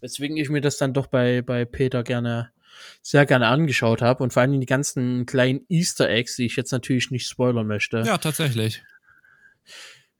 Weswegen 0.00 0.36
ich 0.36 0.50
mir 0.50 0.60
das 0.60 0.78
dann 0.78 0.94
doch 0.94 1.06
bei, 1.06 1.42
bei 1.42 1.64
Peter 1.64 2.02
gerne 2.02 2.53
sehr 3.02 3.26
gerne 3.26 3.48
angeschaut 3.48 4.02
habe 4.02 4.22
und 4.22 4.32
vor 4.32 4.42
allem 4.42 4.60
die 4.60 4.66
ganzen 4.66 5.26
kleinen 5.26 5.60
Easter 5.68 6.08
Eggs, 6.08 6.36
die 6.36 6.46
ich 6.46 6.56
jetzt 6.56 6.72
natürlich 6.72 7.10
nicht 7.10 7.28
spoilern 7.28 7.66
möchte. 7.66 8.02
Ja, 8.06 8.18
tatsächlich. 8.18 8.82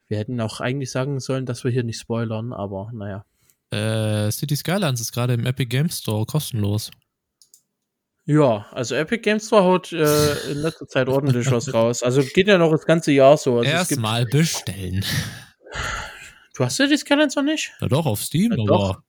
Wir 0.08 0.18
hätten 0.18 0.40
auch 0.40 0.60
eigentlich 0.60 0.90
sagen 0.90 1.18
sollen, 1.20 1.46
dass 1.46 1.64
wir 1.64 1.70
hier 1.70 1.84
nicht 1.84 1.98
spoilern, 1.98 2.52
aber 2.52 2.90
naja. 2.92 3.24
Äh, 3.70 4.30
City 4.30 4.56
Skylines 4.56 5.00
ist 5.00 5.12
gerade 5.12 5.34
im 5.34 5.46
Epic 5.46 5.66
Games 5.66 5.98
Store 5.98 6.26
kostenlos. 6.26 6.90
Ja, 8.26 8.66
also 8.70 8.94
Epic 8.94 9.22
Games 9.22 9.46
Store 9.46 9.64
haut 9.64 9.92
äh, 9.92 10.50
in 10.50 10.58
letzter 10.58 10.86
Zeit 10.88 11.08
ordentlich 11.08 11.50
was 11.50 11.72
raus. 11.74 12.02
Also 12.02 12.22
geht 12.22 12.48
ja 12.48 12.56
noch 12.56 12.70
das 12.70 12.86
ganze 12.86 13.12
Jahr 13.12 13.36
so. 13.36 13.58
Also 13.58 13.70
Erstmal 13.70 14.24
bestellen. 14.24 15.04
Du 16.54 16.64
hast 16.64 16.78
ja 16.78 16.86
die 16.86 16.96
Skylines 16.96 17.36
noch 17.36 17.42
nicht? 17.42 17.72
Ja 17.80 17.88
doch, 17.88 18.06
auf 18.06 18.22
Steam, 18.22 18.52
ja, 18.52 18.58
aber 18.58 18.66
doch 18.66 19.02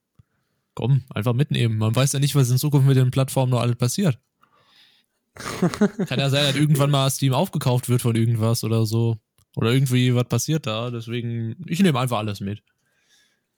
komm, 0.76 1.03
einfach 1.09 1.34
mitnehmen. 1.34 1.78
Man 1.78 1.95
weiß 1.95 2.13
ja 2.13 2.19
nicht, 2.19 2.36
was 2.36 2.51
in 2.51 2.57
Zukunft 2.57 2.88
mit 2.88 2.97
den 2.97 3.11
Plattformen 3.11 3.51
noch 3.51 3.61
alles 3.61 3.78
passiert. 3.78 4.19
Kann 5.36 6.19
ja 6.19 6.30
sein, 6.30 6.45
dass 6.45 6.55
irgendwann 6.55 6.91
mal 6.91 7.09
Steam 7.09 7.34
aufgekauft 7.34 7.89
wird 7.89 8.01
von 8.01 8.15
irgendwas 8.15 8.63
oder 8.63 8.86
so. 8.86 9.17
Oder 9.55 9.71
irgendwie 9.71 10.13
was 10.13 10.28
passiert 10.28 10.67
da. 10.67 10.91
Deswegen, 10.91 11.55
ich 11.67 11.80
nehme 11.82 11.99
einfach 11.99 12.17
alles 12.17 12.41
mit. 12.41 12.61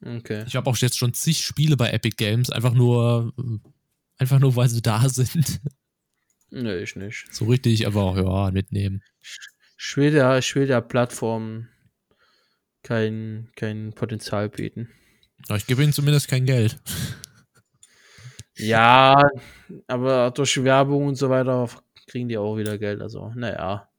Okay. 0.04 0.44
Ich 0.48 0.56
habe 0.56 0.70
auch 0.70 0.78
jetzt 0.78 0.98
schon 0.98 1.14
zig 1.14 1.44
Spiele 1.44 1.76
bei 1.76 1.90
Epic 1.90 2.16
Games, 2.18 2.52
einfach 2.52 2.74
nur, 2.74 3.34
einfach 4.18 4.40
nur, 4.40 4.56
weil 4.56 4.70
sie 4.70 4.82
da 4.82 5.10
sind. 5.10 5.60
Nö, 6.52 6.82
ich 6.82 6.96
nicht. 6.96 7.26
So 7.34 7.46
richtig, 7.46 7.88
aber 7.88 8.04
auch, 8.04 8.16
ja, 8.16 8.52
mitnehmen. 8.52 9.04
Ich 9.80 9.98
will 9.98 10.12
der, 10.12 10.38
ich 10.38 10.56
will 10.56 10.68
der 10.68 10.82
Plattform 10.82 11.68
kein, 12.84 13.50
kein 13.56 13.94
Potenzial 13.94 14.50
bieten. 14.50 14.90
Ich 15.56 15.68
gebe 15.68 15.84
ihnen 15.84 15.94
zumindest 15.94 16.28
kein 16.28 16.46
Geld. 16.46 16.78
Ja, 18.56 19.30
aber 19.88 20.32
durch 20.32 20.64
Werbung 20.64 21.08
und 21.08 21.16
so 21.16 21.30
weiter 21.30 21.70
kriegen 22.08 22.28
die 22.28 22.38
auch 22.38 22.58
wieder 22.58 22.78
Geld. 22.78 23.02
Also, 23.02 23.32
naja. 23.36 23.90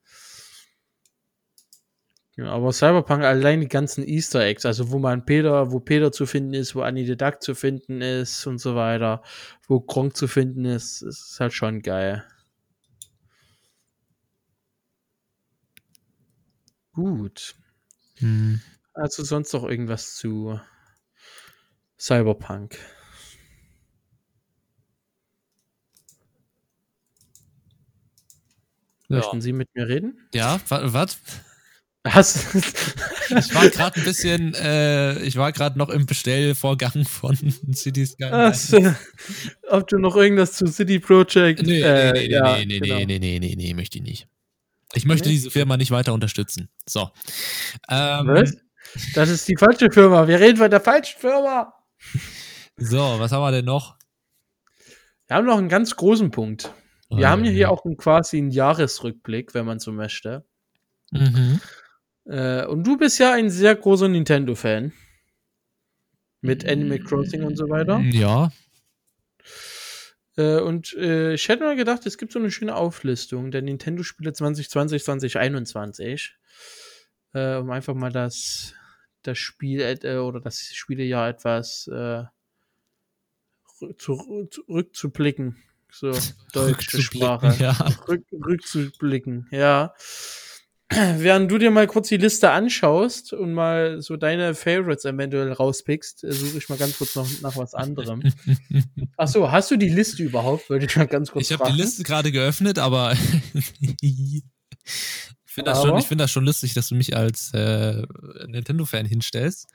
Ja, 2.36 2.52
aber 2.52 2.72
Cyberpunk 2.72 3.24
allein 3.24 3.60
die 3.60 3.68
ganzen 3.68 4.06
Easter 4.06 4.44
Eggs, 4.44 4.64
also 4.64 4.92
wo 4.92 4.98
man 5.00 5.24
Peter, 5.24 5.72
wo 5.72 5.80
Peter 5.80 6.12
zu 6.12 6.24
finden 6.24 6.54
ist, 6.54 6.76
wo 6.76 6.82
Annie 6.82 7.04
the 7.04 7.16
Duck 7.16 7.42
zu 7.42 7.54
finden 7.56 8.00
ist 8.00 8.46
und 8.46 8.58
so 8.58 8.76
weiter, 8.76 9.22
wo 9.66 9.80
Gronk 9.80 10.16
zu 10.16 10.28
finden 10.28 10.64
ist, 10.64 11.02
ist 11.02 11.38
halt 11.40 11.52
schon 11.52 11.82
geil. 11.82 12.24
Gut. 16.92 17.56
Hm. 18.18 18.60
Also 18.94 19.24
sonst 19.24 19.52
noch 19.52 19.64
irgendwas 19.64 20.14
zu 20.14 20.60
Cyberpunk. 21.98 22.78
Möchten 29.08 29.36
ja. 29.36 29.40
Sie 29.40 29.52
mit 29.52 29.68
mir 29.74 29.88
reden? 29.88 30.28
Ja, 30.34 30.60
was? 30.68 31.18
Was? 32.04 32.54
ich 32.54 33.54
war 33.54 33.68
gerade 33.68 33.96
ein 33.96 34.04
bisschen, 34.04 34.54
äh, 34.54 35.20
ich 35.22 35.36
war 35.36 35.50
gerade 35.52 35.78
noch 35.78 35.88
im 35.88 36.06
Bestellvorgang 36.06 37.04
von 37.04 37.36
City 37.72 38.06
Skylines. 38.06 38.74
ob 39.68 39.88
du 39.88 39.98
noch 39.98 40.14
irgendwas 40.16 40.52
zu 40.52 40.66
City 40.66 40.98
Project? 40.98 41.62
Nee, 41.62 41.80
äh, 41.80 42.12
nee, 42.12 42.20
nee, 42.20 42.30
ja, 42.30 42.56
nee, 42.56 42.64
nee, 42.66 42.78
genau. 42.78 42.96
nee, 42.96 43.06
nee, 43.06 43.18
nee, 43.18 43.38
nee, 43.38 43.54
nee, 43.56 43.74
möchte 43.74 43.98
ich 43.98 44.04
nicht. 44.04 44.28
Ich 44.94 45.04
möchte 45.04 45.28
nee? 45.28 45.34
diese 45.34 45.50
Firma 45.50 45.76
nicht 45.76 45.90
weiter 45.90 46.14
unterstützen. 46.14 46.68
So. 46.86 47.10
Ähm, 47.90 48.28
was? 48.28 48.56
Das 49.14 49.28
ist 49.28 49.46
die 49.48 49.56
falsche 49.56 49.90
Firma. 49.90 50.28
Wir 50.28 50.40
reden 50.40 50.56
von 50.56 50.70
der 50.70 50.80
falschen 50.80 51.18
Firma. 51.18 51.74
So, 52.76 52.98
was 53.18 53.32
haben 53.32 53.42
wir 53.42 53.50
denn 53.50 53.64
noch? 53.64 53.96
Wir 55.26 55.36
haben 55.36 55.46
noch 55.46 55.58
einen 55.58 55.68
ganz 55.68 55.96
großen 55.96 56.30
Punkt. 56.30 56.72
Wir 57.10 57.26
oh, 57.26 57.28
haben 57.28 57.44
ja 57.44 57.50
hier 57.50 57.70
auch 57.70 57.84
einen, 57.84 57.96
quasi 57.96 58.38
einen 58.38 58.50
Jahresrückblick, 58.50 59.54
wenn 59.54 59.66
man 59.66 59.78
so 59.78 59.92
möchte. 59.92 60.44
Mhm. 61.10 61.60
Äh, 62.26 62.66
und 62.66 62.86
du 62.86 62.96
bist 62.96 63.18
ja 63.18 63.32
ein 63.32 63.50
sehr 63.50 63.74
großer 63.74 64.08
Nintendo-Fan. 64.08 64.92
Mit 66.40 66.68
Animal 66.68 67.00
Crossing 67.00 67.42
und 67.42 67.56
so 67.56 67.68
weiter. 67.68 67.98
Ja. 67.98 68.52
Äh, 70.36 70.60
und 70.60 70.94
äh, 70.94 71.34
ich 71.34 71.48
hätte 71.48 71.64
mal 71.64 71.76
gedacht, 71.76 72.06
es 72.06 72.16
gibt 72.16 72.32
so 72.32 72.38
eine 72.38 72.50
schöne 72.50 72.76
Auflistung 72.76 73.50
der 73.50 73.62
Nintendo-Spiele 73.62 74.32
2020, 74.32 75.02
2021. 75.02 76.36
Äh, 77.34 77.56
um 77.56 77.70
einfach 77.70 77.94
mal 77.94 78.12
das 78.12 78.74
das 79.28 79.38
Spiel 79.38 79.80
äh, 79.80 80.16
oder 80.16 80.40
das 80.40 80.74
Spielejahr 80.74 81.28
etwas 81.28 81.88
äh, 81.88 82.24
zurückzublicken. 83.96 85.56
So, 85.90 86.12
deutsche 86.52 87.00
Sprache. 87.00 87.54
Ja. 87.58 87.72
Rück, 88.08 88.24
rückzublicken, 88.32 89.46
ja. 89.50 89.94
während 90.90 91.50
du 91.50 91.58
dir 91.58 91.70
mal 91.70 91.86
kurz 91.86 92.08
die 92.08 92.16
Liste 92.16 92.50
anschaust 92.50 93.34
und 93.34 93.52
mal 93.52 94.00
so 94.00 94.16
deine 94.16 94.54
Favorites 94.54 95.04
eventuell 95.04 95.52
rauspickst, 95.52 96.24
äh, 96.24 96.32
suche 96.32 96.58
ich 96.58 96.68
mal 96.70 96.78
ganz 96.78 96.96
kurz 96.96 97.14
noch 97.14 97.28
nach 97.42 97.56
was 97.56 97.74
anderem. 97.74 98.22
Ach 99.16 99.28
so, 99.28 99.50
hast 99.50 99.70
du 99.70 99.76
die 99.76 99.90
Liste 99.90 100.22
überhaupt? 100.22 100.70
Würde 100.70 100.86
ich 100.86 100.96
mal 100.96 101.06
ganz 101.06 101.30
kurz 101.30 101.50
Ich 101.50 101.58
habe 101.58 101.70
die 101.70 101.76
Liste 101.76 102.04
gerade 102.04 102.32
geöffnet, 102.32 102.78
aber 102.78 103.12
finde 105.58 105.70
das, 105.70 105.82
schon, 105.82 106.02
find 106.02 106.20
das 106.20 106.30
schon 106.30 106.44
lustig, 106.44 106.74
dass 106.74 106.88
du 106.88 106.94
mich 106.94 107.16
als 107.16 107.52
äh, 107.54 108.02
Nintendo-Fan 108.46 109.06
hinstellst. 109.06 109.68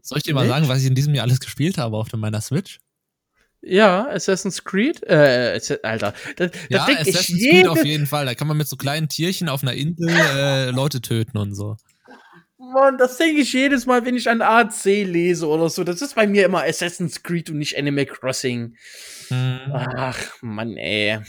Soll 0.00 0.18
ich 0.18 0.24
dir 0.24 0.34
mal 0.34 0.42
Nicht? 0.42 0.50
sagen, 0.50 0.68
was 0.68 0.80
ich 0.80 0.86
in 0.86 0.94
diesem 0.94 1.14
Jahr 1.14 1.24
alles 1.24 1.40
gespielt 1.40 1.78
habe 1.78 1.96
auf 1.96 2.12
meiner 2.12 2.40
Switch? 2.40 2.78
Ja, 3.60 4.06
Assassin's 4.08 4.62
Creed. 4.62 5.02
Äh, 5.02 5.60
Alter, 5.82 6.14
das, 6.36 6.52
das 6.52 6.60
ja, 6.68 6.84
Assassin's 6.84 7.42
Creed 7.42 7.66
auf 7.66 7.84
jeden 7.84 8.06
Fall. 8.06 8.26
Da 8.26 8.34
kann 8.34 8.46
man 8.46 8.56
mit 8.56 8.68
so 8.68 8.76
kleinen 8.76 9.08
Tierchen 9.08 9.48
auf 9.48 9.62
einer 9.62 9.74
Insel 9.74 10.08
äh, 10.08 10.70
Leute 10.70 11.00
töten 11.00 11.36
und 11.38 11.54
so. 11.54 11.76
Mann, 12.58 12.98
das 12.98 13.16
denke 13.16 13.40
ich 13.40 13.52
jedes 13.52 13.86
Mal, 13.86 14.04
wenn 14.04 14.16
ich 14.16 14.28
an 14.28 14.42
AC 14.42 14.84
lese 14.84 15.46
oder 15.46 15.68
so. 15.70 15.84
Das 15.84 16.02
ist 16.02 16.14
bei 16.14 16.26
mir 16.26 16.44
immer 16.44 16.64
Assassin's 16.64 17.22
Creed 17.22 17.50
und 17.50 17.58
nicht 17.58 17.76
Animal 17.76 18.06
Crossing. 18.06 18.76
Hm. 19.28 19.58
Ach, 19.72 20.18
Mann, 20.42 20.76
ey. 20.76 21.20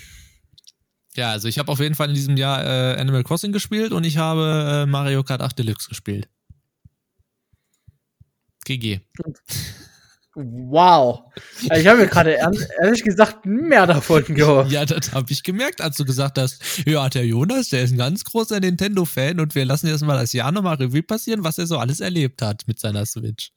Ja, 1.16 1.32
also 1.32 1.48
ich 1.48 1.60
habe 1.60 1.72
auf 1.72 1.80
jeden 1.80 1.96
Fall 1.96 2.10
in 2.10 2.16
diesem 2.16 2.38
Jahr 2.38 2.64
äh, 2.64 3.00
Animal 3.00 3.24
Crossing 3.24 3.52
gespielt 3.52 3.92
und 3.92 4.04
ich 4.04 4.18
habe 4.18 4.84
äh, 4.84 4.86
Mario 4.86 5.24
Kart 5.24 5.42
8 5.42 5.58
Deluxe 5.58 5.90
gespielt. 5.90 6.30
GG. 8.66 9.02
Wow. 10.36 11.24
Ich 11.76 11.88
habe 11.88 12.02
mir 12.02 12.08
gerade 12.08 12.38
ehrlich 12.82 13.04
gesagt 13.04 13.46
mehr 13.46 13.88
davon 13.88 14.24
gehört. 14.28 14.72
Ja, 14.72 14.86
das 14.86 15.12
habe 15.12 15.32
ich 15.32 15.44
gemerkt, 15.44 15.82
als 15.82 15.98
du 15.98 16.06
gesagt 16.06 16.38
hast, 16.38 16.86
ja, 16.86 17.10
der 17.10 17.26
Jonas, 17.26 17.70
der 17.70 17.82
ist 17.82 17.92
ein 17.92 17.98
ganz 17.98 18.24
großer 18.24 18.60
Nintendo-Fan 18.60 19.40
und 19.40 19.56
wir 19.56 19.66
lassen 19.66 19.88
jetzt 19.88 20.02
mal 20.02 20.18
das 20.18 20.32
Jahr 20.32 20.52
nochmal 20.52 20.76
Revue 20.76 21.04
passieren, 21.04 21.44
was 21.44 21.58
er 21.58 21.68
so 21.68 21.78
alles 21.78 22.00
erlebt 22.00 22.42
hat 22.42 22.68
mit 22.68 22.80
seiner 22.80 23.06
Switch. 23.06 23.52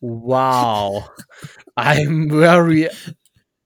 Wow. 0.00 1.10
I'm 1.76 2.30
very 2.30 2.88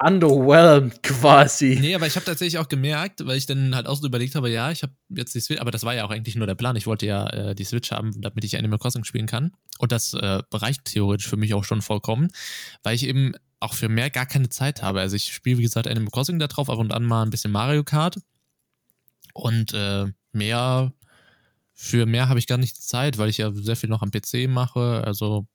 underwhelmed 0.03 1.03
quasi. 1.03 1.79
Nee, 1.81 1.95
aber 1.95 2.07
ich 2.07 2.17
habe 2.17 2.25
tatsächlich 2.25 2.59
auch 2.59 2.69
gemerkt, 2.69 3.27
weil 3.27 3.37
ich 3.37 3.47
dann 3.47 3.75
halt 3.75 3.87
auch 3.87 3.97
so 3.97 4.07
überlegt 4.07 4.35
habe, 4.35 4.51
ja, 4.51 4.71
ich 4.71 4.83
habe 4.83 4.95
jetzt 5.11 5.35
die 5.35 5.41
Switch, 5.41 5.61
aber 5.61 5.71
das 5.71 5.85
war 5.85 5.95
ja 5.95 6.05
auch 6.05 6.11
eigentlich 6.11 6.37
nur 6.37 6.47
der 6.47 6.55
Plan. 6.55 6.77
Ich 6.77 6.87
wollte 6.87 7.07
ja 7.07 7.27
äh, 7.29 7.55
die 7.55 7.65
Switch 7.65 7.91
haben, 7.91 8.19
damit 8.21 8.45
ich 8.45 8.57
Animal 8.57 8.79
Crossing 8.79 9.05
spielen 9.05 9.27
kann. 9.27 9.53
Und 9.79 9.93
das 9.93 10.15
äh, 10.15 10.43
reicht 10.53 10.87
theoretisch 10.87 11.29
für 11.29 11.37
mich 11.37 11.55
auch 11.55 11.65
schon 11.65 11.83
vollkommen, 11.83 12.29
weil 12.83 12.95
ich 12.95 13.07
eben 13.07 13.35
auch 13.61 13.75
für 13.75 13.89
mehr 13.91 14.09
gar 14.09 14.27
keine 14.27 14.49
Zeit 14.49 14.83
habe. 14.83 15.01
Also 15.01 15.17
ich 15.17 15.33
spiele, 15.33 15.59
wie 15.59 15.63
gesagt, 15.63 15.87
Animal 15.87 16.11
Crossing 16.11 16.39
da 16.39 16.47
drauf, 16.47 16.71
ab 16.71 16.79
und 16.79 16.95
an 16.95 17.05
mal 17.05 17.23
ein 17.23 17.31
bisschen 17.31 17.53
Mario 17.53 17.85
Kart. 17.85 18.17
Und 19.35 19.75
äh, 19.75 20.07
mehr, 20.33 20.93
für 21.75 22.07
mehr 22.07 22.29
habe 22.29 22.39
ich 22.39 22.47
gar 22.47 22.59
nicht 22.59 22.83
Zeit, 22.83 23.19
weil 23.19 23.29
ich 23.29 23.39
ja 23.39 23.53
sehr 23.53 23.77
viel 23.77 23.91
noch 23.91 24.03
am 24.03 24.11
PC 24.11 24.49
mache. 24.49 25.05
Also 25.05 25.47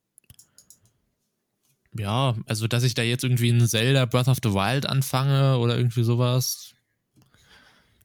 ja, 1.97 2.35
also 2.45 2.67
dass 2.67 2.83
ich 2.83 2.93
da 2.93 3.01
jetzt 3.01 3.23
irgendwie 3.23 3.49
ein 3.49 3.67
Zelda 3.67 4.05
Breath 4.05 4.27
of 4.27 4.39
the 4.43 4.53
Wild 4.53 4.85
anfange 4.85 5.57
oder 5.57 5.77
irgendwie 5.77 6.03
sowas. 6.03 6.73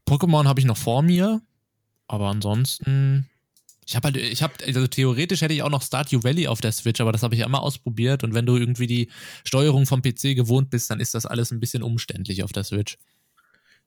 Pokémon 0.07 0.47
habe 0.47 0.61
ich 0.61 0.67
noch 0.67 0.77
vor 0.77 1.03
mir, 1.03 1.41
aber 2.07 2.29
ansonsten. 2.29 3.27
Ich 3.87 3.97
habe 3.97 4.07
halt, 4.07 4.17
ich 4.17 4.43
habe, 4.43 4.55
also 4.65 4.87
theoretisch 4.87 5.41
hätte 5.41 5.53
ich 5.53 5.65
auch 5.65 5.71
noch 5.71 5.83
Stardew 5.83 6.23
Valley 6.23 6.47
auf 6.47 6.61
der 6.61 6.71
Switch, 6.71 7.01
aber 7.01 7.11
das 7.11 7.25
habe 7.25 7.35
ich 7.35 7.41
ja 7.41 7.47
immer 7.47 7.63
ausprobiert 7.63 8.23
und 8.23 8.35
wenn 8.35 8.47
du 8.47 8.57
irgendwie 8.57 8.87
die 8.87 9.11
Steuerung 9.43 9.85
vom 9.87 10.01
PC 10.01 10.37
gewohnt 10.37 10.71
bist, 10.71 10.91
dann 10.91 11.01
ist 11.01 11.15
das 11.15 11.27
alles 11.27 11.51
ein 11.51 11.59
bisschen 11.59 11.83
umständlich 11.83 12.45
auf 12.45 12.53
der 12.53 12.63
Switch. 12.63 12.99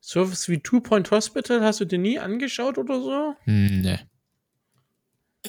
Sowas 0.01 0.49
wie 0.49 0.59
Two 0.59 0.81
Point 0.81 1.09
Hospital 1.11 1.61
hast 1.61 1.79
du 1.79 1.85
dir 1.85 1.99
nie 1.99 2.19
angeschaut 2.19 2.77
oder 2.77 3.01
so? 3.01 3.35
Hm, 3.45 3.79
ne. 3.81 3.99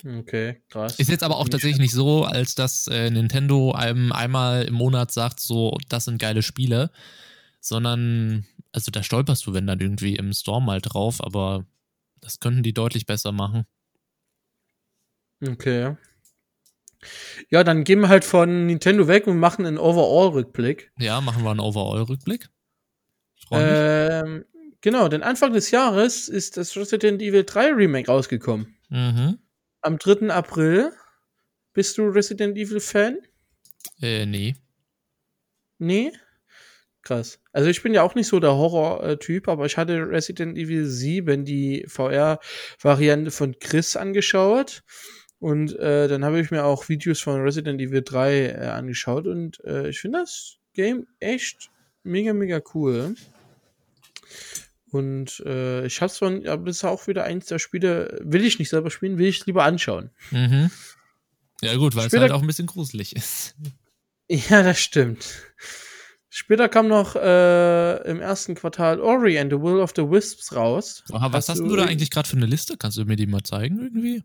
Okay, 0.02 0.60
krass. 0.68 0.98
Ist 0.98 1.10
jetzt 1.10 1.22
aber 1.22 1.36
auch 1.36 1.48
tatsächlich 1.48 1.78
nicht 1.78 1.92
so, 1.92 2.24
als 2.24 2.54
dass 2.54 2.88
äh, 2.88 3.10
Nintendo 3.10 3.72
einem 3.72 4.12
einmal 4.12 4.64
im 4.64 4.74
Monat 4.74 5.12
sagt, 5.12 5.40
so, 5.40 5.76
das 5.88 6.06
sind 6.06 6.18
geile 6.18 6.42
Spiele, 6.42 6.90
sondern, 7.60 8.44
also 8.72 8.90
da 8.90 9.02
stolperst 9.02 9.46
du, 9.46 9.54
wenn 9.54 9.66
dann 9.66 9.80
irgendwie 9.80 10.16
im 10.16 10.32
Store 10.32 10.60
mal 10.60 10.80
drauf, 10.80 11.22
aber 11.22 11.64
das 12.20 12.40
könnten 12.40 12.62
die 12.62 12.74
deutlich 12.74 13.06
besser 13.06 13.32
machen. 13.32 13.66
Okay. 15.46 15.96
Ja, 17.50 17.64
dann 17.64 17.84
gehen 17.84 18.00
wir 18.00 18.08
halt 18.08 18.24
von 18.24 18.66
Nintendo 18.66 19.06
weg 19.06 19.26
und 19.26 19.38
machen 19.38 19.66
einen 19.66 19.78
Overall-Rückblick. 19.78 20.90
Ja, 20.98 21.20
machen 21.20 21.44
wir 21.44 21.50
einen 21.50 21.60
Overall-Rückblick. 21.60 22.48
Ähm, 23.50 24.44
genau, 24.80 25.08
denn 25.08 25.22
Anfang 25.22 25.52
des 25.52 25.70
Jahres 25.70 26.28
ist 26.28 26.56
das 26.56 26.74
Resident 26.76 27.20
Evil 27.20 27.44
3 27.44 27.74
Remake 27.74 28.10
rausgekommen. 28.10 28.74
Mhm 28.88 29.38
am 29.84 29.98
3. 29.98 30.30
April. 30.30 30.92
Bist 31.72 31.98
du 31.98 32.08
Resident 32.08 32.56
Evil 32.56 32.80
Fan? 32.80 33.18
Äh, 34.00 34.26
nee. 34.26 34.56
Nee? 35.78 36.12
Krass. 37.02 37.38
Also 37.52 37.68
ich 37.68 37.82
bin 37.82 37.92
ja 37.92 38.02
auch 38.02 38.14
nicht 38.14 38.28
so 38.28 38.40
der 38.40 38.54
Horror-Typ, 38.54 39.48
aber 39.48 39.66
ich 39.66 39.76
hatte 39.76 40.08
Resident 40.08 40.56
Evil 40.56 40.86
7, 40.86 41.44
die 41.44 41.84
VR-Variante 41.86 43.30
von 43.30 43.58
Chris, 43.58 43.96
angeschaut. 43.96 44.82
Und 45.38 45.78
äh, 45.78 46.08
dann 46.08 46.24
habe 46.24 46.40
ich 46.40 46.50
mir 46.50 46.64
auch 46.64 46.88
Videos 46.88 47.20
von 47.20 47.42
Resident 47.42 47.80
Evil 47.80 48.02
3 48.02 48.32
äh, 48.32 48.54
angeschaut 48.68 49.26
und 49.26 49.62
äh, 49.64 49.90
ich 49.90 50.00
finde 50.00 50.20
das 50.20 50.56
Game 50.72 51.06
echt 51.20 51.70
mega, 52.02 52.32
mega 52.32 52.62
cool. 52.72 53.14
Und 54.94 55.40
äh, 55.44 55.84
ich 55.86 56.00
hab's 56.00 56.18
von, 56.18 56.46
aber 56.46 56.66
das 56.66 56.76
ist 56.76 56.84
auch 56.84 57.08
wieder 57.08 57.24
eins 57.24 57.46
der 57.46 57.58
Spiele, 57.58 58.16
will 58.22 58.44
ich 58.44 58.60
nicht 58.60 58.68
selber 58.68 58.92
spielen, 58.92 59.18
will 59.18 59.26
ich 59.26 59.44
lieber 59.44 59.64
anschauen. 59.64 60.10
Mhm. 60.30 60.70
Ja, 61.62 61.74
gut, 61.74 61.96
weil 61.96 62.04
Später, 62.04 62.16
es 62.16 62.22
halt 62.22 62.32
auch 62.32 62.42
ein 62.42 62.46
bisschen 62.46 62.68
gruselig 62.68 63.16
ist. 63.16 63.56
Ja, 64.26 64.62
das 64.62 64.80
stimmt. 64.80 65.26
Später 66.30 66.70
kam 66.70 66.88
noch 66.88 67.14
äh, 67.14 67.96
im 68.08 68.22
ersten 68.22 68.54
Quartal 68.54 68.98
Ori 69.00 69.38
and 69.38 69.52
the 69.52 69.60
Will 69.60 69.80
of 69.80 69.92
the 69.94 70.02
Wisps 70.02 70.56
raus. 70.56 71.04
Aha, 71.12 71.26
was 71.30 71.50
hast, 71.50 71.60
hast 71.60 71.68
du 71.68 71.76
da 71.76 71.84
eigentlich 71.84 72.10
gerade 72.10 72.26
für 72.26 72.36
eine 72.38 72.46
Liste? 72.46 72.78
Kannst 72.78 72.96
du 72.96 73.04
mir 73.04 73.16
die 73.16 73.26
mal 73.26 73.42
zeigen 73.42 73.80
irgendwie? 73.80 74.24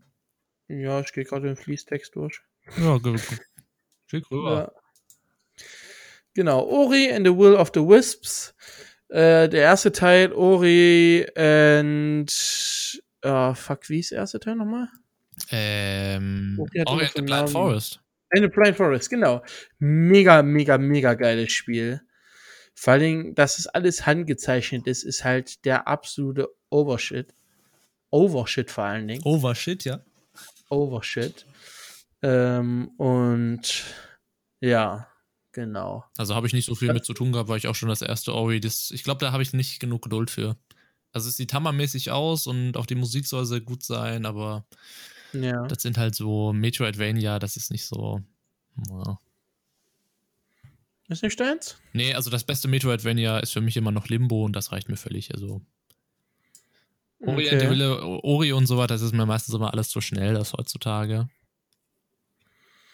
Ja, 0.68 1.00
ich 1.00 1.12
gehe 1.12 1.24
gerade 1.24 1.48
den 1.48 1.56
Fließtext 1.56 2.16
durch. 2.16 2.40
Ja, 2.78 2.96
gut. 2.96 3.20
Schick 4.06 4.30
rüber. 4.30 4.72
Ja. 4.72 5.64
Genau, 6.32 6.62
Ori 6.62 7.12
and 7.12 7.26
the 7.26 7.36
Will 7.36 7.56
of 7.56 7.70
the 7.74 7.80
Wisps 7.80 8.54
äh, 9.10 9.48
der 9.48 9.62
erste 9.62 9.92
Teil, 9.92 10.32
Ori 10.32 11.26
and. 11.36 12.30
Oh, 13.22 13.54
fuck, 13.54 13.88
wie 13.90 13.98
ist 14.00 14.12
der 14.12 14.18
erste 14.18 14.40
Teil 14.40 14.56
nochmal? 14.56 14.88
Ähm. 15.50 16.56
Ori 16.58 16.80
and 16.80 17.12
the 17.14 17.22
Blind 17.22 17.50
Forest. 17.50 18.00
And 18.30 18.44
the 18.44 18.48
Blind 18.48 18.76
Forest, 18.76 19.10
genau. 19.10 19.42
Mega, 19.78 20.42
mega, 20.42 20.78
mega 20.78 21.14
geiles 21.14 21.52
Spiel. 21.52 22.00
Vor 22.74 22.94
allen 22.94 23.02
Dingen, 23.02 23.34
dass 23.34 23.58
es 23.58 23.66
alles 23.66 24.06
handgezeichnet 24.06 24.86
ist, 24.86 25.02
ist 25.02 25.24
halt 25.24 25.64
der 25.64 25.88
absolute 25.88 26.48
Overshit. 26.70 27.34
Overshit 28.10 28.70
vor 28.70 28.84
allen 28.84 29.08
Dingen. 29.08 29.22
Overshit, 29.24 29.84
ja. 29.84 30.00
Overshit. 30.70 31.44
Ähm, 32.22 32.88
und 32.96 33.84
ja, 34.60 35.09
Genau. 35.52 36.04
Also 36.16 36.34
habe 36.34 36.46
ich 36.46 36.52
nicht 36.52 36.66
so 36.66 36.74
viel 36.74 36.92
mit 36.92 37.04
zu 37.04 37.12
tun 37.12 37.32
gehabt, 37.32 37.48
weil 37.48 37.58
ich 37.58 37.66
auch 37.66 37.74
schon 37.74 37.88
das 37.88 38.02
erste 38.02 38.34
Ori, 38.34 38.60
das, 38.60 38.90
ich 38.92 39.02
glaube, 39.02 39.20
da 39.20 39.32
habe 39.32 39.42
ich 39.42 39.52
nicht 39.52 39.80
genug 39.80 40.02
Geduld 40.02 40.30
für. 40.30 40.56
Also 41.12 41.28
es 41.28 41.36
sieht 41.36 41.52
hammermäßig 41.52 42.10
aus 42.10 42.46
und 42.46 42.76
auch 42.76 42.86
die 42.86 42.94
Musik 42.94 43.26
soll 43.26 43.44
sehr 43.44 43.60
gut 43.60 43.82
sein, 43.82 44.26
aber 44.26 44.64
ja. 45.32 45.66
das 45.66 45.82
sind 45.82 45.98
halt 45.98 46.14
so 46.14 46.52
Metroidvania, 46.52 47.40
das 47.40 47.56
ist 47.56 47.72
nicht 47.72 47.84
so. 47.84 48.20
Ja. 48.88 49.18
Ist 51.08 51.24
nicht 51.24 51.40
deins? 51.40 51.76
Nee, 51.92 52.14
also 52.14 52.30
das 52.30 52.44
beste 52.44 52.68
Metroidvania 52.68 53.40
ist 53.40 53.52
für 53.52 53.60
mich 53.60 53.76
immer 53.76 53.90
noch 53.90 54.06
Limbo 54.06 54.44
und 54.44 54.54
das 54.54 54.70
reicht 54.70 54.88
mir 54.88 54.96
völlig. 54.96 55.34
Also 55.34 55.60
Ori, 57.18 57.48
okay. 57.48 57.68
Wille, 57.68 58.00
Ori 58.00 58.52
und 58.52 58.66
so 58.66 58.78
weiter, 58.78 58.94
das 58.94 59.02
ist 59.02 59.12
mir 59.12 59.26
meistens 59.26 59.54
immer 59.54 59.72
alles 59.72 59.88
zu 59.88 60.00
schnell, 60.00 60.34
das 60.34 60.52
heutzutage. 60.52 61.28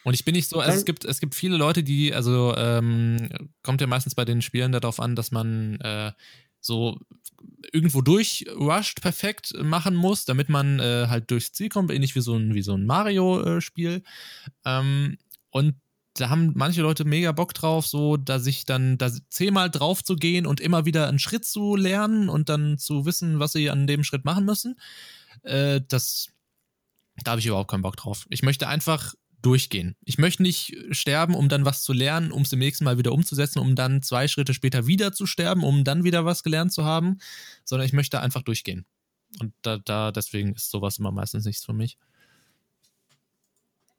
Und 0.07 0.15
ich 0.15 0.25
bin 0.25 0.37
nicht 0.37 0.49
so, 0.49 0.61
also 0.61 0.79
es 0.79 0.85
gibt, 0.85 1.05
es 1.05 1.19
gibt 1.19 1.35
viele 1.35 1.57
Leute, 1.57 1.83
die, 1.83 2.15
also 2.15 2.55
ähm, 2.57 3.29
kommt 3.65 3.81
ja 3.81 3.89
meistens 3.89 4.15
bei 4.15 4.25
den 4.25 4.41
Spielen 4.41 4.71
darauf 4.71 5.01
an, 5.01 5.17
dass 5.17 5.33
man 5.33 5.81
äh, 5.81 6.13
so 6.61 7.01
irgendwo 7.73 8.03
durchrusht 8.03 9.01
perfekt 9.01 9.55
machen 9.61 9.97
muss, 9.97 10.25
damit 10.25 10.49
man 10.49 10.79
äh, 10.79 11.09
halt 11.09 11.33
durchs 11.33 11.53
Ziel 11.55 11.71
kommt, 11.71 11.91
ähnlich 11.91 12.15
wie 12.15 12.21
so 12.21 12.37
ein, 12.37 12.55
wie 12.55 12.63
so 12.63 12.75
ein 12.75 12.87
Mario-Spiel. 12.87 14.05
Ähm, 14.65 15.19
und 15.51 15.75
da 16.15 16.29
haben 16.29 16.53
manche 16.55 16.83
Leute 16.83 17.05
mega 17.05 17.33
Bock 17.33 17.53
drauf, 17.53 17.89
so 17.89 18.17
da 18.17 18.39
sich 18.39 18.65
dann 18.65 18.99
da 18.99 19.11
zehnmal 19.29 19.73
drauf 19.73 20.05
zu 20.05 20.15
gehen 20.15 20.47
und 20.47 20.61
immer 20.61 20.85
wieder 20.85 21.09
einen 21.09 21.19
Schritt 21.19 21.45
zu 21.45 21.75
lernen 21.75 22.29
und 22.29 22.49
dann 22.49 22.79
zu 22.79 23.07
wissen, 23.07 23.41
was 23.41 23.55
sie 23.55 23.71
an 23.71 23.89
dem 23.89 24.05
Schritt 24.05 24.25
machen 24.25 24.45
müssen. 24.45 24.79
Äh, 25.43 25.81
das 25.89 26.29
da 27.25 27.33
habe 27.33 27.41
ich 27.41 27.47
überhaupt 27.47 27.71
keinen 27.71 27.83
Bock 27.83 27.97
drauf. 27.97 28.27
Ich 28.31 28.43
möchte 28.43 28.69
einfach 28.69 29.15
durchgehen. 29.43 29.97
Ich 30.05 30.19
möchte 30.19 30.43
nicht 30.43 30.77
sterben, 30.91 31.35
um 31.35 31.49
dann 31.49 31.65
was 31.65 31.83
zu 31.83 31.93
lernen, 31.93 32.33
um 32.33 32.43
es 32.43 32.53
im 32.53 32.59
nächsten 32.59 32.85
Mal 32.85 32.99
wieder 32.99 33.13
umzusetzen, 33.13 33.59
um 33.59 33.75
dann 33.75 34.03
zwei 34.03 34.29
Schritte 34.29 34.55
später 34.55 34.87
wieder 34.87 35.13
zu 35.13 35.27
sterben, 35.27 35.63
um 35.63 35.85
dann 35.85 36.05
wieder 36.05 36.25
was 36.25 36.43
gelernt 36.43 36.73
zu 36.73 36.85
haben, 36.85 37.19
sondern 37.65 37.87
ich 37.87 37.93
möchte 37.93 38.21
einfach 38.21 38.43
durchgehen. 38.43 38.87
Und 39.41 39.53
da, 39.63 39.79
da, 39.79 40.13
deswegen 40.13 40.55
ist 40.55 40.71
sowas 40.71 40.99
immer 40.99 41.13
meistens 41.13 41.45
nichts 41.45 41.65
für 41.65 41.73
mich. 41.73 41.99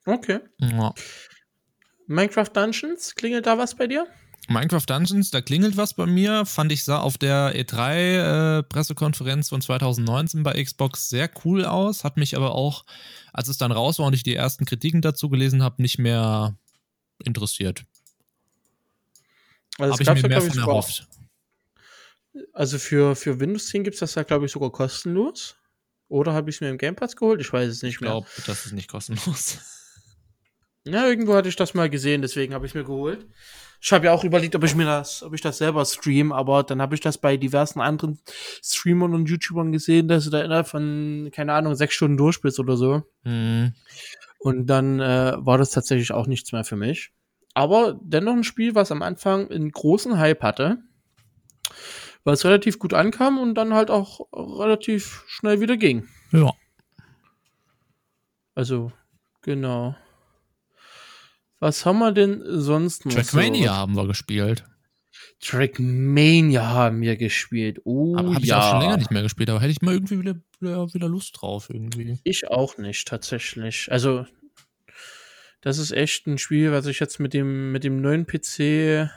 Okay. 0.05 0.39
Ja. 0.59 0.93
Minecraft 2.07 2.49
Dungeons, 2.53 3.15
klingelt 3.15 3.45
da 3.45 3.57
was 3.57 3.75
bei 3.75 3.87
dir? 3.87 4.07
Minecraft 4.49 4.85
Dungeons, 4.85 5.29
da 5.29 5.41
klingelt 5.41 5.75
was 5.75 5.93
bei 5.93 6.05
mir. 6.05 6.45
Fand 6.45 6.71
ich 6.71 6.85
sah 6.85 6.99
auf 6.99 7.17
der 7.17 7.53
E3-Pressekonferenz 7.53 9.47
äh, 9.47 9.49
von 9.49 9.61
2019 9.61 10.43
bei 10.43 10.63
Xbox 10.63 11.09
sehr 11.09 11.29
cool 11.43 11.65
aus. 11.65 12.03
Hat 12.03 12.15
mich 12.15 12.37
aber 12.37 12.55
auch, 12.55 12.85
als 13.33 13.49
es 13.49 13.57
dann 13.57 13.73
raus 13.73 13.99
war 13.99 14.05
und 14.07 14.13
ich 14.13 14.23
die 14.23 14.35
ersten 14.35 14.65
Kritiken 14.65 15.01
dazu 15.01 15.29
gelesen 15.29 15.63
habe, 15.63 15.81
nicht 15.81 15.97
mehr 15.97 16.55
interessiert. 17.23 17.83
Also 19.77 19.93
habe 19.93 20.17
ich 20.17 20.23
mir 20.23 20.29
mehr 20.29 20.41
von 20.41 20.57
erhofft. 20.57 21.07
Also 22.53 22.79
für, 22.79 23.15
für 23.15 23.39
Windows 23.39 23.67
10 23.67 23.83
gibt 23.83 23.95
es 23.95 23.99
das 23.99 24.15
ja, 24.15 24.23
glaube 24.23 24.45
ich, 24.45 24.51
sogar 24.51 24.71
kostenlos. 24.71 25.55
Oder 26.07 26.33
habe 26.33 26.49
ich 26.49 26.57
es 26.57 26.61
mir 26.61 26.69
im 26.69 26.77
Game 26.77 26.95
Pass 26.95 27.15
geholt? 27.15 27.41
Ich 27.41 27.51
weiß 27.51 27.69
es 27.69 27.83
nicht 27.83 27.95
ich 27.95 27.99
glaub, 27.99 28.23
mehr. 28.23 28.29
Ich 28.37 28.43
glaube, 28.45 28.47
das 28.47 28.65
ist 28.65 28.71
nicht 28.71 28.87
kostenlos. 28.87 29.57
Ja, 30.93 31.07
irgendwo 31.07 31.35
hatte 31.35 31.49
ich 31.49 31.55
das 31.55 31.73
mal 31.73 31.89
gesehen, 31.89 32.21
deswegen 32.21 32.53
habe 32.53 32.65
ich 32.65 32.75
mir 32.75 32.83
geholt. 32.83 33.25
Ich 33.79 33.91
habe 33.91 34.07
ja 34.07 34.13
auch 34.13 34.23
überlegt, 34.23 34.55
ob 34.55 34.63
ich 34.63 34.75
mir 34.75 34.85
das, 34.85 35.21
ob 35.21 35.33
ich 35.33 35.41
das 35.41 35.59
selber 35.59 35.85
stream, 35.85 36.31
aber 36.31 36.63
dann 36.63 36.81
habe 36.81 36.95
ich 36.95 37.01
das 37.01 37.19
bei 37.19 37.37
diversen 37.37 37.79
anderen 37.79 38.19
Streamern 38.63 39.13
und 39.13 39.29
YouTubern 39.29 39.71
gesehen, 39.71 40.07
dass 40.07 40.23
du 40.23 40.31
da 40.31 40.41
innerhalb 40.41 40.67
von, 40.67 41.29
keine 41.31 41.53
Ahnung, 41.53 41.75
sechs 41.75 41.93
Stunden 41.93 42.17
durchspielst 42.17 42.59
oder 42.59 42.75
so. 42.75 43.03
Mhm. 43.23 43.73
Und 44.39 44.67
dann 44.67 44.99
äh, 44.99 45.33
war 45.37 45.57
das 45.59 45.69
tatsächlich 45.69 46.11
auch 46.11 46.25
nichts 46.25 46.51
mehr 46.51 46.63
für 46.63 46.75
mich. 46.75 47.11
Aber 47.53 47.99
dennoch 48.01 48.33
ein 48.33 48.43
Spiel, 48.43 48.73
was 48.73 48.91
am 48.91 49.01
Anfang 49.01 49.51
einen 49.51 49.71
großen 49.71 50.17
Hype 50.17 50.41
hatte 50.41 50.79
weil 52.27 52.33
es 52.33 52.43
relativ 52.43 52.77
gut 52.77 52.93
ankam 52.93 53.39
und 53.39 53.55
dann 53.55 53.73
halt 53.73 53.89
auch 53.89 54.19
relativ 54.33 55.23
schnell 55.27 55.61
wieder 55.61 55.77
ging. 55.77 56.09
Ja. 56.33 56.51
Also, 58.53 58.91
genau. 59.43 59.95
Was 61.59 61.85
haben 61.85 61.99
wir 61.99 62.11
denn 62.11 62.43
sonst 62.45 63.05
noch? 63.05 63.13
Trackmania 63.13 63.69
so? 63.69 63.75
haben 63.75 63.95
wir 63.95 64.07
gespielt. 64.07 64.63
Trackmania 65.39 66.65
haben 66.67 67.01
wir 67.01 67.15
gespielt. 67.15 67.81
Oh, 67.83 68.15
aber 68.15 68.35
habe 68.35 68.45
ich 68.45 68.53
auch 68.53 68.71
schon 68.71 68.81
länger 68.81 68.97
nicht 68.97 69.11
mehr 69.11 69.23
gespielt, 69.23 69.49
aber 69.49 69.61
hätte 69.61 69.71
ich 69.71 69.81
mal 69.81 69.93
irgendwie 69.93 70.19
wieder, 70.19 70.35
wieder, 70.59 70.93
wieder 70.93 71.07
Lust 71.07 71.37
drauf 71.39 71.69
irgendwie. 71.69 72.19
Ich 72.23 72.47
auch 72.49 72.77
nicht, 72.77 73.07
tatsächlich. 73.07 73.91
Also, 73.91 74.25
das 75.61 75.77
ist 75.77 75.91
echt 75.91 76.27
ein 76.27 76.37
Spiel, 76.37 76.71
was 76.71 76.85
ich 76.85 76.99
jetzt 76.99 77.19
mit 77.19 77.33
dem, 77.33 77.71
mit 77.71 77.83
dem 77.83 78.01
neuen 78.01 78.25
PC 78.25 79.09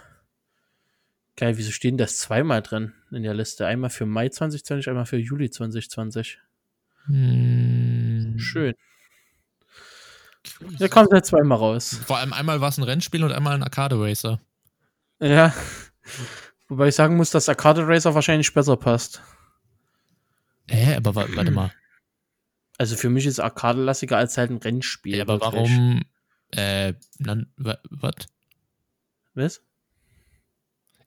Geil, 1.41 1.57
wieso 1.57 1.71
stehen 1.71 1.97
das 1.97 2.19
zweimal 2.19 2.61
drin 2.61 2.93
in 3.11 3.23
der 3.23 3.33
Liste? 3.33 3.67
Einmal 3.67 3.89
für 3.89 4.05
Mai 4.05 4.29
2020, 4.29 4.89
einmal 4.91 5.07
für 5.07 5.17
Juli 5.17 5.49
2020. 5.49 6.39
Hm. 7.07 8.35
Schön. 8.37 8.75
Der 10.61 10.89
kommt 10.89 11.13
halt 11.13 11.27
zweimal 11.27 11.59
raus. 11.59 12.01
Vor 12.07 12.19
allem 12.19 12.33
einmal 12.33 12.61
war 12.61 12.69
es 12.71 12.79
ein 12.79 12.85
Rennspiel 12.85 13.25
und 13.25 13.33
einmal 13.33 13.55
ein 13.55 13.63
Arcade 13.63 14.01
Racer. 14.01 14.41
Ja. 15.21 15.55
Wobei 16.69 16.89
ich 16.89 16.95
sagen 16.95 17.17
muss, 17.17 17.31
dass 17.31 17.49
Arcade 17.49 17.87
Racer 17.87 18.15
wahrscheinlich 18.15 18.53
besser 18.55 18.77
passt. 18.77 19.23
Hä, 20.69 20.95
aber 20.95 21.15
warte 21.15 21.51
mal. 21.51 21.73
Also 22.79 22.97
für 22.97 23.11
mich 23.11 23.27
ist 23.27 23.41
Arcade 23.41 23.83
lassiger 23.83 24.17
als 24.17 24.39
halt 24.39 24.51
ein 24.51 24.57
Rennspiel. 24.57 25.17
Ja, 25.17 25.25
aber 25.25 25.41
wirklich. 25.41 25.71
warum? 25.71 26.03
Äh, 26.53 26.95
was? 27.57 28.15
Was? 29.35 29.63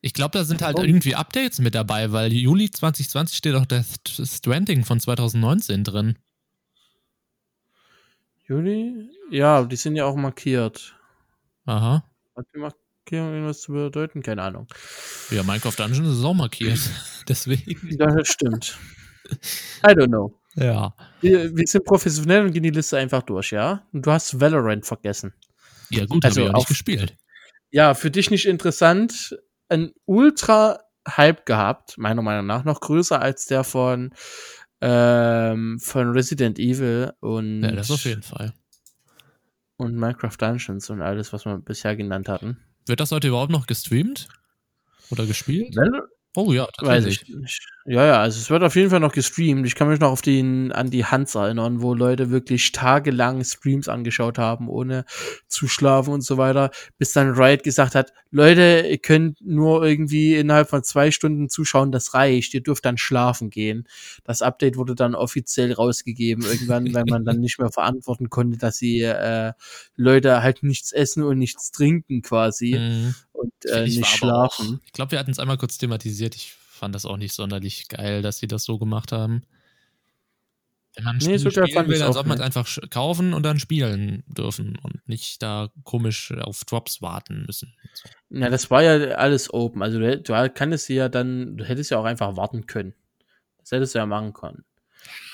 Ich 0.02 0.14
glaube, 0.14 0.38
da 0.38 0.44
sind 0.44 0.62
halt 0.62 0.78
oh. 0.78 0.84
irgendwie 0.84 1.16
Updates 1.16 1.60
mit 1.60 1.76
dabei, 1.76 2.12
weil 2.12 2.34
Juli 2.34 2.70
2020 2.70 3.38
steht 3.38 3.56
auch 3.56 3.66
Death 3.66 3.86
Stranding 4.06 4.84
von 4.84 5.00
2019 5.00 5.84
drin. 5.86 6.20
Juli? 8.48 9.10
Ja, 9.30 9.64
die 9.64 9.76
sind 9.76 9.96
ja 9.96 10.06
auch 10.06 10.16
markiert. 10.16 10.96
Aha. 11.66 12.04
Hat 12.36 12.46
die 12.54 12.60
Markierung 12.60 13.34
irgendwas 13.34 13.62
zu 13.62 13.72
bedeuten? 13.72 14.22
Keine 14.22 14.42
Ahnung. 14.42 14.68
Ja, 15.32 15.44
Minecraft 15.44 15.76
Dungeons 15.78 16.18
ist 16.18 16.24
auch 16.24 16.34
markiert. 16.34 16.80
Deswegen. 17.28 17.90
Ja, 17.98 18.08
das 18.08 18.28
stimmt. 18.28 18.78
I 19.84 19.92
don't 19.92 20.08
know. 20.08 20.38
Ja. 20.56 20.94
Wir, 21.22 21.56
wir, 21.56 21.66
sind 21.66 21.86
professionell 21.86 22.46
und 22.46 22.52
gehen 22.52 22.64
die 22.64 22.70
Liste 22.70 22.98
einfach 22.98 23.24
durch, 23.24 23.52
ja? 23.52 23.88
Und 23.94 24.06
du 24.06 24.12
hast 24.12 24.40
Valorant 24.40 24.86
vergessen. 24.86 25.34
Ja, 25.90 26.06
gut, 26.06 26.26
also 26.26 26.42
habe 26.42 26.50
ich 26.50 26.56
auch 26.56 26.68
gespielt. 26.68 27.16
Ja, 27.72 27.94
für 27.94 28.12
dich 28.12 28.30
nicht 28.30 28.46
interessant 28.46 29.38
ein 29.70 29.94
Ultra-Hype 30.06 31.46
gehabt, 31.46 31.98
meiner 31.98 32.22
Meinung 32.22 32.46
nach, 32.46 32.66
noch 32.66 32.82
größer 32.82 33.20
als 33.20 33.48
der 33.48 33.64
von, 33.64 34.14
ähm, 34.84 35.80
von 35.80 36.12
Resident 36.12 36.60
Evil 36.60 37.14
und. 37.20 37.64
Ja, 37.64 37.72
das 37.72 37.90
auf 37.90 38.06
jeden 38.06 38.24
Fall. 38.24 38.54
Und 39.78 39.96
Minecraft 39.96 40.38
Dungeons 40.38 40.90
und 40.90 41.02
alles, 41.02 41.34
was 41.34 41.46
wir 41.46 41.58
bisher 41.58 41.96
genannt 41.96 42.30
hatten. 42.30 42.58
Wird 42.86 43.00
das 43.00 43.12
heute 43.12 43.30
überhaupt 43.30 43.52
noch 43.52 43.66
gestreamt? 43.66 44.28
Oder 45.10 45.26
gespielt? 45.26 45.76
Wenn, 45.76 46.02
Oh 46.36 46.52
ja, 46.52 46.68
tatsächlich. 46.78 47.22
Weiß 47.22 47.30
ich 47.30 47.36
nicht. 47.36 47.60
Ja, 47.86 48.06
ja, 48.06 48.22
also 48.22 48.40
es 48.40 48.50
wird 48.50 48.64
auf 48.64 48.76
jeden 48.78 48.90
Fall 48.90 49.02
noch 49.02 49.12
gestreamt. 49.12 49.68
Ich 49.68 49.76
kann 49.76 49.90
mich 49.90 50.00
noch 50.00 50.12
auf 50.12 50.22
den, 50.22 50.72
an 50.72 50.90
die 50.90 51.04
Hans 51.04 51.36
erinnern, 51.36 51.82
wo 51.82 51.94
Leute 51.94 52.30
wirklich 52.30 52.72
tagelang 52.72 53.44
Streams 53.44 53.90
angeschaut 53.90 54.38
haben, 54.38 54.70
ohne 54.70 55.04
zu 55.50 55.68
schlafen 55.68 56.14
und 56.14 56.22
so 56.22 56.38
weiter, 56.38 56.72
bis 56.98 57.12
dann 57.12 57.32
Riot 57.32 57.64
gesagt 57.64 57.94
hat, 57.94 58.14
Leute, 58.32 58.88
ihr 58.90 58.98
könnt 59.00 59.42
nur 59.42 59.86
irgendwie 59.86 60.36
innerhalb 60.36 60.70
von 60.70 60.84
zwei 60.84 61.12
Stunden 61.12 61.50
zuschauen, 61.50 61.92
das 61.92 62.14
reicht, 62.14 62.54
ihr 62.54 62.64
dürft 62.64 62.86
dann 62.86 62.98
schlafen 62.98 63.50
gehen. 63.50 63.86
Das 64.24 64.42
Update 64.42 64.78
wurde 64.78 64.96
dann 64.96 65.14
offiziell 65.14 65.74
rausgegeben, 65.74 66.46
irgendwann, 66.46 66.94
weil 66.94 67.04
man 67.10 67.26
dann 67.26 67.42
nicht 67.42 67.60
mehr 67.60 67.70
verantworten 67.70 68.30
konnte, 68.30 68.58
dass 68.58 68.78
sie 68.78 69.02
äh, 69.02 69.52
Leute 69.98 70.42
halt 70.42 70.64
nichts 70.64 70.94
essen 70.94 71.24
und 71.24 71.38
nichts 71.38 71.72
trinken 71.72 72.22
quasi. 72.22 72.78
Mhm 72.80 73.16
und 73.34 73.66
äh, 73.66 73.84
nicht 73.84 74.06
schlafen. 74.06 74.80
Auch, 74.80 74.86
ich 74.86 74.94
glaube, 74.94 75.12
wir 75.12 75.20
hatten 75.20 75.32
es 75.32 75.40
einmal 75.40 75.58
kurz 75.58 75.78
thematisiert. 75.78 76.36
Ich 76.36 76.56
fand 76.74 76.96
das 76.96 77.06
auch 77.06 77.18
nicht 77.18 77.34
sonderlich 77.34 77.88
geil, 77.88 78.22
dass 78.22 78.40
sie 78.40 78.48
das 78.48 78.64
so 78.64 78.80
gemacht 78.80 79.12
haben. 79.12 79.44
Wenn 80.96 81.06
man 81.06 81.18
nee, 81.18 81.38
so 81.38 81.50
spielen 81.50 81.88
will, 81.88 82.00
dann 82.00 82.14
sollte 82.14 82.30
man 82.30 82.38
es 82.38 82.44
einfach 82.44 82.68
kaufen 82.90 83.34
und 83.34 83.44
dann 83.44 83.60
spielen 83.60 84.24
dürfen 84.28 84.78
und 84.82 85.08
nicht 85.08 85.42
da 85.42 85.70
komisch 85.84 86.32
auf 86.32 86.66
Drops 86.66 87.02
warten 87.02 87.46
müssen. 87.48 87.74
Ja, 88.30 88.50
das 88.50 88.70
war 88.70 88.84
ja 88.84 89.16
alles 89.16 89.52
open. 89.52 89.82
Also 89.82 90.00
du, 90.00 90.20
du 90.20 90.50
kannst 90.54 90.90
ja 90.90 91.10
dann, 91.10 91.58
du 91.58 91.66
hättest 91.66 91.90
ja 91.90 91.98
auch 91.98 92.06
einfach 92.06 92.38
warten 92.38 92.68
können. 92.68 92.94
Das 93.58 93.72
hättest 93.72 93.96
du 93.96 94.00
ja 94.00 94.06
machen 94.06 94.34
können. 94.34 94.64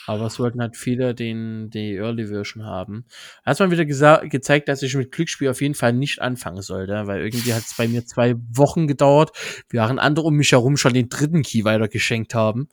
Aber 0.10 0.26
es 0.26 0.40
wollten 0.40 0.60
halt 0.60 0.76
viele 0.76 1.14
den, 1.14 1.70
die 1.70 1.94
Early 1.98 2.26
Version 2.26 2.66
haben. 2.66 3.06
Da 3.46 3.52
hat 3.52 3.60
man 3.60 3.70
wieder 3.70 3.86
gezeigt, 3.86 4.68
dass 4.68 4.82
ich 4.82 4.96
mit 4.96 5.12
Glücksspiel 5.12 5.50
auf 5.50 5.62
jeden 5.62 5.76
Fall 5.76 5.94
nicht 5.94 6.20
anfangen 6.20 6.64
sollte, 6.64 7.06
weil 7.06 7.22
irgendwie 7.22 7.54
hat 7.54 7.62
es 7.62 7.76
bei 7.76 7.88
mir 7.88 8.04
zwei 8.08 8.34
Wochen 8.52 8.88
gedauert, 8.88 9.30
während 9.70 10.00
andere 10.00 10.26
um 10.26 10.34
mich 10.34 10.52
herum 10.52 10.78
schon 10.78 10.96
den 10.96 11.10
dritten 11.10 11.44
Key 11.44 11.64
weitergeschenkt 11.64 12.34
haben. 12.34 12.70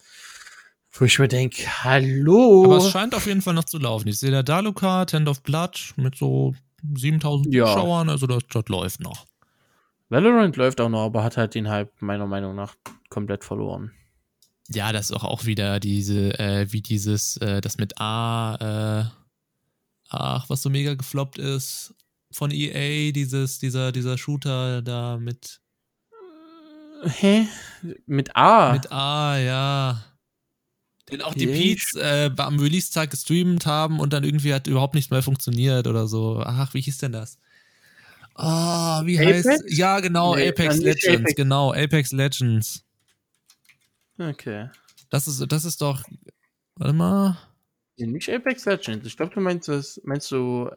Wo 0.93 1.05
ich 1.05 1.19
mir 1.19 1.29
denke, 1.29 1.61
hallo. 1.85 2.65
Aber 2.65 2.79
es 2.79 2.89
scheint 2.89 3.15
auf 3.15 3.27
jeden 3.27 3.43
Fall 3.43 3.53
noch 3.53 3.65
zu 3.65 3.77
laufen. 3.77 4.09
Ich 4.09 4.19
sehe 4.19 4.31
da 4.31 4.43
Daluka, 4.43 5.05
Tend 5.05 5.29
of 5.29 5.43
Blood 5.43 5.93
mit 5.97 6.17
so 6.17 6.55
7000 6.95 7.55
ja. 7.55 7.67
Zuschauern, 7.67 8.09
also 8.09 8.27
das, 8.27 8.45
das 8.51 8.65
läuft 8.69 9.01
noch. 9.01 9.27
Valorant 10.09 10.57
läuft 10.57 10.81
auch 10.81 10.89
noch, 10.89 11.05
aber 11.05 11.23
hat 11.23 11.37
halt 11.37 11.55
den 11.55 11.69
Hype 11.69 12.01
meiner 12.01 12.27
Meinung 12.27 12.55
nach 12.55 12.77
komplett 13.11 13.45
verloren. 13.45 13.93
Ja, 14.73 14.93
das 14.93 15.11
ist 15.11 15.17
auch, 15.17 15.25
auch 15.25 15.45
wieder 15.45 15.81
diese, 15.81 16.39
äh, 16.39 16.73
wie 16.73 16.81
dieses, 16.81 17.37
äh, 17.39 17.61
das 17.61 17.79
mit 17.79 18.01
A, 18.01 18.57
äh, 18.57 19.05
ach, 20.09 20.49
was 20.49 20.63
so 20.63 20.71
mega 20.71 20.95
gefloppt 20.95 21.39
ist, 21.39 21.95
von 22.33 22.51
EA, 22.51 23.13
dieses, 23.13 23.59
dieser, 23.59 23.93
dieser 23.93 24.19
Shooter 24.19 24.83
da 24.83 25.19
mit. 25.19 25.61
Hä? 27.05 27.47
Mit 28.07 28.35
A? 28.35 28.73
Mit 28.73 28.91
A, 28.91 29.39
ja. 29.39 30.05
Den 31.11 31.23
auch 31.23 31.35
die 31.35 31.47
Peets 31.47 31.95
äh, 31.95 32.31
am 32.37 32.59
Release-Tag 32.59 33.11
gestreamt 33.11 33.65
haben 33.65 34.01
und 34.01 34.13
dann 34.13 34.25
irgendwie 34.25 34.53
hat 34.53 34.67
überhaupt 34.67 34.95
nichts 34.95 35.11
mehr 35.11 35.23
funktioniert 35.23 35.87
oder 35.87 36.09
so. 36.09 36.43
Ach, 36.45 36.75
wie 36.75 36.81
hieß 36.81 36.99
denn 36.99 37.13
das? 37.13 37.39
Ah, 38.35 39.01
oh, 39.01 39.07
wie 39.07 39.19
Apex? 39.19 39.47
heißt 39.47 39.65
Ja, 39.69 40.01
genau, 40.01 40.35
nee, 40.35 40.49
Apex 40.49 40.79
Legends, 40.79 41.07
Apex. 41.07 41.35
genau, 41.37 41.73
Apex 41.73 42.13
Legends. 42.13 42.85
Okay. 44.19 44.71
Das 45.11 45.29
ist, 45.29 45.45
das 45.51 45.65
ist 45.65 45.81
doch. 45.81 46.03
Warte 46.77 46.93
mal. 46.93 47.37
Ja, 47.97 48.07
nicht 48.07 48.31
Apex 48.31 48.65
Legends. 48.65 49.07
Ich 49.07 49.17
glaube, 49.17 49.35
du 49.35 49.41
meinst 49.41 49.69
das, 49.69 50.01
meinst 50.05 50.31
du. 50.31 50.71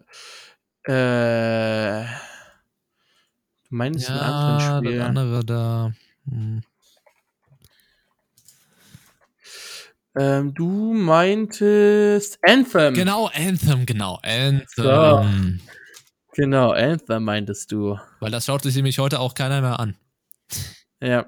Äh. 0.83 2.03
Du 3.69 3.75
meinst 3.75 4.09
ja, 4.09 4.15
ein 4.15 4.21
anderes 4.21 4.77
Spiel. 4.77 4.97
Das 4.97 5.07
andere 5.07 5.45
da. 5.45 5.93
Hm. 6.29 6.63
Ähm, 10.17 10.53
du 10.53 10.93
meintest 10.93 12.39
Anthem. 12.41 12.93
Genau, 12.93 13.27
Anthem, 13.27 13.85
genau. 13.85 14.19
Anthem. 14.23 14.65
So. 14.75 15.25
Genau, 16.33 16.71
Anthem 16.71 17.23
meintest 17.23 17.71
du. 17.71 17.99
Weil 18.19 18.31
das 18.31 18.45
schaut 18.45 18.63
sich 18.63 18.75
nämlich 18.75 18.97
heute 18.99 19.19
auch 19.19 19.33
keiner 19.33 19.61
mehr 19.61 19.79
an. 19.79 19.95
Ja. 21.01 21.25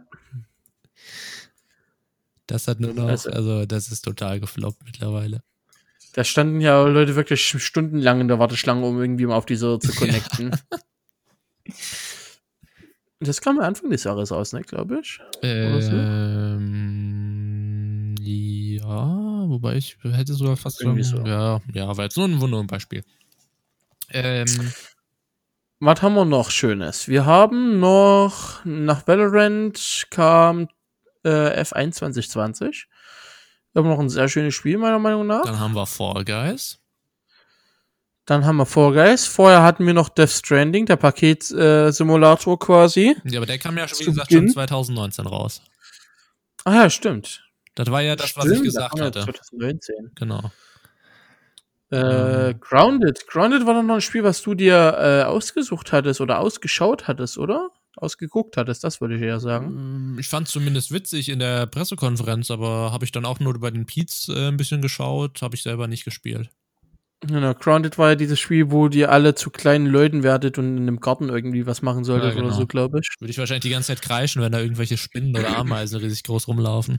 Das 2.51 2.67
hat 2.67 2.81
nur 2.81 2.93
noch, 2.93 3.07
also, 3.07 3.31
also 3.31 3.65
das 3.65 3.89
ist 3.93 4.01
total 4.01 4.41
gefloppt 4.41 4.83
mittlerweile. 4.83 5.41
Da 6.11 6.25
standen 6.25 6.59
ja 6.59 6.83
Leute 6.83 7.15
wirklich 7.15 7.41
stundenlang 7.41 8.19
in 8.19 8.27
der 8.27 8.39
Warteschlange, 8.39 8.85
um 8.85 8.99
irgendwie 8.99 9.25
mal 9.25 9.37
auf 9.37 9.45
die 9.45 9.55
Server 9.55 9.79
zu 9.79 9.93
connecten. 9.95 10.51
das 13.21 13.39
kam 13.39 13.55
ja 13.55 13.61
Anfang 13.61 13.89
des 13.89 14.03
Jahres 14.03 14.33
aus, 14.33 14.51
ne, 14.51 14.63
glaube 14.63 14.99
ich. 15.01 15.21
Ähm, 15.41 15.81
so? 18.19 18.21
Ja, 18.21 19.47
wobei 19.47 19.77
ich 19.77 19.97
hätte 20.03 20.33
sogar 20.33 20.57
fast 20.57 20.81
irgendwie 20.81 21.03
so. 21.03 21.19
Ja, 21.19 21.61
ja, 21.73 21.95
war 21.95 22.03
jetzt 22.03 22.17
nur 22.17 22.27
ein 22.27 22.41
Wunder 22.41 22.61
Beispiel. 22.65 23.05
Ähm, 24.09 24.73
was 25.79 26.01
haben 26.01 26.15
wir 26.15 26.25
noch 26.25 26.51
Schönes? 26.51 27.07
Wir 27.07 27.25
haben 27.25 27.79
noch 27.79 28.65
nach 28.65 29.07
Valorant 29.07 30.07
kam 30.09 30.67
äh, 31.23 31.61
F1 31.61 31.93
2020. 31.93 32.87
Immer 33.73 33.89
noch 33.89 33.99
ein 33.99 34.09
sehr 34.09 34.27
schönes 34.27 34.53
Spiel, 34.53 34.77
meiner 34.77 34.99
Meinung 34.99 35.27
nach. 35.27 35.43
Dann 35.43 35.59
haben 35.59 35.73
wir 35.73 35.85
Fall 35.85 36.25
Guys. 36.25 36.79
Dann 38.25 38.45
haben 38.45 38.57
wir 38.57 38.65
Fall 38.65 38.93
Guys. 38.93 39.25
Vorher 39.25 39.63
hatten 39.63 39.85
wir 39.85 39.93
noch 39.93 40.09
Death 40.09 40.29
Stranding, 40.29 40.85
der 40.85 40.97
Paketsimulator 40.97 42.53
äh, 42.53 42.57
quasi. 42.57 43.15
Ja, 43.25 43.39
aber 43.39 43.45
der 43.45 43.59
kam 43.59 43.77
ja, 43.77 43.87
schon, 43.87 43.99
wie 43.99 44.05
gesagt, 44.05 44.31
schon 44.31 44.49
2019 44.49 45.25
raus. 45.25 45.61
Ah 46.65 46.73
ja, 46.73 46.89
stimmt. 46.89 47.43
Das 47.75 47.89
war 47.89 48.01
ja 48.01 48.15
das, 48.15 48.29
stimmt, 48.29 48.45
was 48.45 48.51
ich 48.51 48.63
gesagt 48.63 48.99
hatte. 48.99 49.23
2019. 49.23 50.11
Genau. 50.15 50.51
Äh, 51.91 52.53
Grounded. 52.55 53.27
Grounded 53.27 53.65
war 53.65 53.73
doch 53.73 53.83
noch 53.83 53.95
ein 53.95 54.01
Spiel, 54.01 54.23
was 54.23 54.41
du 54.41 54.53
dir 54.53 54.95
äh, 54.97 55.23
ausgesucht 55.23 55.91
hattest 55.91 56.21
oder 56.21 56.39
ausgeschaut 56.39 57.07
hattest, 57.07 57.37
oder? 57.37 57.69
Ausgeguckt 57.97 58.57
hattest, 58.57 58.83
das 58.83 59.01
würde 59.01 59.15
ich 59.15 59.21
eher 59.21 59.39
sagen. 59.39 60.13
Mm, 60.15 60.19
ich 60.19 60.27
fand 60.27 60.47
es 60.47 60.53
zumindest 60.53 60.91
witzig 60.91 61.29
in 61.29 61.39
der 61.39 61.65
Pressekonferenz, 61.67 62.49
aber 62.49 62.91
habe 62.91 63.05
ich 63.05 63.11
dann 63.11 63.25
auch 63.25 63.39
nur 63.39 63.59
bei 63.59 63.71
den 63.71 63.85
Peets 63.85 64.29
äh, 64.29 64.47
ein 64.47 64.57
bisschen 64.57 64.81
geschaut, 64.81 65.41
habe 65.41 65.55
ich 65.55 65.63
selber 65.63 65.87
nicht 65.87 66.05
gespielt. 66.05 66.49
Genau, 67.23 67.53
Grounded 67.53 67.99
war 67.99 68.09
ja 68.09 68.15
dieses 68.15 68.39
Spiel, 68.39 68.71
wo 68.71 68.87
ihr 68.87 69.11
alle 69.11 69.35
zu 69.35 69.51
kleinen 69.51 69.85
Leuten 69.85 70.23
werdet 70.23 70.57
und 70.57 70.75
in 70.75 70.83
einem 70.83 70.99
Garten 70.99 71.29
irgendwie 71.29 71.67
was 71.67 71.83
machen 71.83 72.03
solltet 72.03 72.29
ja, 72.29 72.35
genau. 72.35 72.47
oder 72.47 72.55
so, 72.55 72.65
glaube 72.65 72.99
ich. 72.99 73.09
Würde 73.19 73.29
ich 73.29 73.37
wahrscheinlich 73.37 73.63
die 73.63 73.69
ganze 73.69 73.87
Zeit 73.89 74.01
kreischen, 74.01 74.41
wenn 74.41 74.51
da 74.51 74.59
irgendwelche 74.59 74.97
Spinnen 74.97 75.35
oder 75.37 75.55
Ameisen 75.55 75.99
riesig 75.99 76.23
groß 76.23 76.47
rumlaufen. 76.47 76.97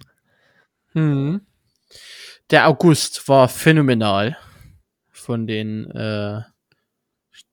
Hm. 0.93 1.40
Der 2.51 2.68
August 2.68 3.28
war 3.28 3.49
phänomenal 3.49 4.36
von 5.11 5.49
den 5.49 5.90
äh, 5.90 6.43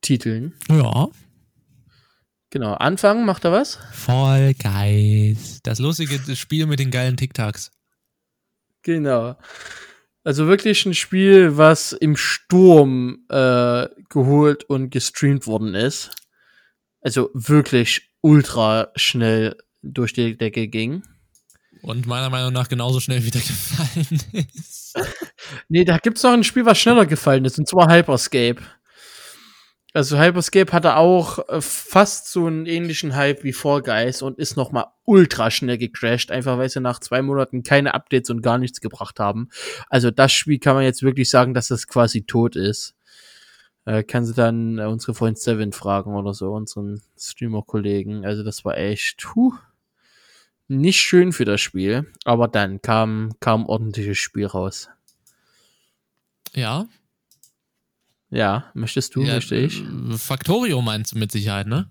Titeln. 0.02 0.54
Ja. 0.70 1.08
Genau. 2.52 2.74
Anfangen, 2.74 3.26
macht 3.26 3.46
er 3.46 3.52
was? 3.52 3.78
Voll 3.92 4.54
geil. 4.56 5.38
Das 5.64 5.80
lustige 5.80 6.36
Spiel 6.36 6.66
mit 6.66 6.80
den 6.80 6.90
geilen 6.90 7.16
TikToks. 7.16 7.72
Genau. 8.82 9.38
Also 10.24 10.48
wirklich 10.48 10.86
ein 10.86 10.94
Spiel, 10.94 11.58
was 11.58 11.92
im 11.94 12.16
Sturm 12.18 13.26
äh, 13.30 13.88
geholt 14.10 14.64
und 14.64 14.90
gestreamt 14.90 15.48
worden 15.48 15.76
ist. 15.76 16.12
Also 17.02 17.30
wirklich 17.34 18.10
ultra 18.22 18.90
schnell 18.96 19.56
durch 19.82 20.14
die 20.14 20.38
Decke 20.38 20.68
ging. 20.68 21.04
Und 21.82 22.08
meiner 22.08 22.30
Meinung 22.30 22.52
nach 22.52 22.68
genauso 22.68 23.00
schnell 23.00 23.24
wieder 23.24 23.40
gefallen 23.40 24.20
ist. 24.34 24.96
nee, 25.70 25.86
da 25.86 25.98
gibt's 25.98 26.24
noch 26.24 26.34
ein 26.34 26.44
Spiel, 26.44 26.66
was 26.66 26.78
schneller 26.78 27.06
gefallen 27.06 27.46
ist, 27.46 27.58
und 27.58 27.68
zwar 27.68 27.90
Hyperscape. 27.90 28.62
Also 29.94 30.20
Hyperscape 30.20 30.72
hatte 30.72 30.98
auch 30.98 31.50
äh, 31.50 31.62
fast 31.62 32.32
so 32.32 32.46
einen 32.46 32.68
ähnlichen 32.68 33.16
Hype 33.16 33.44
wie 33.44 33.54
Fall 33.54 33.82
Guys 33.82 34.22
und 34.22 34.38
ist 34.38 34.56
noch 34.56 34.72
mal 34.72 34.94
ultra 35.06 35.50
schnell 35.50 35.80
gecrashed, 35.80 36.32
einfach 36.32 36.60
weil 36.60 36.70
sie 36.70 36.80
nach 36.80 37.00
zwei 37.00 37.24
Monaten 37.24 37.64
keine 37.64 37.96
Updates 37.96 38.30
und 38.30 38.42
gar 38.44 38.60
nichts 38.60 38.82
gebracht 38.82 39.20
haben. 39.20 39.50
Also 39.90 40.12
das 40.12 40.32
Spiel 40.32 40.60
kann 40.60 40.76
man 40.76 40.84
jetzt 40.84 41.02
wirklich 41.02 41.30
sagen, 41.30 41.56
dass 41.56 41.70
das 41.70 41.88
quasi 41.88 42.22
tot 42.24 42.56
ist. 42.56 42.96
Äh, 43.86 44.04
kann 44.04 44.26
sie 44.26 44.36
dann 44.36 44.78
äh, 44.78 44.86
unsere 44.86 45.16
Freund 45.16 45.40
Seven 45.40 45.72
fragen 45.72 46.14
oder 46.14 46.36
so, 46.36 46.54
unseren 46.54 47.02
Streamer-Kollegen. 47.18 48.26
Also 48.26 48.44
das 48.44 48.64
war 48.64 48.78
echt, 48.78 49.34
huh, 49.34 49.54
nicht 50.68 51.02
schön 51.02 51.32
für 51.34 51.46
das 51.46 51.62
Spiel, 51.62 52.06
aber 52.26 52.48
dann 52.48 52.84
kam, 52.84 53.32
kam 53.40 53.66
ordentliches 53.66 54.20
Spiel 54.20 54.46
raus. 54.46 54.90
Ja. 56.54 56.86
Ja, 58.30 58.72
möchtest 58.74 59.16
du, 59.16 59.24
ja, 59.24 59.36
möchte 59.36 59.56
ich? 59.56 59.84
Factorio 60.18 60.82
meinst 60.82 61.14
du 61.14 61.18
mit 61.18 61.32
Sicherheit, 61.32 61.68
ne? 61.68 61.90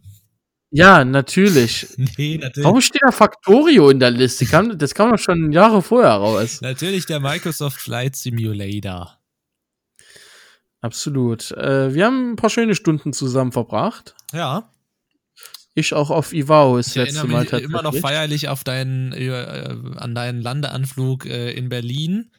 Ja, 0.70 1.04
natürlich. 1.04 1.86
nee, 2.18 2.38
natürlich. 2.38 2.64
Warum 2.64 2.80
steht 2.80 3.02
da 3.02 3.10
Factorio 3.10 3.90
in 3.90 4.00
der 4.00 4.10
Liste? 4.10 4.46
Das 4.76 4.94
kam 4.94 5.10
doch 5.10 5.18
schon 5.18 5.52
Jahre 5.52 5.82
vorher 5.82 6.12
raus. 6.12 6.60
Natürlich 6.60 7.06
der 7.06 7.20
Microsoft 7.20 7.80
Flight 7.80 8.16
Simulator. 8.16 9.18
Absolut. 10.80 11.50
Äh, 11.52 11.94
wir 11.94 12.06
haben 12.06 12.32
ein 12.32 12.36
paar 12.36 12.50
schöne 12.50 12.74
Stunden 12.74 13.12
zusammen 13.12 13.52
verbracht. 13.52 14.14
Ja. 14.32 14.70
Ich 15.74 15.94
auch 15.94 16.10
auf 16.10 16.32
Ivao 16.32 16.76
das 16.76 16.94
letzte 16.94 17.26
Mal 17.26 17.42
tatsächlich. 17.44 17.70
immer 17.70 17.82
noch 17.82 17.94
feierlich 17.94 18.48
auf 18.48 18.64
deinen, 18.64 19.12
äh, 19.12 19.76
an 19.96 20.14
deinen 20.14 20.40
Landeanflug 20.42 21.26
äh, 21.26 21.52
in 21.52 21.68
Berlin. 21.68 22.30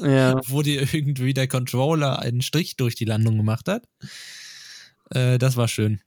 Ja. 0.00 0.40
wo 0.46 0.62
dir 0.62 0.82
irgendwie 0.92 1.34
der 1.34 1.48
Controller 1.48 2.18
einen 2.18 2.42
Strich 2.42 2.76
durch 2.76 2.94
die 2.94 3.04
Landung 3.04 3.36
gemacht 3.36 3.68
hat. 3.68 3.84
Äh, 5.10 5.38
das 5.38 5.56
war 5.56 5.68
schön. 5.68 6.00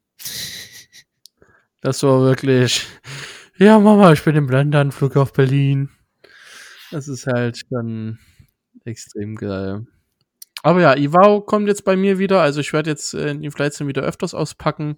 Das 1.82 2.04
war 2.04 2.22
wirklich. 2.22 2.86
Ja, 3.58 3.80
Mama, 3.80 4.12
ich 4.14 4.24
bin 4.24 4.36
im 4.36 4.50
Landeanflug 4.50 5.16
auf 5.18 5.34
Berlin. 5.34 5.90
Das 6.92 7.08
ist 7.08 7.28
halt 7.28 7.64
schon 7.70 8.20
extrem 8.86 9.36
geil. 9.36 9.86
Aber 10.64 10.82
ja, 10.82 10.96
Ivao 10.96 11.42
kommt 11.42 11.68
jetzt 11.68 11.86
bei 11.86 11.96
mir 11.96 12.20
wieder. 12.20 12.42
Also 12.42 12.60
ich 12.60 12.74
werde 12.74 12.90
jetzt 12.90 13.14
äh, 13.14 13.38
die 13.38 13.52
Flights 13.52 13.80
wieder 13.80 14.02
öfters 14.02 14.34
auspacken. 14.34 14.98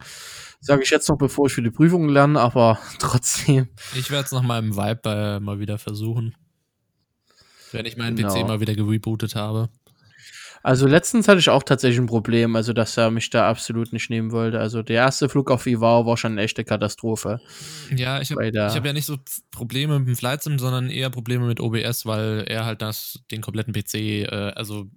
Sage 0.61 0.83
ich 0.83 0.89
jetzt 0.89 1.09
noch, 1.09 1.17
bevor 1.17 1.47
ich 1.47 1.53
für 1.53 1.61
die 1.61 1.71
Prüfung 1.71 2.09
lerne, 2.09 2.39
aber 2.39 2.79
trotzdem. 2.99 3.67
Ich 3.95 4.09
werde 4.09 4.25
es 4.25 4.31
nach 4.31 4.41
meinem 4.41 4.75
Vibe 4.75 5.01
äh, 5.09 5.39
mal 5.39 5.59
wieder 5.59 5.77
versuchen. 5.77 6.35
Wenn 7.71 7.85
ich 7.85 7.97
meinen 7.97 8.15
genau. 8.15 8.33
PC 8.33 8.47
mal 8.47 8.59
wieder 8.59 8.75
gerebootet 8.75 9.35
habe. 9.35 9.69
Also 10.61 10.87
letztens 10.87 11.27
hatte 11.27 11.39
ich 11.39 11.49
auch 11.49 11.63
tatsächlich 11.63 11.99
ein 11.99 12.07
Problem, 12.07 12.55
also 12.55 12.73
dass 12.73 12.97
er 12.97 13.11
mich 13.11 13.29
da 13.29 13.49
absolut 13.49 13.93
nicht 13.93 14.09
nehmen 14.09 14.31
wollte. 14.31 14.59
Also 14.59 14.83
der 14.83 14.97
erste 14.97 15.29
Flug 15.29 15.51
auf 15.51 15.65
Ivao 15.65 16.05
war 16.05 16.17
schon 16.17 16.33
eine 16.33 16.41
echte 16.41 16.65
Katastrophe. 16.65 17.39
Ja, 17.95 18.19
ich 18.19 18.31
habe 18.31 18.51
hab 18.51 18.85
ja 18.85 18.93
nicht 18.93 19.05
so 19.05 19.17
Probleme 19.51 19.99
mit 19.99 20.09
dem 20.09 20.15
Flight 20.17 20.43
Sim, 20.43 20.59
sondern 20.59 20.89
eher 20.89 21.09
Probleme 21.09 21.45
mit 21.45 21.61
OBS, 21.61 22.05
weil 22.05 22.43
er 22.45 22.65
halt 22.65 22.81
das 22.81 23.19
den 23.31 23.41
kompletten 23.41 23.73
PC, 23.73 23.93
äh, 23.95 24.53
also 24.55 24.87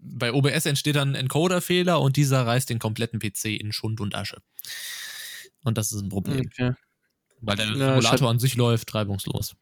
bei 0.00 0.32
OBS 0.32 0.66
entsteht 0.66 0.96
dann 0.96 1.10
ein 1.10 1.14
Encoder-Fehler 1.14 2.00
und 2.00 2.16
dieser 2.16 2.46
reißt 2.46 2.70
den 2.70 2.78
kompletten 2.78 3.20
PC 3.20 3.60
in 3.60 3.72
Schund 3.72 4.00
und 4.00 4.14
Asche. 4.14 4.38
Und 5.62 5.78
das 5.78 5.92
ist 5.92 6.02
ein 6.02 6.08
Problem. 6.08 6.46
Okay. 6.46 6.72
Weil 7.40 7.56
der 7.56 7.66
ja, 7.66 8.00
Simulator 8.00 8.30
an 8.30 8.38
sich 8.38 8.56
läuft 8.56 8.94
reibungslos. 8.94 9.54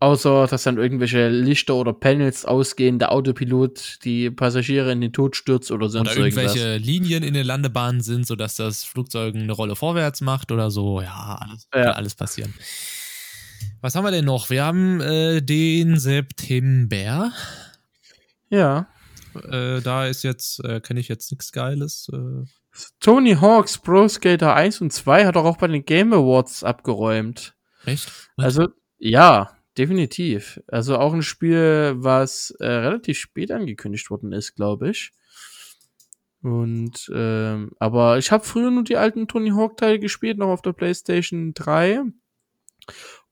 Außer, 0.00 0.46
dass 0.46 0.62
dann 0.62 0.78
irgendwelche 0.78 1.28
Lichter 1.28 1.74
oder 1.74 1.92
Panels 1.92 2.44
ausgehen, 2.44 3.00
der 3.00 3.10
Autopilot 3.10 3.98
die 4.04 4.30
Passagiere 4.30 4.92
in 4.92 5.00
den 5.00 5.12
Tod 5.12 5.34
stürzt 5.34 5.72
oder 5.72 5.88
sonst 5.88 6.12
oder 6.12 6.20
irgendwelche 6.20 6.58
irgendwas. 6.58 6.86
Linien 6.86 7.22
in 7.24 7.34
der 7.34 7.42
Landebahn 7.42 8.00
sind, 8.00 8.24
sodass 8.24 8.54
das 8.54 8.84
Flugzeug 8.84 9.34
eine 9.34 9.52
Rolle 9.52 9.74
vorwärts 9.74 10.20
macht 10.20 10.52
oder 10.52 10.70
so. 10.70 11.00
Ja, 11.00 11.38
alles, 11.40 11.68
ja. 11.74 11.82
kann 11.82 11.94
alles 11.94 12.14
passieren. 12.14 12.54
Was 13.80 13.96
haben 13.96 14.04
wir 14.04 14.12
denn 14.12 14.24
noch? 14.24 14.50
Wir 14.50 14.64
haben 14.64 15.00
äh, 15.00 15.42
den 15.42 15.98
September. 15.98 17.32
Ja. 18.50 18.88
Äh, 19.50 19.80
da 19.80 20.06
ist 20.06 20.22
jetzt, 20.22 20.64
äh, 20.64 20.80
kenne 20.80 21.00
ich 21.00 21.08
jetzt 21.08 21.32
nichts 21.32 21.50
Geiles. 21.50 22.08
Äh. 22.12 22.44
Tony 23.00 23.34
Hawks 23.34 23.78
Pro 23.78 24.06
Skater 24.06 24.54
1 24.54 24.80
und 24.80 24.92
2 24.92 25.26
hat 25.26 25.36
auch 25.36 25.56
bei 25.56 25.66
den 25.66 25.84
Game 25.84 26.12
Awards 26.12 26.62
abgeräumt. 26.62 27.56
Echt? 27.84 28.12
Also, 28.36 28.68
ja, 28.98 29.57
definitiv. 29.78 30.60
Also 30.66 30.98
auch 30.98 31.12
ein 31.12 31.22
Spiel, 31.22 31.94
was 31.96 32.50
äh, 32.60 32.66
relativ 32.66 33.18
spät 33.18 33.50
angekündigt 33.52 34.10
worden 34.10 34.32
ist, 34.32 34.54
glaube 34.54 34.90
ich. 34.90 35.12
Und, 36.42 37.10
ähm, 37.14 37.72
aber 37.78 38.18
ich 38.18 38.30
habe 38.30 38.44
früher 38.44 38.70
nur 38.70 38.84
die 38.84 38.96
alten 38.96 39.26
Tony 39.28 39.50
Hawk-Teile 39.50 39.98
gespielt, 39.98 40.38
noch 40.38 40.48
auf 40.48 40.62
der 40.62 40.72
PlayStation 40.72 41.52
3. 41.54 42.02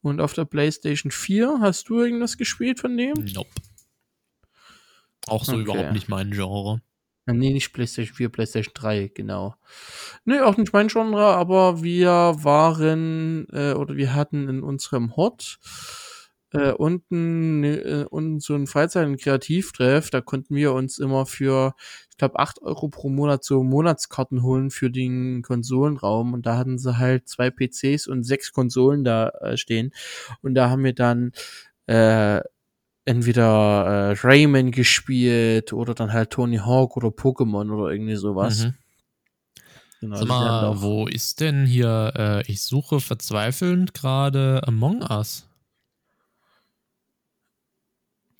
Und 0.03 0.21
auf 0.21 0.35
der 0.35 0.45
PlayStation 0.45 1.11
4 1.11 1.59
hast 1.61 1.89
du 1.89 2.01
irgendwas 2.01 2.37
gespielt 2.37 2.81
von 2.81 2.97
dem? 2.97 3.15
Nope. 3.35 3.51
Auch 5.27 5.45
so 5.45 5.53
okay. 5.53 5.63
überhaupt 5.63 5.93
nicht 5.93 6.09
mein 6.09 6.31
Genre. 6.31 6.81
Nee, 7.29 7.53
nicht 7.53 7.73
PlayStation 7.73 8.15
4, 8.15 8.29
PlayStation 8.29 8.73
3, 8.75 9.11
genau. 9.13 9.57
Nee, 10.25 10.39
auch 10.39 10.57
nicht 10.57 10.73
mein 10.73 10.87
Genre, 10.87 11.25
aber 11.25 11.83
wir 11.83 12.11
waren 12.11 13.49
äh, 13.53 13.73
oder 13.73 13.97
wir 13.97 14.15
hatten 14.15 14.49
in 14.49 14.63
unserem 14.63 15.17
Hot 15.17 15.59
äh, 16.53 16.73
unten 16.73 17.65
äh, 17.65 18.07
unten 18.09 18.41
so 18.41 18.55
ein 18.55 18.67
Freizeit- 18.67 19.07
und 19.07 19.21
Kreativtreff, 19.21 20.11
da 20.11 20.21
konnten 20.21 20.55
wir 20.55 20.73
uns 20.73 20.99
immer 20.99 21.27
für, 21.27 21.75
ich 22.11 22.17
glaube, 22.17 22.39
8 22.39 22.63
Euro 22.63 22.89
pro 22.89 23.09
Monat 23.09 23.45
so 23.45 23.63
Monatskarten 23.63 24.43
holen 24.43 24.71
für 24.71 24.91
den 24.91 25.43
Konsolenraum 25.43 26.35
und 26.35 26.47
da 26.47 26.57
hatten 26.57 26.79
sie 26.79 26.99
halt 26.99 27.29
zwei 27.29 27.51
PCs 27.51 28.07
und 28.07 28.23
sechs 28.23 28.53
Konsolen 28.53 29.05
da 29.05 29.29
äh, 29.41 29.57
stehen 29.57 29.93
und 30.43 30.55
da 30.55 30.71
haben 30.71 30.85
wir 30.85 30.95
dann 30.95 31.33
äh, 31.87 32.41
entweder 33.05 34.13
äh, 34.13 34.17
Rayman 34.21 34.73
gespielt 34.73 35.73
oder 35.73 35.95
dann 35.95 36.13
halt 36.13 36.31
Tony 36.31 36.59
Hawk 36.59 36.97
oder 36.97 37.09
Pokémon 37.09 37.73
oder 37.73 37.93
irgendwie 37.93 38.17
sowas. 38.17 38.65
Mhm. 38.65 38.75
Genau, 40.01 40.17
Sag 40.17 40.29
mal, 40.29 40.83
wo 40.83 41.07
ist 41.07 41.41
denn 41.41 41.65
hier, 41.65 42.13
äh, 42.17 42.53
ich 42.53 42.63
suche 42.63 43.01
verzweifelnd 43.01 43.95
gerade 43.95 44.63
Among 44.67 45.03
Us. 45.03 45.46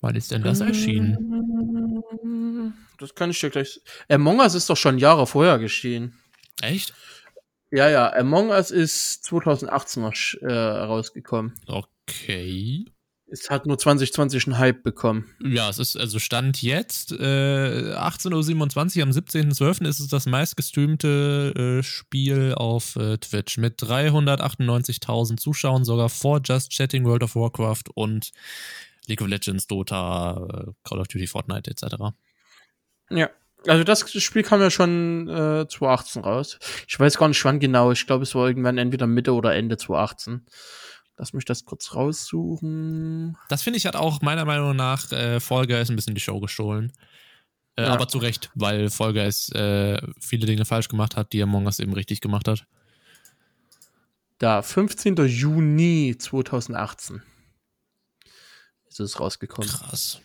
Wann 0.07 0.15
ist 0.15 0.31
denn 0.31 0.41
das 0.41 0.61
erschienen? 0.61 2.01
Das 2.97 3.13
kann 3.13 3.29
ich 3.29 3.41
dir 3.41 3.49
gleich. 3.49 3.81
Among 4.07 4.39
Us 4.39 4.55
ist 4.55 4.69
doch 4.69 4.77
schon 4.77 4.99
Jahre 4.99 5.27
vorher 5.27 5.59
geschehen. 5.59 6.17
Echt? 6.61 6.93
Ja, 7.71 7.89
ja. 7.89 8.13
Among 8.13 8.47
Us 8.47 8.71
ist 8.71 9.25
2018 9.25 10.01
noch 10.01 10.13
äh, 10.43 10.53
rausgekommen. 10.53 11.55
Okay. 11.67 12.85
Es 13.29 13.49
hat 13.49 13.65
nur 13.65 13.77
2020 13.77 14.47
einen 14.47 14.57
Hype 14.57 14.81
bekommen. 14.83 15.25
Ja, 15.43 15.69
es 15.69 15.77
ist 15.77 15.97
also 15.97 16.19
Stand 16.19 16.61
jetzt, 16.61 17.11
äh, 17.11 17.93
18.27 17.93 18.97
Uhr 18.99 19.03
am 19.03 19.09
17.12. 19.09 19.85
ist 19.85 19.99
es 19.99 20.07
das 20.07 20.25
meistgestreamte 20.25 21.79
äh, 21.79 21.83
Spiel 21.83 22.53
auf 22.55 22.95
äh, 22.95 23.17
Twitch 23.17 23.57
mit 23.57 23.81
398.000 23.81 25.35
Zuschauern, 25.35 25.83
sogar 25.83 26.07
vor 26.07 26.39
Just 26.41 26.71
Chatting, 26.71 27.03
World 27.03 27.23
of 27.23 27.35
Warcraft 27.35 27.89
und 27.93 28.31
League 29.07 29.21
of 29.21 29.27
Legends, 29.27 29.67
Dota, 29.67 30.37
äh, 30.37 30.71
Call 30.83 30.99
of 30.99 31.07
Duty, 31.07 31.27
Fortnite 31.27 31.71
etc. 31.71 31.95
Ja, 33.09 33.29
also 33.65 33.83
das 33.83 34.11
Spiel 34.11 34.43
kam 34.43 34.61
ja 34.61 34.69
schon 34.69 35.27
äh, 35.29 35.67
2018 35.67 36.23
raus. 36.23 36.59
Ich 36.87 36.99
weiß 36.99 37.17
gar 37.17 37.27
nicht 37.27 37.43
wann 37.43 37.59
genau. 37.59 37.91
Ich 37.91 38.05
glaube, 38.05 38.23
es 38.23 38.35
war 38.35 38.47
irgendwann 38.47 38.77
entweder 38.77 39.07
Mitte 39.07 39.33
oder 39.33 39.55
Ende 39.55 39.77
2018. 39.77 40.45
Lass 41.17 41.33
mich 41.33 41.45
das 41.45 41.65
kurz 41.65 41.95
raussuchen. 41.95 43.37
Das 43.49 43.63
finde 43.63 43.77
ich 43.77 43.87
hat 43.87 43.95
auch 43.95 44.21
meiner 44.21 44.45
Meinung 44.45 44.75
nach 44.75 45.11
äh, 45.11 45.39
Fall 45.39 45.65
Guys 45.65 45.89
ein 45.89 45.95
bisschen 45.95 46.13
die 46.13 46.21
Show 46.21 46.39
gestohlen. 46.39 46.93
Äh, 47.75 47.83
ja. 47.83 47.93
Aber 47.93 48.07
zu 48.07 48.19
Recht, 48.19 48.51
weil 48.53 48.89
Fall 48.89 49.13
Guys 49.13 49.49
äh, 49.49 49.99
viele 50.19 50.45
Dinge 50.45 50.65
falsch 50.65 50.89
gemacht 50.89 51.15
hat, 51.15 51.33
die 51.33 51.41
Among 51.41 51.65
Us 51.65 51.79
eben 51.79 51.93
richtig 51.93 52.21
gemacht 52.21 52.47
hat. 52.47 52.65
Da, 54.37 54.61
15. 54.61 55.15
Juni 55.15 56.15
2018 56.17 57.23
ist 58.99 59.11
es 59.11 59.19
rausgekommen. 59.19 59.69
Krass. 59.69 60.21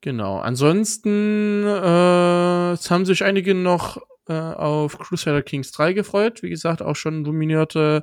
Genau. 0.00 0.38
Ansonsten 0.38 1.64
äh, 1.64 2.72
es 2.72 2.90
haben 2.90 3.06
sich 3.06 3.24
einige 3.24 3.54
noch 3.54 3.98
äh, 4.28 4.32
auf 4.32 4.98
Crusader 4.98 5.42
Kings 5.42 5.72
3 5.72 5.92
gefreut. 5.92 6.42
Wie 6.42 6.50
gesagt, 6.50 6.82
auch 6.82 6.96
schon 6.96 7.22
nominierte 7.22 8.02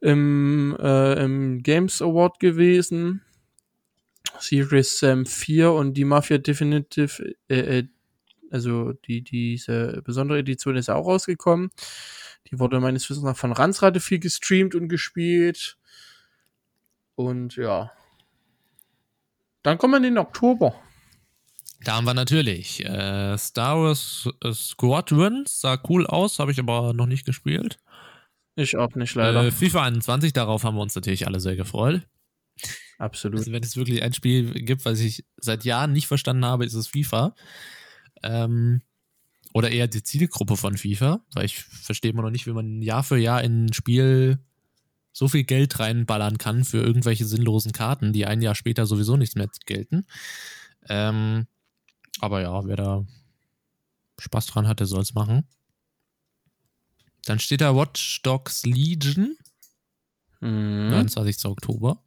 im, 0.00 0.76
äh, 0.78 1.24
im 1.24 1.62
Games 1.62 2.02
Award 2.02 2.40
gewesen. 2.40 3.22
Series 4.38 5.02
ähm, 5.02 5.26
4 5.26 5.72
und 5.72 5.94
die 5.94 6.04
Mafia 6.04 6.38
Definitive, 6.38 7.34
äh, 7.48 7.78
äh, 7.78 7.88
also 8.50 8.92
die, 8.92 9.22
diese 9.22 10.02
besondere 10.04 10.38
Edition 10.38 10.76
ist 10.76 10.90
auch 10.90 11.06
rausgekommen. 11.06 11.70
Die 12.50 12.58
wurde 12.58 12.80
meines 12.80 13.08
Wissens 13.08 13.24
nach 13.24 13.36
von 13.36 13.52
Ransrate 13.52 14.00
viel 14.00 14.18
gestreamt 14.18 14.74
und 14.74 14.88
gespielt. 14.88 15.78
Und 17.20 17.56
ja. 17.56 17.92
Dann 19.62 19.76
kommen 19.76 19.92
wir 19.92 19.98
in 19.98 20.14
den 20.14 20.18
Oktober. 20.18 20.74
Da 21.84 21.96
haben 21.96 22.06
wir 22.06 22.14
natürlich 22.14 22.84
äh, 22.84 23.36
Star 23.36 23.78
Wars 23.78 24.28
äh, 24.42 24.52
Squadrons, 24.52 25.60
sah 25.60 25.78
cool 25.88 26.06
aus, 26.06 26.38
habe 26.38 26.50
ich 26.50 26.58
aber 26.58 26.94
noch 26.94 27.06
nicht 27.06 27.26
gespielt. 27.26 27.78
Ich 28.56 28.76
auch 28.76 28.94
nicht, 28.94 29.14
leider. 29.14 29.44
Äh, 29.44 29.50
FIFA 29.50 29.82
21, 29.84 30.32
darauf 30.32 30.64
haben 30.64 30.76
wir 30.76 30.82
uns 30.82 30.94
natürlich 30.94 31.26
alle 31.26 31.40
sehr 31.40 31.56
gefreut. 31.56 32.06
Absolut. 32.98 33.38
Also 33.38 33.52
wenn 33.52 33.62
es 33.62 33.76
wirklich 33.76 34.02
ein 34.02 34.14
Spiel 34.14 34.52
gibt, 34.52 34.84
was 34.84 35.00
ich 35.00 35.24
seit 35.36 35.64
Jahren 35.64 35.92
nicht 35.92 36.06
verstanden 36.06 36.44
habe, 36.44 36.64
ist 36.64 36.74
es 36.74 36.88
FIFA. 36.88 37.34
Ähm, 38.22 38.82
oder 39.52 39.70
eher 39.70 39.88
die 39.88 40.02
Zielgruppe 40.02 40.56
von 40.56 40.76
FIFA, 40.76 41.24
weil 41.34 41.44
ich 41.44 41.58
verstehe 41.62 42.12
immer 42.12 42.22
noch 42.22 42.30
nicht, 42.30 42.46
wie 42.46 42.52
man 42.52 42.82
Jahr 42.82 43.02
für 43.02 43.18
Jahr 43.18 43.42
in 43.42 43.66
ein 43.66 43.72
Spiel 43.72 44.38
so 45.12 45.28
viel 45.28 45.44
Geld 45.44 45.78
reinballern 45.78 46.38
kann 46.38 46.64
für 46.64 46.78
irgendwelche 46.78 47.24
sinnlosen 47.24 47.72
Karten, 47.72 48.12
die 48.12 48.26
ein 48.26 48.42
Jahr 48.42 48.54
später 48.54 48.86
sowieso 48.86 49.16
nichts 49.16 49.34
mehr 49.34 49.48
gelten. 49.66 50.06
Ähm, 50.88 51.46
aber 52.20 52.42
ja, 52.42 52.64
wer 52.66 52.76
da 52.76 53.04
Spaß 54.18 54.46
dran 54.46 54.68
hat, 54.68 54.80
der 54.80 54.86
soll 54.86 55.02
es 55.02 55.14
machen. 55.14 55.46
Dann 57.24 57.38
steht 57.38 57.60
da 57.60 57.74
Watch 57.74 58.22
Dogs 58.22 58.64
Legion. 58.64 59.36
Mhm. 60.40 60.90
29. 60.90 61.44
Oktober. 61.46 62.02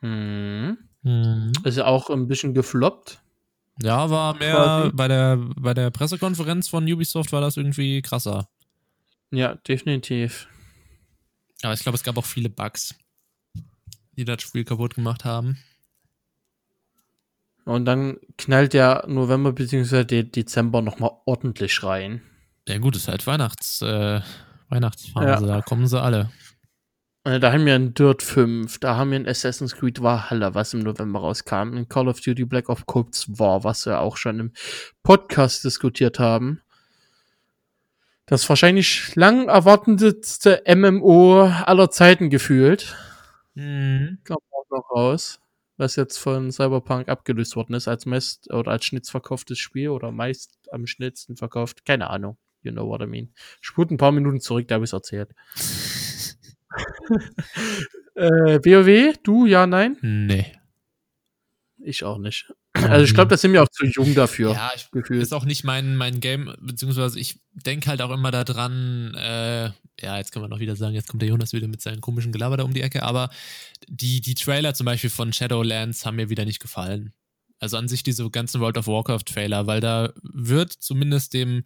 Mhm. 0.00 0.78
Mhm. 1.02 1.52
Ist 1.64 1.76
ja 1.76 1.86
auch 1.86 2.10
ein 2.10 2.28
bisschen 2.28 2.54
gefloppt. 2.54 3.20
Ja, 3.82 4.08
war 4.08 4.36
mehr 4.36 4.92
bei 4.94 5.08
der, 5.08 5.36
bei 5.36 5.74
der 5.74 5.90
Pressekonferenz 5.90 6.68
von 6.68 6.90
Ubisoft 6.90 7.32
war 7.32 7.40
das 7.40 7.56
irgendwie 7.56 8.02
krasser. 8.02 8.48
Ja, 9.30 9.56
definitiv. 9.56 10.46
Aber 11.64 11.74
ich 11.74 11.80
glaube, 11.80 11.96
es 11.96 12.02
gab 12.02 12.16
auch 12.18 12.24
viele 12.24 12.50
Bugs, 12.50 12.94
die 14.16 14.24
das 14.24 14.42
Spiel 14.42 14.64
kaputt 14.64 14.94
gemacht 14.94 15.24
haben. 15.24 15.58
Und 17.64 17.86
dann 17.86 18.18
knallt 18.36 18.74
der 18.74 19.04
November 19.08 19.52
bzw. 19.52 20.22
Dezember 20.24 20.82
nochmal 20.82 21.12
ordentlich 21.24 21.82
rein. 21.82 22.22
Ja 22.68 22.78
gut, 22.78 22.96
ist 22.96 23.08
halt 23.08 23.26
Weihnachts, 23.26 23.80
äh, 23.82 24.20
Weihnachtsphase, 24.68 25.46
ja. 25.46 25.56
da 25.56 25.62
kommen 25.62 25.86
sie 25.86 26.00
alle. 26.00 26.30
Äh, 27.24 27.40
da 27.40 27.52
haben 27.52 27.64
wir 27.64 27.74
ein 27.74 27.94
Dirt 27.94 28.22
5, 28.22 28.78
da 28.80 28.96
haben 28.96 29.10
wir 29.10 29.18
ein 29.18 29.28
Assassin's 29.28 29.74
Creed 29.74 30.02
Valhalla, 30.02 30.54
was 30.54 30.74
im 30.74 30.80
November 30.80 31.20
rauskam, 31.20 31.74
ein 31.74 31.88
Call 31.88 32.08
of 32.08 32.20
Duty 32.20 32.44
Black 32.44 32.68
Ops 32.68 32.84
Cold 32.86 33.24
War, 33.28 33.64
was 33.64 33.86
wir 33.86 34.00
auch 34.00 34.18
schon 34.18 34.40
im 34.40 34.52
Podcast 35.02 35.64
diskutiert 35.64 36.18
haben. 36.18 36.60
Das 38.26 38.48
wahrscheinlich 38.48 39.14
lang 39.16 39.48
erwartendste 39.48 40.62
MMO 40.66 41.42
aller 41.42 41.90
Zeiten 41.90 42.30
gefühlt. 42.30 42.96
Mhm. 43.54 44.18
Kommt 44.24 44.42
auch 44.50 44.70
noch 44.70 44.90
raus 44.90 45.40
was 45.76 45.96
jetzt 45.96 46.18
von 46.18 46.52
Cyberpunk 46.52 47.08
abgelöst 47.08 47.56
worden 47.56 47.74
ist 47.74 47.88
als 47.88 48.06
meist 48.06 48.52
oder 48.52 48.70
als 48.70 48.84
schnittsverkauftes 48.84 49.58
Spiel 49.58 49.88
oder 49.88 50.12
meist 50.12 50.56
am 50.70 50.86
schnellsten 50.86 51.36
verkauft. 51.36 51.84
Keine 51.84 52.10
Ahnung. 52.10 52.36
You 52.62 52.70
know 52.72 52.88
what 52.88 53.02
I 53.02 53.06
mean. 53.06 53.32
Spurt 53.60 53.90
ein 53.90 53.96
paar 53.96 54.12
Minuten 54.12 54.40
zurück, 54.40 54.68
da 54.68 54.76
habe 54.76 54.84
ich 54.84 54.90
es 54.90 54.94
erzählt. 54.94 55.34
äh, 58.14 58.60
WoW, 58.64 59.18
du, 59.22 59.46
ja, 59.46 59.66
nein? 59.66 59.98
Nee. 60.00 60.56
Ich 61.78 62.04
auch 62.04 62.18
nicht. 62.18 62.52
Also 62.74 63.04
ich 63.04 63.14
glaube, 63.14 63.28
da 63.28 63.36
sind 63.36 63.52
wir 63.52 63.62
auch 63.62 63.68
zu 63.68 63.86
jung 63.86 64.14
dafür. 64.14 64.52
Ja, 64.52 64.70
ich, 64.74 64.90
gefühlt. 64.90 65.22
ist 65.22 65.32
auch 65.32 65.44
nicht 65.44 65.64
mein, 65.64 65.96
mein 65.96 66.20
Game, 66.20 66.52
beziehungsweise 66.60 67.18
ich 67.18 67.38
denke 67.52 67.88
halt 67.88 68.02
auch 68.02 68.10
immer 68.10 68.30
daran, 68.30 69.14
äh, 69.14 69.70
ja, 70.00 70.18
jetzt 70.18 70.32
kann 70.32 70.42
man 70.42 70.50
noch 70.50 70.58
wieder 70.58 70.74
sagen, 70.74 70.94
jetzt 70.94 71.08
kommt 71.08 71.22
der 71.22 71.28
Jonas 71.28 71.52
wieder 71.52 71.68
mit 71.68 71.80
seinen 71.80 72.00
komischen 72.00 72.32
Gelaber 72.32 72.56
da 72.56 72.64
um 72.64 72.74
die 72.74 72.82
Ecke, 72.82 73.04
aber 73.04 73.30
die, 73.88 74.20
die 74.20 74.34
Trailer 74.34 74.74
zum 74.74 74.86
Beispiel 74.86 75.10
von 75.10 75.32
Shadowlands 75.32 76.04
haben 76.04 76.16
mir 76.16 76.30
wieder 76.30 76.44
nicht 76.44 76.60
gefallen. 76.60 77.12
Also 77.60 77.76
an 77.76 77.88
sich 77.88 78.02
diese 78.02 78.28
ganzen 78.30 78.60
World 78.60 78.76
of 78.76 78.88
Warcraft 78.88 79.24
Trailer, 79.24 79.66
weil 79.66 79.80
da 79.80 80.12
wird 80.22 80.72
zumindest 80.72 81.32
dem 81.32 81.64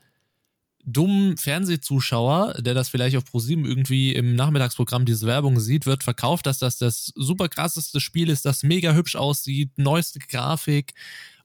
dummen 0.84 1.36
Fernsehzuschauer, 1.36 2.54
der 2.60 2.74
das 2.74 2.88
vielleicht 2.88 3.16
auf 3.16 3.24
ProSieben 3.24 3.64
irgendwie 3.64 4.14
im 4.14 4.34
Nachmittagsprogramm 4.36 5.04
diese 5.04 5.26
Werbung 5.26 5.60
sieht, 5.60 5.86
wird 5.86 6.04
verkauft, 6.04 6.46
dass 6.46 6.58
das 6.58 6.78
das 6.78 7.12
super 7.14 7.48
krasseste 7.48 8.00
Spiel 8.00 8.30
ist, 8.30 8.44
das 8.44 8.62
mega 8.62 8.94
hübsch 8.94 9.16
aussieht, 9.16 9.70
neueste 9.76 10.18
Grafik. 10.18 10.94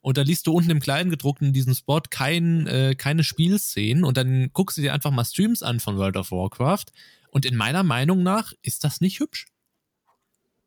Und 0.01 0.17
da 0.17 0.21
liest 0.21 0.47
du 0.47 0.53
unten 0.53 0.69
im 0.69 0.79
Kleingedruckten 0.79 1.47
in 1.47 1.53
diesem 1.53 1.73
Spot 1.73 2.01
kein, 2.09 2.67
äh, 2.67 2.95
keine 2.95 3.23
Spielszenen 3.23 4.03
und 4.03 4.17
dann 4.17 4.51
guckst 4.51 4.77
du 4.77 4.81
dir 4.81 4.93
einfach 4.93 5.11
mal 5.11 5.25
Streams 5.25 5.63
an 5.63 5.79
von 5.79 5.97
World 5.97 6.17
of 6.17 6.31
Warcraft. 6.31 6.85
Und 7.29 7.45
in 7.45 7.55
meiner 7.55 7.83
Meinung 7.83 8.21
nach 8.21 8.53
ist 8.61 8.83
das 8.83 9.01
nicht 9.01 9.19
hübsch. 9.19 9.47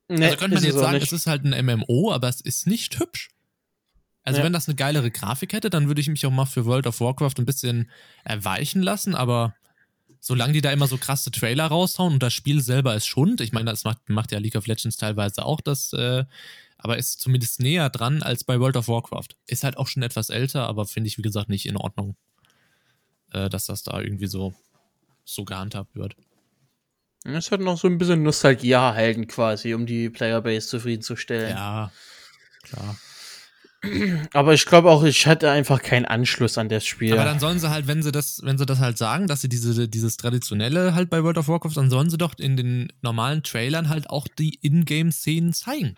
Nee, 0.09 0.25
also 0.25 0.37
könnte 0.37 0.57
man 0.57 0.65
jetzt 0.65 0.79
sagen, 0.79 0.99
es 1.03 1.13
ist 1.13 1.27
halt 1.27 1.45
ein 1.45 1.67
MMO, 1.67 2.13
aber 2.13 2.29
es 2.29 2.41
ist 2.41 2.67
nicht 2.67 2.99
hübsch. 2.99 3.31
Also 4.27 4.41
ja. 4.41 4.45
wenn 4.45 4.53
das 4.53 4.69
eine 4.69 4.75
geilere 4.75 5.13
Grafik 5.13 5.53
hätte, 5.53 5.71
dann 5.71 5.87
würde 5.87 6.01
ich 6.01 6.09
mich 6.09 6.27
auch 6.27 6.33
mal 6.33 6.47
für 6.47 6.67
World 6.67 6.89
of 6.89 7.01
Warcraft 7.01 7.35
ein 7.39 7.47
bisschen 7.47 7.89
erweichen 8.25 8.83
lassen, 8.83 9.15
aber 9.15 9.55
solange 10.19 10.53
die 10.53 10.61
da 10.61 10.73
immer 10.73 10.89
so 10.89 10.99
krasse 10.99 11.31
Trailer 11.31 11.67
raushauen 11.67 12.15
und 12.15 12.23
das 12.25 12.35
Spiel 12.35 12.61
selber 12.61 12.97
ist 12.97 13.07
Schund, 13.07 13.41
ich 13.41 13.53
meine, 13.53 13.71
das 13.71 13.85
macht, 13.85 14.09
macht 14.09 14.33
ja 14.33 14.39
League 14.39 14.57
of 14.57 14.67
Legends 14.67 14.97
teilweise 14.97 15.45
auch 15.45 15.61
das, 15.61 15.93
äh, 15.93 16.25
aber 16.77 16.99
ist 16.99 17.21
zumindest 17.21 17.61
näher 17.61 17.89
dran 17.89 18.25
als 18.25 18.43
bei 18.43 18.59
World 18.59 18.77
of 18.77 18.89
Warcraft. 18.89 19.29
Ist 19.47 19.63
halt 19.63 19.77
auch 19.77 19.87
schon 19.87 20.03
etwas 20.03 20.29
älter, 20.29 20.67
aber 20.67 20.87
finde 20.87 21.07
ich, 21.07 21.19
wie 21.19 21.23
gesagt, 21.23 21.49
nicht 21.49 21.67
in 21.67 21.77
Ordnung, 21.77 22.17
äh, 23.31 23.49
dass 23.49 23.67
das 23.67 23.85
da 23.85 24.01
irgendwie 24.01 24.27
so, 24.27 24.55
so 25.25 25.45
gehandhabt 25.45 25.95
wird. 25.95 26.17
Es 27.23 27.53
hat 27.53 27.61
noch 27.61 27.79
so 27.79 27.87
ein 27.87 27.99
bisschen 27.99 28.25
Nostalgie 28.25 28.75
halten 28.75 29.29
quasi, 29.29 29.73
um 29.73 29.87
die 29.87 30.11
Playerbase 30.11 30.67
zufriedenzustellen. 30.67 31.51
Ja, 31.51 31.93
klar. 32.65 32.97
Aber 34.33 34.55
ich 34.55 34.67
glaube 34.67 34.91
auch, 34.91 35.05
ich 35.05 35.27
hatte 35.27 35.51
einfach 35.51 35.83
keinen 35.83 36.07
Anschluss 36.07 36.59
an 36.59 36.69
das 36.69 36.87
Spiel. 36.87 37.13
Aber 37.13 37.25
dann 37.25 37.39
sollen 37.39 37.59
sie 37.59 37.71
halt, 37.71 37.87
wenn 37.87 38.03
sie 38.03 38.13
das, 38.13 38.41
wenn 38.43 38.59
sie 38.59 38.67
das 38.67 38.81
halt 38.81 38.99
sagen, 38.99 39.27
dass 39.27 39.43
sie 39.43 39.49
diese, 39.49 39.89
dieses 39.89 40.17
Traditionelle 40.17 40.95
halt 40.95 41.11
bei 41.11 41.23
World 41.23 41.39
of 41.39 41.49
Warcraft, 41.49 41.77
dann 41.77 41.91
sollen 41.91 42.11
sie 42.11 42.19
doch 42.19 42.35
in 42.39 42.57
den 42.57 42.93
normalen 43.03 43.43
Trailern 43.43 43.89
halt 43.89 44.11
auch 44.11 44.27
die 44.29 44.59
Ingame-Szenen 44.63 45.53
zeigen. 45.53 45.97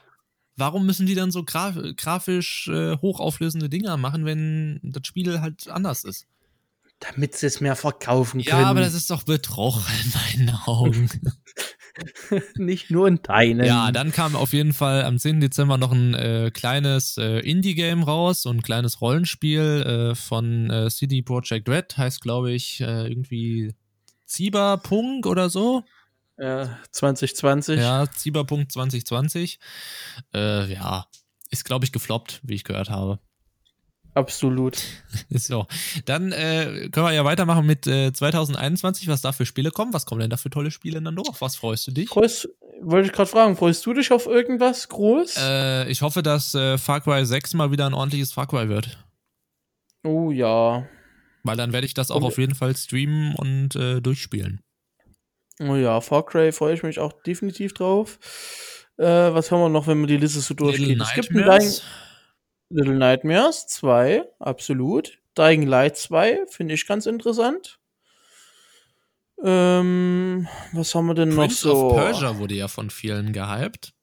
Warum 0.57 0.87
müssen 0.87 1.07
die 1.07 1.15
dann 1.15 1.31
so 1.31 1.45
graf 1.45 1.77
grafisch 1.97 2.69
äh, 2.69 2.97
hochauflösende 2.99 3.69
Dinger 3.69 3.97
machen, 3.97 4.25
wenn 4.25 4.81
das 4.83 5.07
Spiel 5.07 5.41
halt 5.41 5.69
anders 5.69 6.03
ist? 6.03 6.27
Damit 6.99 7.37
sie 7.37 7.47
es 7.47 7.61
mehr 7.61 7.77
verkaufen 7.77 8.45
können. 8.45 8.63
Ja, 8.63 8.69
aber 8.69 8.81
das 8.81 8.95
ist 8.95 9.09
doch 9.09 9.23
Betrug 9.23 9.77
in 10.03 10.45
meinen 10.45 10.57
Augen. 10.67 11.09
Nicht 12.57 12.91
nur 12.91 13.09
in 13.09 13.23
deinen. 13.23 13.65
Ja, 13.65 13.91
dann 13.93 14.13
kam 14.13 14.37
auf 14.37 14.53
jeden 14.53 14.73
Fall 14.73 15.05
am 15.05 15.19
10. 15.19 15.41
Dezember 15.41 15.79
noch 15.79 15.93
ein 15.93 16.15
äh, 16.15 16.51
kleines 16.53 17.17
äh, 17.17 17.41
Indie-Game 17.41 18.03
raus, 18.03 18.43
so 18.43 18.51
ein 18.51 18.63
kleines 18.63 19.01
Rollenspiel 19.01 20.11
äh, 20.13 20.15
von 20.15 20.71
äh, 20.71 20.91
CD 20.91 21.23
Projekt 21.23 21.69
Red, 21.69 21.97
heißt 21.97 22.21
glaube 22.21 22.53
ich 22.53 22.81
äh, 22.81 23.09
irgendwie 23.09 23.75
Cyberpunk 24.27 25.27
oder 25.27 25.51
so. 25.51 25.85
Ja, 26.39 26.79
2020. 26.93 27.81
Ja, 27.81 28.07
Cyberpunk 28.15 28.71
2020. 28.71 29.59
Äh, 30.35 30.73
ja, 30.73 31.07
ist 31.51 31.65
glaube 31.65 31.85
ich 31.85 31.93
gefloppt, 31.93 32.41
wie 32.45 32.55
ich 32.55 32.65
gehört 32.65 32.91
habe. 32.91 33.19
Absolut. 34.15 34.79
so, 35.31 35.67
dann 36.05 36.33
äh, 36.33 36.89
können 36.91 37.07
wir 37.07 37.13
ja 37.13 37.25
weitermachen 37.25 37.67
mit 37.67 37.87
äh, 37.87 38.13
2021, 38.13 39.09
was 39.09 39.23
da 39.23 39.33
für 39.33 39.47
Spiele 39.47 39.71
kommen. 39.71 39.93
Was 39.93 40.07
kommen 40.07 40.21
denn 40.21 40.31
da 40.31 40.37
für 40.37 40.51
tolle 40.51 40.71
Spiele 40.71 41.01
dann 41.01 41.15
noch? 41.15 41.41
Was 41.41 41.57
freust 41.57 41.87
du 41.87 41.93
dich? 41.93 42.09
Freust, 42.09 42.49
wollte 42.81 43.07
ich 43.07 43.13
gerade 43.13 43.31
fragen, 43.31 43.57
freust 43.57 43.85
du 43.87 43.95
dich 43.95 44.11
auf 44.11 44.27
irgendwas 44.27 44.89
groß? 44.89 45.37
Äh, 45.39 45.91
ich 45.91 46.03
hoffe, 46.03 46.23
dass 46.23 46.55
äh, 46.55 46.79
Far 46.79 47.01
Cry 47.01 47.25
6 47.25 47.55
mal 47.55 47.71
wieder 47.71 47.87
ein 47.87 47.95
ordentliches 47.95 48.33
Far 48.33 48.47
Cry 48.47 48.69
wird. 48.69 48.99
Oh 50.05 50.31
ja. 50.31 50.87
Weil 51.45 51.57
dann 51.57 51.73
werde 51.73 51.87
ich 51.87 51.95
das 51.95 52.11
auch 52.11 52.17
und, 52.17 52.25
auf 52.25 52.39
jeden 52.39 52.55
Fall 52.55 52.77
streamen 52.77 53.35
und 53.35 53.77
äh, 53.77 54.01
durchspielen. 54.01 54.61
Oh 55.61 55.77
ja, 55.77 56.01
Far 56.01 56.25
Cry 56.25 56.53
freue 56.53 56.75
ich 56.75 56.83
mich 56.83 56.99
auch 56.99 57.13
definitiv 57.23 57.75
drauf. 57.75 58.19
Äh, 58.97 59.05
was 59.05 59.51
haben 59.53 59.61
wir 59.61 59.69
noch, 59.69 59.87
wenn 59.87 59.99
man 59.99 60.09
die 60.09 60.17
Liste 60.17 60.41
so 60.41 60.55
durchgeht? 60.55 61.01
Es 61.01 61.15
gibt 61.15 61.31
ein 61.31 61.45
Little 62.71 62.97
Nightmares 62.97 63.67
2, 63.67 64.25
absolut. 64.39 65.19
Dying 65.37 65.67
Light 65.67 65.97
2 65.97 66.47
finde 66.49 66.75
ich 66.75 66.87
ganz 66.87 67.07
interessant. 67.07 67.79
Ähm, 69.43 70.49
was 70.73 70.95
haben 70.95 71.07
wir 71.07 71.15
denn 71.15 71.35
Prince 71.35 71.69
noch 71.69 71.75
so? 71.75 71.91
Of 71.91 71.97
Persia 71.97 72.39
wurde 72.39 72.55
ja 72.55 72.69
von 72.69 72.91
vielen 72.91 73.33
gehypt. 73.33 73.95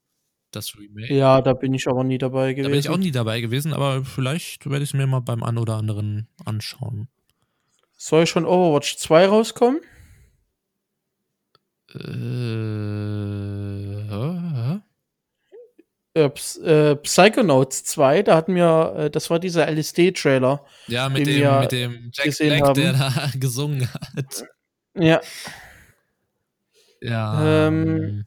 Das 0.51 0.78
Remake. 0.78 1.13
Ja, 1.13 1.41
da 1.41 1.53
bin 1.53 1.74
ich 1.74 1.88
aber 1.88 2.05
nie 2.05 2.18
dabei 2.18 2.53
gewesen. 2.53 2.63
Da 2.63 2.70
bin 2.70 2.80
ich 2.80 2.89
auch 2.89 2.97
nie 2.97 3.11
dabei 3.11 3.41
gewesen, 3.41 3.74
aber 3.74 4.05
vielleicht 4.05 4.70
werde 4.70 4.84
ich 4.84 4.91
es 4.91 4.93
mir 4.93 5.05
mal 5.05 5.20
beim 5.20 5.43
einen 5.43 5.57
oder 5.57 5.76
anderen 5.76 6.30
anschauen. 6.45 7.09
Soll 7.97 8.26
schon 8.26 8.45
Overwatch 8.45 8.95
2 8.97 9.28
rauskommen? 9.28 9.82
Äh, 11.93 11.99
äh, 16.16 16.30
äh, 16.63 16.95
Psychonauts 16.95 17.84
2, 17.84 18.24
da 18.24 18.38
hatten 18.38 18.55
wir, 18.55 18.95
äh, 18.97 19.09
das 19.11 19.30
war 19.30 19.38
dieser 19.38 19.68
LSD-Trailer. 19.68 20.66
Ja, 20.88 21.09
mit 21.09 21.28
dem, 21.28 21.59
mit 21.59 21.72
dem 21.74 22.11
Jack 22.13 22.38
Black, 22.38 22.61
haben. 22.63 22.74
der 22.74 22.93
da 22.93 23.32
gesungen 23.36 23.89
hat. 23.93 24.45
Ja. 24.93 25.20
Ja. 27.01 27.68
Ähm, 27.68 28.26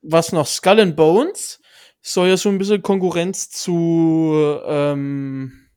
was 0.00 0.32
noch? 0.32 0.46
Skull 0.46 0.80
and 0.80 0.96
Bones 0.96 1.60
soll 2.00 2.28
ja 2.28 2.38
so 2.38 2.48
ein 2.48 2.56
bisschen 2.56 2.82
Konkurrenz 2.82 3.50
zu 3.50 4.58
ähm, 4.64 5.68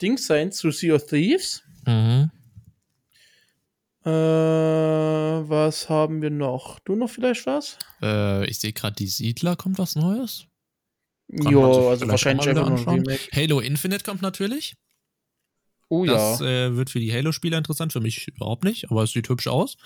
Dings 0.00 0.26
sein, 0.26 0.50
zu 0.50 0.70
Sea 0.70 0.94
of 0.94 1.04
Thieves. 1.06 1.62
Mhm. 1.86 2.30
Äh, 4.06 4.10
was 4.10 5.90
haben 5.90 6.22
wir 6.22 6.30
noch? 6.30 6.78
Du 6.80 6.96
noch 6.96 7.10
vielleicht 7.10 7.44
was? 7.44 7.78
Äh, 8.00 8.46
ich 8.46 8.58
sehe 8.58 8.72
gerade, 8.72 8.96
die 8.96 9.06
Siedler 9.06 9.56
kommt 9.56 9.78
was 9.78 9.94
Neues. 9.94 10.46
Jo, 11.28 11.90
also 11.90 12.06
wahrscheinlich 12.08 12.48
einfach 12.48 12.68
nur 12.68 12.78
ein 12.78 12.88
Remake. 12.88 13.28
Halo 13.32 13.60
Infinite 13.60 14.04
kommt 14.04 14.22
natürlich. 14.22 14.76
Oh 15.88 16.04
das, 16.04 16.40
ja. 16.40 16.66
äh, 16.66 16.76
wird 16.76 16.90
für 16.90 17.00
die 17.00 17.12
Halo-Spieler 17.12 17.58
interessant, 17.58 17.92
für 17.92 18.00
mich 18.00 18.26
überhaupt 18.28 18.64
nicht, 18.64 18.90
aber 18.90 19.02
es 19.02 19.12
sieht 19.12 19.28
hübsch 19.28 19.46
aus. 19.46 19.76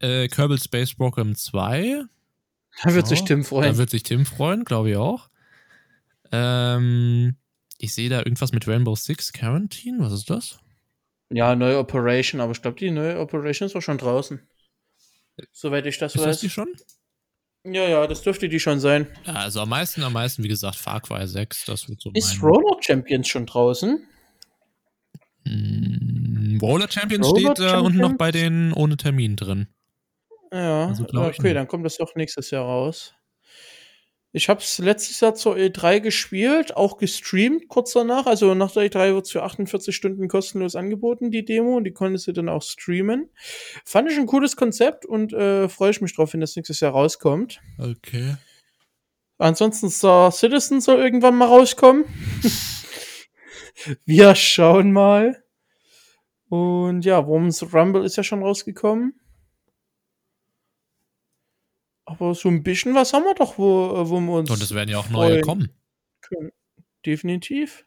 Äh, 0.00 0.28
Kerbal 0.28 0.58
Space 0.58 0.94
Program 0.94 1.34
2. 1.34 2.04
Da 2.82 2.94
wird 2.94 3.04
ja, 3.04 3.08
sich 3.08 3.24
Tim 3.24 3.44
freuen. 3.44 3.72
Da 3.72 3.78
wird 3.78 3.90
sich 3.90 4.02
Tim 4.02 4.24
freuen, 4.24 4.64
glaube 4.64 4.90
ich 4.90 4.96
auch. 4.96 5.28
Ähm, 6.32 7.36
ich 7.78 7.94
sehe 7.94 8.08
da 8.08 8.18
irgendwas 8.18 8.52
mit 8.52 8.68
Rainbow 8.68 8.94
Six 8.94 9.32
Quarantine. 9.32 9.98
Was 10.00 10.12
ist 10.12 10.30
das? 10.30 10.58
Ja, 11.30 11.54
neue 11.54 11.78
Operation, 11.78 12.40
aber 12.40 12.52
ich 12.52 12.62
glaube, 12.62 12.78
die 12.78 12.90
neue 12.90 13.18
Operation 13.18 13.66
ist 13.66 13.76
auch 13.76 13.82
schon 13.82 13.98
draußen. 13.98 14.40
Soweit 15.52 15.86
ich 15.86 15.98
das 15.98 16.14
ist 16.14 16.20
weiß. 16.20 16.26
Das 16.26 16.40
die 16.40 16.50
schon? 16.50 16.68
Ja, 17.64 17.86
ja, 17.86 18.06
das 18.06 18.22
dürfte 18.22 18.48
die 18.48 18.58
schon 18.58 18.80
sein. 18.80 19.06
Ja, 19.26 19.34
also 19.34 19.60
am 19.60 19.68
meisten, 19.68 20.02
am 20.02 20.14
meisten, 20.14 20.42
wie 20.42 20.48
gesagt, 20.48 20.76
Far 20.76 21.00
Cry 21.00 21.26
6, 21.26 21.66
das 21.66 21.88
wird 21.88 22.00
so 22.00 22.10
Ist 22.14 22.42
Roller 22.42 22.78
Champions 22.80 23.28
schon 23.28 23.44
draußen? 23.44 24.06
Mm, 25.44 26.58
Roller 26.60 26.90
Champions 26.90 27.26
Roller 27.26 27.38
steht 27.38 27.58
da 27.58 27.70
Champions? 27.70 27.86
unten 27.86 27.98
noch 27.98 28.16
bei 28.16 28.32
den 28.32 28.72
ohne 28.72 28.96
Termin 28.96 29.36
drin. 29.36 29.68
Ja, 30.52 30.88
also, 30.88 31.04
okay, 31.04 31.54
dann 31.54 31.68
kommt 31.68 31.84
das 31.84 31.98
doch 31.98 32.14
nächstes 32.14 32.50
Jahr 32.50 32.64
raus. 32.64 33.14
Ich 34.32 34.48
habe 34.48 34.60
es 34.60 34.78
letztes 34.78 35.20
Jahr 35.20 35.34
zur 35.34 35.56
E3 35.56 35.98
gespielt, 35.98 36.76
auch 36.76 36.98
gestreamt 36.98 37.66
kurz 37.68 37.94
danach. 37.94 38.26
Also 38.26 38.54
nach 38.54 38.70
der 38.70 38.84
E3 38.84 39.14
wird 39.14 39.26
es 39.26 39.32
für 39.32 39.42
48 39.42 39.94
Stunden 39.94 40.28
kostenlos 40.28 40.76
angeboten, 40.76 41.32
die 41.32 41.44
Demo. 41.44 41.76
Und 41.76 41.84
die 41.84 41.92
konntest 41.92 42.28
du 42.28 42.32
dann 42.32 42.48
auch 42.48 42.62
streamen. 42.62 43.28
Fand 43.84 44.08
ich 44.10 44.16
ein 44.16 44.26
cooles 44.26 44.54
Konzept 44.54 45.04
und 45.04 45.32
äh, 45.32 45.68
freue 45.68 45.90
ich 45.90 46.00
mich 46.00 46.14
drauf, 46.14 46.32
wenn 46.32 46.40
das 46.40 46.54
nächstes 46.54 46.78
Jahr 46.78 46.92
rauskommt. 46.92 47.60
Okay. 47.78 48.36
Ansonsten 49.38 49.90
Star 49.90 50.30
Citizen 50.30 50.80
soll 50.80 51.00
irgendwann 51.00 51.34
mal 51.34 51.48
rauskommen. 51.48 52.04
Wir 54.04 54.34
schauen 54.36 54.92
mal. 54.92 55.42
Und 56.48 57.04
ja, 57.04 57.26
Worms 57.26 57.72
Rumble 57.72 58.04
ist 58.04 58.16
ja 58.16 58.22
schon 58.22 58.42
rausgekommen. 58.42 59.18
Aber 62.10 62.34
so 62.34 62.48
ein 62.48 62.64
bisschen 62.64 62.92
was 62.96 63.12
haben 63.12 63.22
wir 63.22 63.34
doch, 63.34 63.56
wo, 63.56 63.92
wo 64.10 64.18
wir 64.18 64.32
uns. 64.32 64.50
Und 64.50 64.60
es 64.60 64.74
werden 64.74 64.90
ja 64.90 64.98
auch 64.98 65.10
neue 65.10 65.40
kommen. 65.42 65.70
Können. 66.20 66.50
Definitiv. 67.06 67.86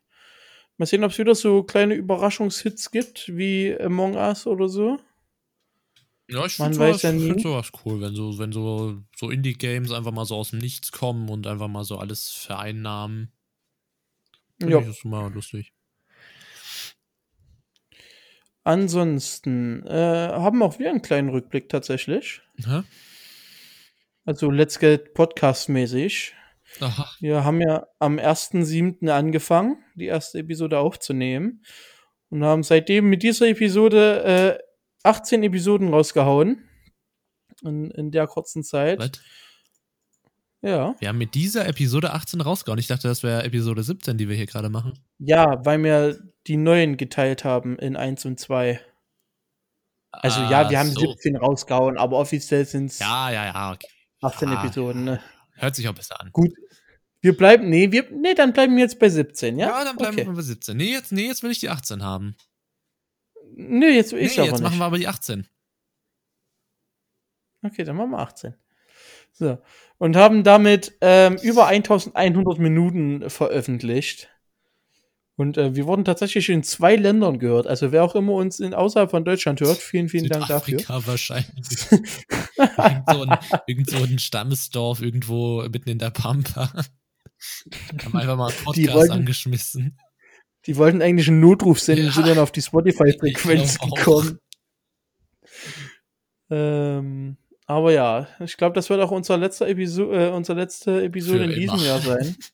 Mal 0.77 0.85
sehen, 0.85 1.03
ob 1.03 1.11
es 1.11 1.17
wieder 1.19 1.35
so 1.35 1.63
kleine 1.63 1.93
Überraschungshits 1.93 2.91
gibt, 2.91 3.35
wie 3.35 3.77
Among 3.77 4.15
Us 4.15 4.47
oder 4.47 4.69
so. 4.69 4.97
Ja, 6.29 6.45
ich 6.45 6.53
finde 6.53 6.73
sowas, 6.73 7.01
ja 7.01 7.11
find 7.11 7.41
sowas 7.41 7.71
cool, 7.83 7.99
wenn 7.99 8.15
so, 8.15 8.39
wenn 8.39 8.53
so, 8.53 9.03
so 9.13 9.29
Indie-Games 9.29 9.91
einfach 9.91 10.13
mal 10.13 10.23
so 10.23 10.37
aus 10.37 10.51
dem 10.51 10.59
Nichts 10.59 10.93
kommen 10.93 11.27
und 11.27 11.45
einfach 11.45 11.67
mal 11.67 11.83
so 11.83 11.97
alles 11.97 12.29
vereinnahmen. 12.29 13.33
Ja. 14.61 14.79
Das 14.79 14.87
ist 14.87 15.05
mal 15.05 15.33
lustig. 15.33 15.73
Ansonsten 18.63 19.85
äh, 19.85 20.29
haben 20.31 20.63
auch 20.63 20.79
wir 20.79 20.89
einen 20.89 21.01
kleinen 21.01 21.27
Rückblick 21.27 21.67
tatsächlich. 21.67 22.41
Hä? 22.63 22.83
Also 24.25 24.49
Let's 24.49 24.79
Get 24.79 25.13
Podcast-mäßig. 25.13 26.33
Aha. 26.79 27.09
Wir 27.19 27.43
haben 27.43 27.59
ja 27.61 27.87
am 27.99 28.17
1.7. 28.17 29.09
angefangen, 29.09 29.83
die 29.95 30.05
erste 30.05 30.39
Episode 30.39 30.79
aufzunehmen. 30.79 31.63
Und 32.29 32.43
haben 32.43 32.63
seitdem 32.63 33.09
mit 33.09 33.21
dieser 33.21 33.47
Episode 33.47 34.59
äh, 34.63 34.63
18 35.03 35.43
Episoden 35.43 35.89
rausgehauen. 35.89 36.67
In, 37.63 37.91
in 37.91 38.11
der 38.11 38.27
kurzen 38.27 38.63
Zeit. 38.63 38.99
Was? 38.99 39.11
Ja. 40.61 40.95
Wir 40.99 41.09
haben 41.09 41.17
mit 41.17 41.35
dieser 41.35 41.67
Episode 41.67 42.13
18 42.13 42.39
rausgehauen. 42.39 42.79
Ich 42.79 42.87
dachte, 42.87 43.09
das 43.09 43.23
wäre 43.23 43.43
Episode 43.43 43.83
17, 43.83 44.17
die 44.17 44.29
wir 44.29 44.37
hier 44.37 44.45
gerade 44.45 44.69
machen. 44.69 44.97
Ja, 45.19 45.63
weil 45.65 45.83
wir 45.83 46.17
die 46.47 46.55
neuen 46.55 46.95
geteilt 46.95 47.43
haben 47.43 47.77
in 47.77 47.97
1 47.97 48.25
und 48.25 48.39
2. 48.39 48.79
Also 50.11 50.39
ah, 50.39 50.49
ja, 50.49 50.69
wir 50.69 50.79
haben 50.79 50.91
so. 50.91 51.01
17 51.01 51.35
rausgehauen, 51.35 51.97
aber 51.97 52.17
offiziell 52.17 52.65
sind 52.65 52.85
es 52.85 52.99
ja, 52.99 53.29
ja, 53.29 53.45
ja, 53.45 53.71
okay. 53.73 53.87
18 54.23 54.49
ah, 54.49 54.63
Episoden, 54.63 55.03
ne? 55.03 55.21
Hört 55.55 55.75
sich 55.75 55.87
auch 55.87 55.93
besser 55.93 56.19
an. 56.19 56.31
Gut. 56.31 56.53
Wir 57.21 57.37
bleiben, 57.37 57.69
nee, 57.69 57.91
wir, 57.91 58.09
nee, 58.11 58.33
dann 58.33 58.53
bleiben 58.53 58.75
wir 58.75 58.83
jetzt 58.83 58.99
bei 58.99 59.07
17, 59.07 59.57
ja? 59.57 59.67
Ja, 59.67 59.83
dann 59.85 59.95
bleiben 59.95 60.17
okay. 60.17 60.27
wir 60.27 60.33
bei 60.33 60.41
17. 60.41 60.75
Nee 60.75 60.91
jetzt, 60.91 61.11
nee, 61.11 61.27
jetzt 61.27 61.41
will 61.43 61.51
ich 61.51 61.59
die 61.59 61.69
18 61.69 62.03
haben. 62.03 62.35
Nee, 63.55 63.91
jetzt 63.91 64.11
will 64.11 64.19
ich 64.19 64.35
nee, 64.35 64.43
jetzt 64.43 64.53
nicht. 64.53 64.63
machen 64.63 64.77
wir 64.77 64.85
aber 64.85 64.97
die 64.97 65.07
18. 65.07 65.47
Okay, 67.63 67.83
dann 67.83 67.95
machen 67.95 68.11
wir 68.11 68.19
18. 68.19 68.55
So. 69.31 69.57
Und 69.97 70.15
haben 70.15 70.43
damit 70.43 70.97
ähm, 71.01 71.37
über 71.41 71.67
1100 71.67 72.59
Minuten 72.59 73.29
veröffentlicht. 73.29 74.29
Und 75.35 75.57
äh, 75.57 75.75
wir 75.75 75.87
wurden 75.87 76.05
tatsächlich 76.05 76.47
in 76.49 76.61
zwei 76.61 76.95
Ländern 76.95 77.39
gehört. 77.39 77.65
Also 77.65 77.91
wer 77.91 78.03
auch 78.03 78.15
immer 78.15 78.33
uns 78.33 78.59
in, 78.59 78.73
außerhalb 78.73 79.09
von 79.09 79.25
Deutschland 79.25 79.61
hört, 79.61 79.77
vielen, 79.77 80.07
vielen 80.07 80.29
Dank 80.29 80.47
dafür. 80.47 80.79
wahrscheinlich. 80.87 81.87
irgend, 81.91 83.09
so 83.09 83.21
ein, 83.23 83.37
irgend 83.65 83.89
so 83.89 83.97
ein 83.97 84.19
Stammesdorf 84.19 85.01
irgendwo 85.01 85.63
mitten 85.63 85.89
in 85.89 85.97
der 85.97 86.11
Pampa. 86.11 86.71
Haben 88.05 88.15
einfach 88.15 88.37
mal 88.37 88.51
einen 88.51 88.63
Podcast 88.63 88.95
wollten, 88.95 89.11
angeschmissen. 89.11 89.97
Die 90.67 90.77
wollten 90.77 91.01
eigentlich 91.01 91.27
einen 91.27 91.39
Notruf 91.39 91.79
senden, 91.79 92.05
ja, 92.05 92.11
sind 92.11 92.27
dann 92.27 92.37
auf 92.37 92.51
die 92.51 92.61
Spotify-Frequenz 92.61 93.79
gekommen. 93.79 94.39
Ähm, 96.49 97.37
aber 97.65 97.91
ja, 97.91 98.27
ich 98.39 98.55
glaube, 98.57 98.75
das 98.75 98.89
wird 98.89 99.01
auch 99.01 99.11
unser 99.11 99.37
letzter 99.37 99.67
Episo 99.67 100.11
äh, 100.13 100.29
unsere 100.29 100.59
letzte 100.59 101.03
Episode 101.03 101.45
Für 101.45 101.53
in 101.53 101.59
diesem 101.59 101.77
immer. 101.77 101.85
Jahr 101.85 101.99
sein. 101.99 102.35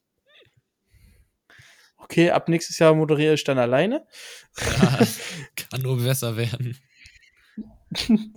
Okay, 2.09 2.31
ab 2.31 2.49
nächstes 2.49 2.79
Jahr 2.79 2.95
moderiere 2.95 3.35
ich 3.35 3.43
dann 3.43 3.59
alleine. 3.59 4.03
Ja, 4.59 4.99
kann 5.55 5.81
nur 5.83 5.97
besser 5.97 6.35
werden. 6.37 6.75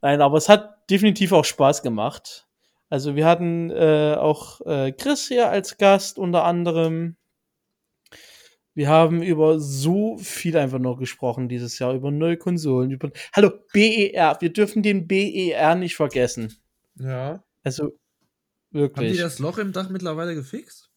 Nein, 0.00 0.20
aber 0.20 0.38
es 0.38 0.48
hat 0.48 0.88
definitiv 0.90 1.32
auch 1.32 1.44
Spaß 1.44 1.82
gemacht. 1.82 2.46
Also 2.88 3.16
wir 3.16 3.26
hatten 3.26 3.70
äh, 3.70 4.14
auch 4.16 4.60
äh, 4.60 4.92
Chris 4.92 5.26
hier 5.26 5.50
als 5.50 5.76
Gast 5.76 6.18
unter 6.18 6.44
anderem. 6.44 7.16
Wir 8.74 8.88
haben 8.88 9.22
über 9.22 9.58
so 9.58 10.18
viel 10.18 10.56
einfach 10.56 10.78
noch 10.78 10.98
gesprochen 10.98 11.48
dieses 11.48 11.80
Jahr, 11.80 11.94
über 11.94 12.12
neue 12.12 12.36
Konsolen, 12.36 12.92
über 12.92 13.10
Hallo, 13.34 13.50
BER, 13.72 14.36
wir 14.38 14.52
dürfen 14.52 14.84
den 14.84 15.08
BER 15.08 15.74
nicht 15.74 15.96
vergessen. 15.96 16.54
Ja. 16.94 17.42
Also 17.64 17.98
wirklich. 18.70 19.08
Haben 19.08 19.16
die 19.16 19.20
das 19.20 19.40
Loch 19.40 19.58
im 19.58 19.72
Dach 19.72 19.90
mittlerweile 19.90 20.36
gefixt? 20.36 20.90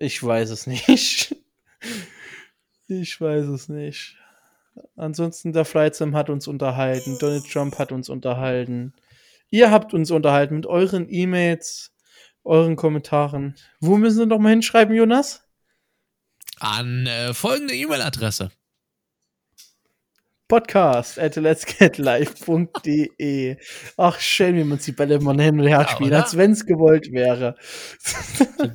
Ich 0.00 0.20
weiß 0.20 0.50
es 0.50 0.66
nicht. 0.66 1.36
Ich 2.88 3.20
weiß 3.20 3.46
es 3.46 3.68
nicht. 3.68 4.16
Ansonsten 4.96 5.52
der 5.52 5.66
Sim 5.92 6.16
hat 6.16 6.30
uns 6.30 6.48
unterhalten, 6.48 7.18
Donald 7.18 7.44
Trump 7.50 7.78
hat 7.78 7.92
uns 7.92 8.08
unterhalten. 8.08 8.94
Ihr 9.50 9.70
habt 9.70 9.92
uns 9.92 10.10
unterhalten 10.10 10.56
mit 10.56 10.64
euren 10.66 11.06
E-Mails, 11.10 11.92
euren 12.42 12.76
Kommentaren. 12.76 13.54
Wo 13.80 13.98
müssen 13.98 14.20
wir 14.20 14.26
noch 14.26 14.38
mal 14.38 14.48
hinschreiben, 14.50 14.96
Jonas? 14.96 15.42
An 16.58 17.06
äh, 17.06 17.34
folgende 17.34 17.74
E-Mail-Adresse. 17.74 18.50
Podcast 20.48 21.18
at 21.18 21.36
letsgetlive.de. 21.36 23.56
Ach, 23.96 24.20
schön, 24.20 24.56
wie 24.56 24.64
man 24.64 24.78
die 24.78 24.92
Bälle 24.92 25.14
immer 25.14 25.32
hin 25.42 25.58
und 25.58 25.66
her 25.66 25.80
ja, 25.80 25.88
spielt, 25.88 26.12
als 26.12 26.36
wenn 26.36 26.52
es 26.52 26.66
gewollt 26.66 27.10
wäre. 27.10 27.56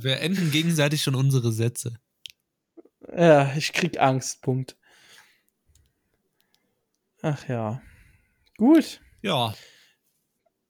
Wir 0.01 0.21
enden 0.21 0.49
gegenseitig 0.49 1.03
schon 1.03 1.13
unsere 1.13 1.51
Sätze. 1.51 1.99
Ja, 3.15 3.53
ich 3.55 3.73
krieg 3.73 3.99
Angst, 3.99 4.41
Punkt. 4.41 4.75
Ach 7.21 7.47
ja. 7.47 7.81
Gut. 8.57 9.01
Ja. 9.21 9.53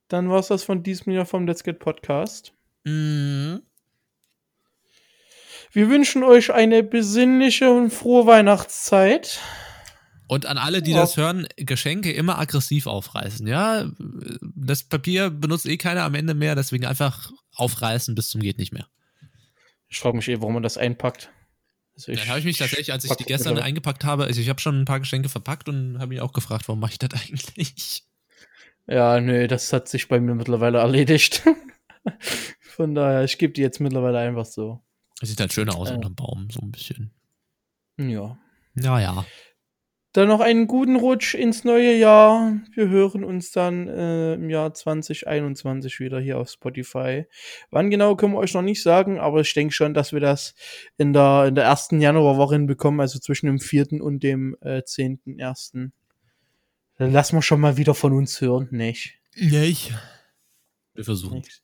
Dann 0.08 0.30
war 0.30 0.40
es 0.40 0.48
das 0.48 0.64
von 0.64 0.84
diesem 0.84 1.12
Jahr 1.12 1.26
vom 1.26 1.48
Let's 1.48 1.64
Get 1.64 1.80
Podcast. 1.80 2.54
Mhm. 2.84 3.62
Wir 5.72 5.90
wünschen 5.90 6.24
euch 6.24 6.52
eine 6.54 6.84
besinnliche 6.84 7.72
und 7.72 7.92
frohe 7.92 8.26
Weihnachtszeit. 8.26 9.42
Und 10.28 10.46
an 10.46 10.58
alle, 10.58 10.82
die 10.82 10.92
ja. 10.92 11.02
das 11.02 11.18
hören, 11.18 11.48
Geschenke 11.58 12.12
immer 12.12 12.40
aggressiv 12.40 12.88
aufreißen. 12.88 13.48
Ja, 13.48 13.90
das 14.42 14.84
Papier 14.84 15.30
benutzt 15.30 15.66
eh 15.66 15.78
keiner 15.78 16.04
am 16.04 16.16
Ende 16.16 16.34
mehr, 16.34 16.56
deswegen 16.56 16.86
einfach 16.86 17.32
aufreißen 17.56 18.16
bis 18.16 18.30
zum 18.30 18.42
geht 18.42 18.58
nicht 18.58 18.74
mehr. 18.74 18.88
Ich 19.90 20.00
frage 20.00 20.18
mich 20.18 20.28
eh, 20.28 20.42
warum 20.42 20.56
man 20.56 20.64
das 20.64 20.78
einpackt. 20.78 21.32
Also 21.98 22.14
Dann 22.14 22.28
habe 22.28 22.40
ich 22.40 22.46
mich 22.46 22.58
tatsächlich, 22.60 22.94
als 22.94 23.06
ich 23.06 23.12
die 23.14 23.24
gestern 23.24 23.58
eingepackt 23.58 24.06
habe, 24.06 24.26
also 24.26 24.40
ich 24.40 24.50
habe 24.50 24.62
schon 24.62 24.80
ein 24.80 24.86
paar 24.86 25.00
Geschenke 25.00 25.30
verpackt 25.30 25.68
und 25.68 25.98
habe 25.98 26.10
mich 26.10 26.22
auch 26.22 26.32
gefragt, 26.32 26.68
warum 26.68 26.80
mache 26.80 26.92
ich 26.92 27.00
das 27.00 27.10
eigentlich? 27.28 28.04
Ja, 28.86 29.20
nö, 29.20 29.48
das 29.48 29.74
hat 29.74 29.88
sich 29.88 30.08
bei 30.08 30.20
mir 30.20 30.36
mittlerweile 30.36 30.78
erledigt. 30.78 31.44
Von 32.62 32.94
daher, 32.94 33.24
ich 33.24 33.40
gebe 33.40 33.52
die 33.52 33.62
jetzt 33.62 33.80
mittlerweile 33.80 34.20
einfach 34.20 34.46
so. 34.46 34.80
Sieht 35.22 35.40
halt 35.40 35.52
schöner 35.52 35.76
aus 35.76 35.90
äh. 35.90 35.96
unterm 35.96 36.14
Baum, 36.14 36.50
so 36.52 36.62
ein 36.62 36.72
bisschen. 36.72 37.12
Ja. 37.98 38.38
Naja. 38.76 39.26
Dann 40.18 40.30
noch 40.30 40.40
einen 40.40 40.66
guten 40.66 40.96
Rutsch 40.96 41.36
ins 41.36 41.64
neue 41.64 41.96
Jahr. 41.96 42.60
Wir 42.74 42.90
hören 42.90 43.24
uns 43.24 43.52
dann 43.52 43.88
äh, 43.88 44.34
im 44.34 44.50
Jahr 44.50 44.74
2021 44.74 46.00
wieder 46.00 46.20
hier 46.20 46.40
auf 46.40 46.50
Spotify. 46.50 47.28
Wann 47.70 47.92
genau 47.92 48.16
können 48.16 48.34
wir 48.34 48.40
euch 48.40 48.56
noch 48.56 48.64
nicht 48.64 48.82
sagen, 48.82 49.20
aber 49.20 49.42
ich 49.42 49.54
denke 49.54 49.76
schon, 49.76 49.94
dass 49.94 50.14
wir 50.14 50.20
das 50.20 50.56
in 50.98 51.14
der, 51.14 51.46
in 51.50 51.54
der 51.54 51.66
ersten 51.66 52.02
Januarwoche 52.02 52.56
hinbekommen, 52.56 53.00
also 53.00 53.20
zwischen 53.20 53.46
dem 53.46 53.60
4. 53.60 54.02
und 54.02 54.24
dem 54.24 54.58
äh, 54.62 54.80
10.1. 54.80 55.92
Dann 56.96 57.12
lassen 57.12 57.38
wir 57.38 57.44
schon 57.44 57.62
mal 57.62 57.78
wieder 57.78 57.94
von 57.94 58.14
uns 58.14 58.42
hören, 58.42 58.70
nicht? 58.72 59.20
Nicht. 59.36 59.94
Wir 60.96 61.04
versuchen. 61.04 61.36
Nicht. 61.36 61.62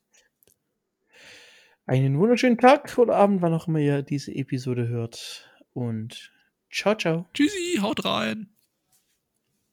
Einen 1.86 2.20
wunderschönen 2.20 2.58
Tag 2.58 2.96
oder 2.98 3.16
Abend, 3.16 3.42
wann 3.42 3.52
auch 3.52 3.66
immer 3.66 3.80
ihr 3.80 4.02
diese 4.02 4.32
Episode 4.32 4.86
hört. 4.86 5.50
Und 5.72 6.33
ciao, 6.74 6.94
ciao. 6.94 7.26
Tschüssi, 7.32 7.78
haut 7.80 8.04
rein. 8.04 8.53